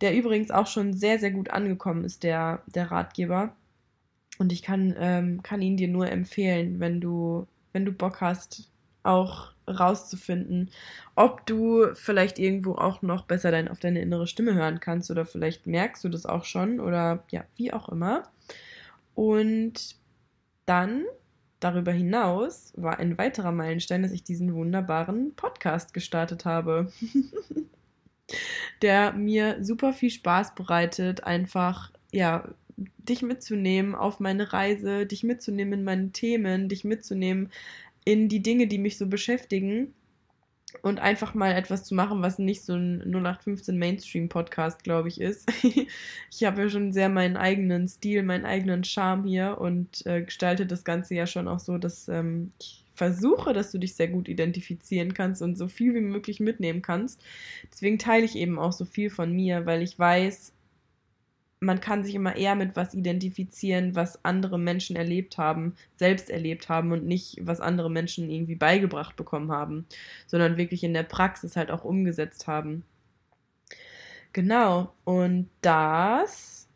Der 0.00 0.16
übrigens 0.16 0.50
auch 0.50 0.66
schon 0.66 0.94
sehr, 0.94 1.20
sehr 1.20 1.30
gut 1.30 1.50
angekommen 1.50 2.04
ist, 2.04 2.24
der, 2.24 2.62
der 2.66 2.90
Ratgeber. 2.90 3.54
Und 4.38 4.52
ich 4.52 4.62
kann, 4.62 4.96
ähm, 4.98 5.42
kann 5.44 5.62
ihn 5.62 5.76
dir 5.76 5.86
nur 5.86 6.10
empfehlen, 6.10 6.80
wenn 6.80 7.00
du, 7.00 7.46
wenn 7.72 7.84
du 7.84 7.92
Bock 7.92 8.20
hast, 8.20 8.68
auch 9.04 9.52
rauszufinden, 9.68 10.70
ob 11.14 11.46
du 11.46 11.94
vielleicht 11.94 12.40
irgendwo 12.40 12.74
auch 12.74 13.00
noch 13.00 13.26
besser 13.26 13.52
dein, 13.52 13.68
auf 13.68 13.78
deine 13.78 14.00
innere 14.00 14.26
Stimme 14.26 14.54
hören 14.54 14.80
kannst 14.80 15.10
oder 15.10 15.24
vielleicht 15.24 15.68
merkst 15.68 16.02
du 16.02 16.08
das 16.08 16.26
auch 16.26 16.44
schon 16.44 16.80
oder 16.80 17.22
ja, 17.30 17.44
wie 17.54 17.72
auch 17.72 17.88
immer. 17.88 18.24
Und 19.14 19.96
dann 20.66 21.04
darüber 21.64 21.92
hinaus 21.92 22.72
war 22.76 22.98
ein 22.98 23.16
weiterer 23.18 23.52
Meilenstein, 23.52 24.02
dass 24.02 24.12
ich 24.12 24.22
diesen 24.22 24.54
wunderbaren 24.54 25.34
Podcast 25.34 25.94
gestartet 25.94 26.44
habe. 26.44 26.92
der 28.82 29.12
mir 29.12 29.62
super 29.62 29.92
viel 29.92 30.10
Spaß 30.10 30.54
bereitet, 30.54 31.24
einfach 31.24 31.90
ja, 32.12 32.48
dich 32.76 33.22
mitzunehmen 33.22 33.94
auf 33.94 34.20
meine 34.20 34.52
Reise, 34.52 35.06
dich 35.06 35.22
mitzunehmen 35.22 35.80
in 35.80 35.84
meine 35.84 36.10
Themen, 36.10 36.68
dich 36.68 36.84
mitzunehmen 36.84 37.50
in 38.04 38.28
die 38.28 38.42
Dinge, 38.42 38.66
die 38.66 38.78
mich 38.78 38.98
so 38.98 39.06
beschäftigen 39.06 39.94
und 40.82 41.00
einfach 41.00 41.34
mal 41.34 41.52
etwas 41.52 41.84
zu 41.84 41.94
machen, 41.94 42.22
was 42.22 42.38
nicht 42.38 42.64
so 42.64 42.74
ein 42.74 43.00
0815 43.00 43.78
Mainstream-Podcast, 43.78 44.84
glaube 44.84 45.08
ich, 45.08 45.20
ist. 45.20 45.50
ich 46.30 46.44
habe 46.44 46.62
ja 46.62 46.68
schon 46.68 46.92
sehr 46.92 47.08
meinen 47.08 47.36
eigenen 47.36 47.88
Stil, 47.88 48.22
meinen 48.22 48.44
eigenen 48.44 48.84
Charme 48.84 49.24
hier 49.24 49.58
und 49.58 50.04
äh, 50.06 50.22
gestalte 50.22 50.66
das 50.66 50.84
Ganze 50.84 51.14
ja 51.14 51.26
schon 51.26 51.48
auch 51.48 51.60
so, 51.60 51.78
dass 51.78 52.08
ähm, 52.08 52.52
ich 52.60 52.84
versuche, 52.94 53.52
dass 53.52 53.72
du 53.72 53.78
dich 53.78 53.94
sehr 53.94 54.08
gut 54.08 54.28
identifizieren 54.28 55.14
kannst 55.14 55.42
und 55.42 55.58
so 55.58 55.68
viel 55.68 55.94
wie 55.94 56.00
möglich 56.00 56.40
mitnehmen 56.40 56.80
kannst. 56.80 57.20
Deswegen 57.72 57.98
teile 57.98 58.24
ich 58.24 58.36
eben 58.36 58.58
auch 58.58 58.72
so 58.72 58.84
viel 58.84 59.10
von 59.10 59.32
mir, 59.32 59.66
weil 59.66 59.82
ich 59.82 59.98
weiß, 59.98 60.53
man 61.64 61.80
kann 61.80 62.04
sich 62.04 62.14
immer 62.14 62.36
eher 62.36 62.54
mit 62.54 62.76
was 62.76 62.94
identifizieren, 62.94 63.94
was 63.94 64.24
andere 64.24 64.58
Menschen 64.58 64.96
erlebt 64.96 65.38
haben, 65.38 65.74
selbst 65.96 66.30
erlebt 66.30 66.68
haben 66.68 66.92
und 66.92 67.06
nicht, 67.06 67.38
was 67.42 67.60
andere 67.60 67.90
Menschen 67.90 68.30
irgendwie 68.30 68.54
beigebracht 68.54 69.16
bekommen 69.16 69.50
haben, 69.50 69.86
sondern 70.26 70.56
wirklich 70.56 70.84
in 70.84 70.94
der 70.94 71.02
Praxis 71.02 71.56
halt 71.56 71.70
auch 71.70 71.84
umgesetzt 71.84 72.46
haben. 72.46 72.84
Genau, 74.32 74.92
und 75.04 75.48
das 75.60 76.68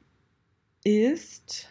ist 0.85 1.71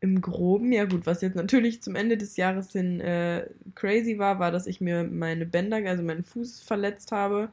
im 0.00 0.20
Groben, 0.20 0.72
ja 0.72 0.84
gut, 0.84 1.06
was 1.06 1.22
jetzt 1.22 1.36
natürlich 1.36 1.82
zum 1.82 1.94
Ende 1.94 2.16
des 2.16 2.36
Jahres 2.36 2.72
hin 2.72 3.00
äh, 3.00 3.46
crazy 3.76 4.18
war, 4.18 4.40
war, 4.40 4.50
dass 4.50 4.66
ich 4.66 4.80
mir 4.80 5.04
meine 5.04 5.46
Bänder, 5.46 5.76
also 5.88 6.02
meinen 6.02 6.24
Fuß 6.24 6.60
verletzt 6.60 7.12
habe 7.12 7.50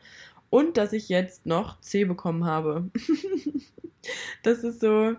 und 0.49 0.77
dass 0.77 0.93
ich 0.93 1.09
jetzt 1.09 1.45
noch 1.45 1.79
C 1.81 2.05
bekommen 2.05 2.45
habe. 2.45 2.89
das 4.43 4.63
ist 4.63 4.81
so, 4.81 5.15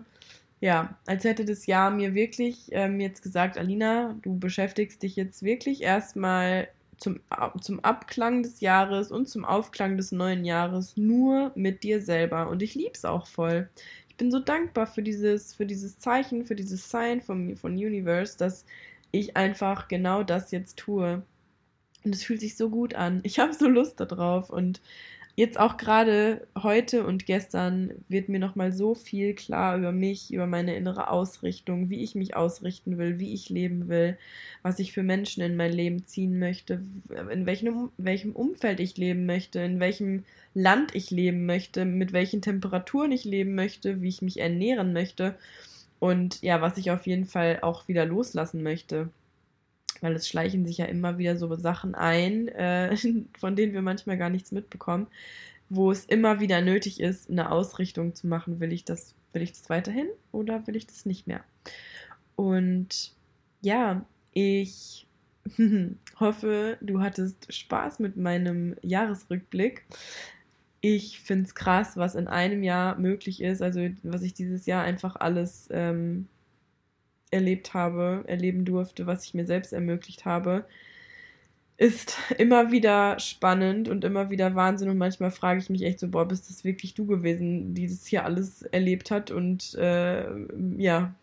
ja, 0.59 0.97
als 1.05 1.23
hätte 1.23 1.45
das 1.45 1.65
Jahr 1.65 1.91
mir 1.91 2.13
wirklich 2.13 2.67
ähm, 2.71 2.99
jetzt 2.99 3.23
gesagt, 3.23 3.57
Alina, 3.57 4.15
du 4.21 4.37
beschäftigst 4.37 5.01
dich 5.03 5.15
jetzt 5.15 5.43
wirklich 5.43 5.81
erstmal 5.81 6.67
zum, 6.97 7.19
zum 7.61 7.79
Abklang 7.79 8.43
des 8.43 8.61
Jahres 8.61 9.11
und 9.11 9.27
zum 9.27 9.43
Aufklang 9.43 9.97
des 9.97 10.11
neuen 10.11 10.45
Jahres 10.45 10.95
nur 10.97 11.51
mit 11.55 11.83
dir 11.83 12.01
selber. 12.01 12.47
Und 12.49 12.61
ich 12.61 12.75
liebe 12.75 12.91
es 12.93 13.05
auch 13.05 13.25
voll. 13.25 13.69
Ich 14.07 14.17
bin 14.17 14.29
so 14.29 14.39
dankbar 14.39 14.85
für 14.85 15.01
dieses, 15.01 15.55
für 15.55 15.65
dieses 15.65 15.97
Zeichen, 15.97 16.45
für 16.45 16.55
dieses 16.55 16.89
Sign 16.89 17.21
von, 17.21 17.55
von 17.55 17.73
Universe, 17.73 18.37
dass 18.37 18.65
ich 19.11 19.35
einfach 19.35 19.87
genau 19.87 20.21
das 20.23 20.51
jetzt 20.51 20.77
tue. 20.77 21.23
Und 22.03 22.15
es 22.15 22.23
fühlt 22.23 22.39
sich 22.39 22.55
so 22.55 22.69
gut 22.69 22.93
an. 22.93 23.21
Ich 23.23 23.39
habe 23.39 23.53
so 23.53 23.67
Lust 23.67 23.99
darauf 23.99 24.49
und 24.49 24.81
jetzt 25.35 25.59
auch 25.59 25.77
gerade 25.77 26.47
heute 26.61 27.05
und 27.05 27.25
gestern 27.25 27.91
wird 28.09 28.29
mir 28.29 28.39
nochmal 28.39 28.71
so 28.71 28.93
viel 28.93 29.33
klar 29.33 29.77
über 29.77 29.91
mich, 29.91 30.33
über 30.33 30.47
meine 30.47 30.75
innere 30.75 31.09
Ausrichtung, 31.09 31.89
wie 31.89 32.03
ich 32.03 32.15
mich 32.15 32.35
ausrichten 32.35 32.97
will, 32.97 33.19
wie 33.19 33.33
ich 33.33 33.49
leben 33.49 33.87
will, 33.87 34.17
was 34.61 34.79
ich 34.79 34.91
für 34.91 35.03
Menschen 35.03 35.41
in 35.43 35.55
mein 35.55 35.71
Leben 35.71 36.05
ziehen 36.05 36.37
möchte, 36.39 36.81
in 37.31 37.45
welchem, 37.45 37.89
welchem 37.97 38.33
Umfeld 38.33 38.79
ich 38.79 38.97
leben 38.97 39.25
möchte, 39.25 39.59
in 39.59 39.79
welchem 39.79 40.23
Land 40.53 40.93
ich 40.95 41.11
leben 41.11 41.45
möchte, 41.45 41.85
mit 41.85 42.13
welchen 42.13 42.41
Temperaturen 42.41 43.11
ich 43.11 43.23
leben 43.23 43.55
möchte, 43.55 44.01
wie 44.01 44.09
ich 44.09 44.21
mich 44.21 44.39
ernähren 44.39 44.93
möchte 44.93 45.35
und 45.99 46.41
ja, 46.41 46.61
was 46.61 46.77
ich 46.77 46.91
auf 46.91 47.07
jeden 47.07 47.25
Fall 47.25 47.59
auch 47.61 47.87
wieder 47.87 48.05
loslassen 48.05 48.63
möchte 48.63 49.09
weil 50.01 50.15
es 50.15 50.27
schleichen 50.27 50.65
sich 50.65 50.79
ja 50.79 50.85
immer 50.85 51.17
wieder 51.17 51.37
so 51.37 51.55
Sachen 51.55 51.95
ein, 51.95 52.47
äh, 52.49 52.95
von 53.39 53.55
denen 53.55 53.73
wir 53.73 53.81
manchmal 53.81 54.17
gar 54.17 54.29
nichts 54.29 54.51
mitbekommen, 54.51 55.07
wo 55.69 55.91
es 55.91 56.05
immer 56.05 56.39
wieder 56.39 56.61
nötig 56.61 56.99
ist, 56.99 57.29
eine 57.29 57.51
Ausrichtung 57.51 58.13
zu 58.13 58.27
machen. 58.27 58.59
Will 58.59 58.73
ich 58.73 58.83
das, 58.83 59.15
will 59.31 59.41
ich 59.41 59.53
das 59.53 59.69
weiterhin 59.69 60.07
oder 60.31 60.65
will 60.67 60.75
ich 60.75 60.87
das 60.87 61.05
nicht 61.05 61.27
mehr? 61.27 61.43
Und 62.35 63.13
ja, 63.61 64.03
ich 64.33 65.07
hoffe, 66.19 66.77
du 66.81 67.01
hattest 67.01 67.53
Spaß 67.53 67.99
mit 67.99 68.17
meinem 68.17 68.75
Jahresrückblick. 68.81 69.85
Ich 70.81 71.19
finde 71.19 71.45
es 71.45 71.55
krass, 71.55 71.95
was 71.95 72.15
in 72.15 72.27
einem 72.27 72.63
Jahr 72.63 72.97
möglich 72.97 73.41
ist. 73.41 73.61
Also, 73.61 73.87
was 74.01 74.23
ich 74.23 74.33
dieses 74.33 74.65
Jahr 74.65 74.83
einfach 74.83 75.15
alles 75.15 75.67
ähm, 75.71 76.27
erlebt 77.31 77.73
habe, 77.73 78.23
erleben 78.27 78.65
durfte, 78.65 79.07
was 79.07 79.25
ich 79.25 79.33
mir 79.33 79.45
selbst 79.45 79.73
ermöglicht 79.73 80.25
habe, 80.25 80.65
ist 81.77 82.17
immer 82.37 82.71
wieder 82.71 83.19
spannend 83.19 83.89
und 83.89 84.03
immer 84.03 84.29
wieder 84.29 84.53
Wahnsinn. 84.53 84.89
Und 84.89 84.99
manchmal 84.99 85.31
frage 85.31 85.59
ich 85.59 85.69
mich 85.69 85.81
echt 85.81 85.99
so, 85.99 86.09
boah, 86.09 86.27
bist 86.27 86.49
das 86.49 86.63
wirklich 86.63 86.93
du 86.93 87.07
gewesen, 87.07 87.73
die 87.73 87.87
das 87.87 88.05
hier 88.05 88.25
alles 88.25 88.61
erlebt 88.61 89.09
hat? 89.09 89.31
Und 89.31 89.73
äh, 89.75 90.27
ja, 90.77 91.15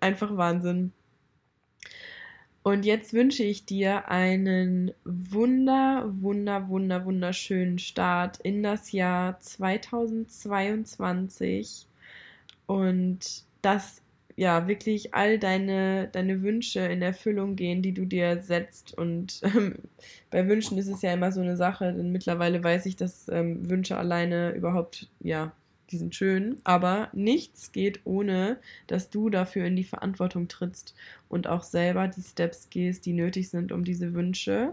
einfach 0.00 0.36
Wahnsinn. 0.36 0.92
Und 2.62 2.84
jetzt 2.84 3.12
wünsche 3.12 3.44
ich 3.44 3.66
dir 3.66 4.08
einen 4.08 4.92
wunder, 5.04 6.10
wunder, 6.20 6.68
wunder, 6.68 7.04
wunderschönen 7.04 7.78
Start 7.78 8.40
in 8.42 8.62
das 8.62 8.90
Jahr 8.90 9.38
2022 9.38 11.86
und 12.66 13.44
dass 13.62 14.02
ja, 14.36 14.68
wirklich 14.68 15.14
all 15.14 15.38
deine, 15.38 16.08
deine 16.08 16.42
Wünsche 16.42 16.80
in 16.80 17.00
Erfüllung 17.00 17.56
gehen, 17.56 17.80
die 17.82 17.92
du 17.92 18.04
dir 18.04 18.42
setzt. 18.42 18.96
Und 18.96 19.40
ähm, 19.42 19.76
bei 20.30 20.46
Wünschen 20.46 20.76
ist 20.78 20.88
es 20.88 21.02
ja 21.02 21.12
immer 21.12 21.32
so 21.32 21.40
eine 21.40 21.56
Sache, 21.56 21.92
denn 21.92 22.12
mittlerweile 22.12 22.62
weiß 22.62 22.86
ich, 22.86 22.96
dass 22.96 23.28
ähm, 23.28 23.68
Wünsche 23.68 23.96
alleine 23.96 24.50
überhaupt, 24.52 25.08
ja, 25.20 25.52
die 25.90 25.98
sind 25.98 26.14
schön, 26.14 26.56
aber 26.64 27.08
nichts 27.12 27.72
geht 27.72 28.00
ohne, 28.04 28.58
dass 28.88 29.08
du 29.08 29.30
dafür 29.30 29.64
in 29.66 29.76
die 29.76 29.84
Verantwortung 29.84 30.48
trittst 30.48 30.94
und 31.28 31.46
auch 31.46 31.62
selber 31.62 32.08
die 32.08 32.22
Steps 32.22 32.70
gehst, 32.70 33.06
die 33.06 33.12
nötig 33.12 33.48
sind, 33.50 33.72
um 33.72 33.84
diese 33.84 34.12
Wünsche 34.12 34.72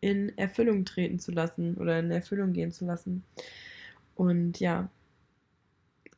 in 0.00 0.36
Erfüllung 0.38 0.84
treten 0.84 1.18
zu 1.18 1.32
lassen 1.32 1.76
oder 1.76 1.98
in 1.98 2.10
Erfüllung 2.10 2.52
gehen 2.52 2.72
zu 2.72 2.84
lassen. 2.84 3.24
Und 4.14 4.60
ja, 4.60 4.90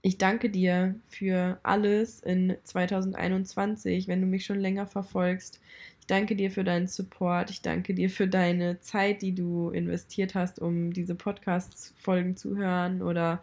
ich 0.03 0.19
danke 0.19 0.51
dir 0.51 0.97
für 1.09 1.59
alles 1.63 2.21
in 2.21 2.57
2021, 2.65 4.09
wenn 4.09 4.21
du 4.21 4.27
mich 4.27 4.45
schon 4.45 4.59
länger 4.59 4.87
verfolgst. 4.87 5.61
Ich 6.01 6.07
danke 6.09 6.35
dir 6.35 6.51
für 6.51 6.65
deinen 6.65 6.89
Support. 6.89 7.51
Ich 7.51 7.63
danke 7.63 7.95
dir 7.95 8.11
für 8.11 8.27
deine 8.27 8.81
Zeit, 8.81 9.23
die 9.23 9.35
du 9.35 9.71
investiert 9.71 10.35
hast, 10.35 10.59
um 10.61 10.93
diese 10.93 11.15
Podcast-Folgen 11.15 12.37
zu 12.37 12.57
hören 12.57 13.01
oder 13.01 13.43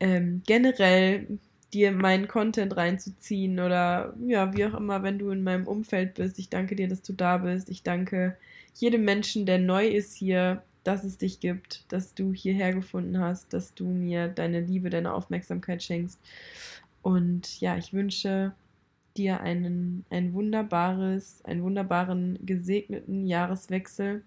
ähm, 0.00 0.42
generell 0.46 1.38
dir 1.74 1.92
meinen 1.92 2.28
Content 2.28 2.76
reinzuziehen 2.76 3.60
oder 3.60 4.14
ja, 4.26 4.54
wie 4.56 4.64
auch 4.64 4.74
immer, 4.74 5.02
wenn 5.02 5.18
du 5.18 5.30
in 5.30 5.42
meinem 5.42 5.66
Umfeld 5.66 6.14
bist. 6.14 6.38
Ich 6.38 6.48
danke 6.48 6.74
dir, 6.76 6.88
dass 6.88 7.02
du 7.02 7.12
da 7.12 7.38
bist. 7.38 7.68
Ich 7.68 7.82
danke 7.82 8.36
jedem 8.74 9.04
Menschen, 9.04 9.46
der 9.46 9.58
neu 9.58 9.86
ist 9.86 10.14
hier, 10.16 10.62
dass 10.84 11.04
es 11.04 11.18
dich 11.18 11.40
gibt, 11.40 11.84
dass 11.92 12.14
du 12.14 12.32
hierher 12.32 12.72
gefunden 12.72 13.18
hast, 13.18 13.52
dass 13.52 13.74
du 13.74 13.86
mir 13.86 14.28
deine 14.28 14.60
Liebe, 14.60 14.90
deine 14.90 15.12
Aufmerksamkeit 15.12 15.82
schenkst. 15.82 16.20
Und 17.02 17.60
ja, 17.60 17.76
ich 17.76 17.92
wünsche 17.92 18.52
dir 19.16 19.40
einen, 19.40 20.04
ein 20.10 20.32
wunderbares, 20.32 21.44
einen 21.44 21.62
wunderbaren, 21.62 22.38
gesegneten 22.44 23.26
Jahreswechsel. 23.26 24.22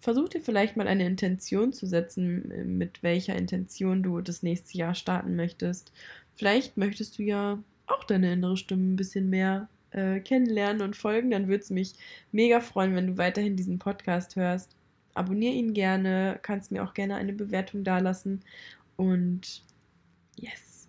Versuch 0.00 0.30
dir 0.30 0.40
vielleicht 0.40 0.76
mal 0.76 0.88
eine 0.88 1.04
Intention 1.04 1.72
zu 1.72 1.86
setzen, 1.86 2.78
mit 2.78 3.02
welcher 3.02 3.36
Intention 3.36 4.02
du 4.02 4.22
das 4.22 4.42
nächste 4.42 4.78
Jahr 4.78 4.94
starten 4.94 5.36
möchtest. 5.36 5.92
Vielleicht 6.34 6.76
möchtest 6.78 7.18
du 7.18 7.22
ja 7.22 7.62
auch 7.86 8.04
deine 8.04 8.32
innere 8.32 8.56
Stimme 8.56 8.92
ein 8.92 8.96
bisschen 8.96 9.28
mehr 9.28 9.68
äh, 9.90 10.20
kennenlernen 10.20 10.82
und 10.82 10.96
folgen. 10.96 11.30
Dann 11.30 11.48
würde 11.48 11.62
es 11.62 11.70
mich 11.70 11.92
mega 12.32 12.60
freuen, 12.60 12.94
wenn 12.94 13.08
du 13.08 13.18
weiterhin 13.18 13.56
diesen 13.56 13.78
Podcast 13.78 14.36
hörst. 14.36 14.74
Abonniere 15.14 15.54
ihn 15.54 15.74
gerne, 15.74 16.38
kannst 16.42 16.70
mir 16.70 16.84
auch 16.84 16.94
gerne 16.94 17.16
eine 17.16 17.32
Bewertung 17.32 17.84
dalassen. 17.84 18.44
Und 18.96 19.64
yes, 20.36 20.88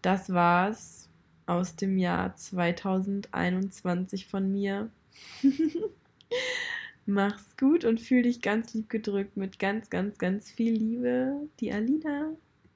das 0.00 0.32
war's 0.32 1.08
aus 1.46 1.76
dem 1.76 1.98
Jahr 1.98 2.34
2021 2.34 4.26
von 4.26 4.50
mir. 4.50 4.90
Mach's 7.06 7.56
gut 7.56 7.84
und 7.84 8.00
fühl 8.00 8.22
dich 8.22 8.42
ganz 8.42 8.72
lieb 8.74 8.88
gedrückt 8.88 9.36
mit 9.36 9.58
ganz, 9.58 9.90
ganz, 9.90 10.18
ganz 10.18 10.50
viel 10.50 10.72
Liebe. 10.74 11.48
Die 11.60 11.72
Alina. 11.72 12.30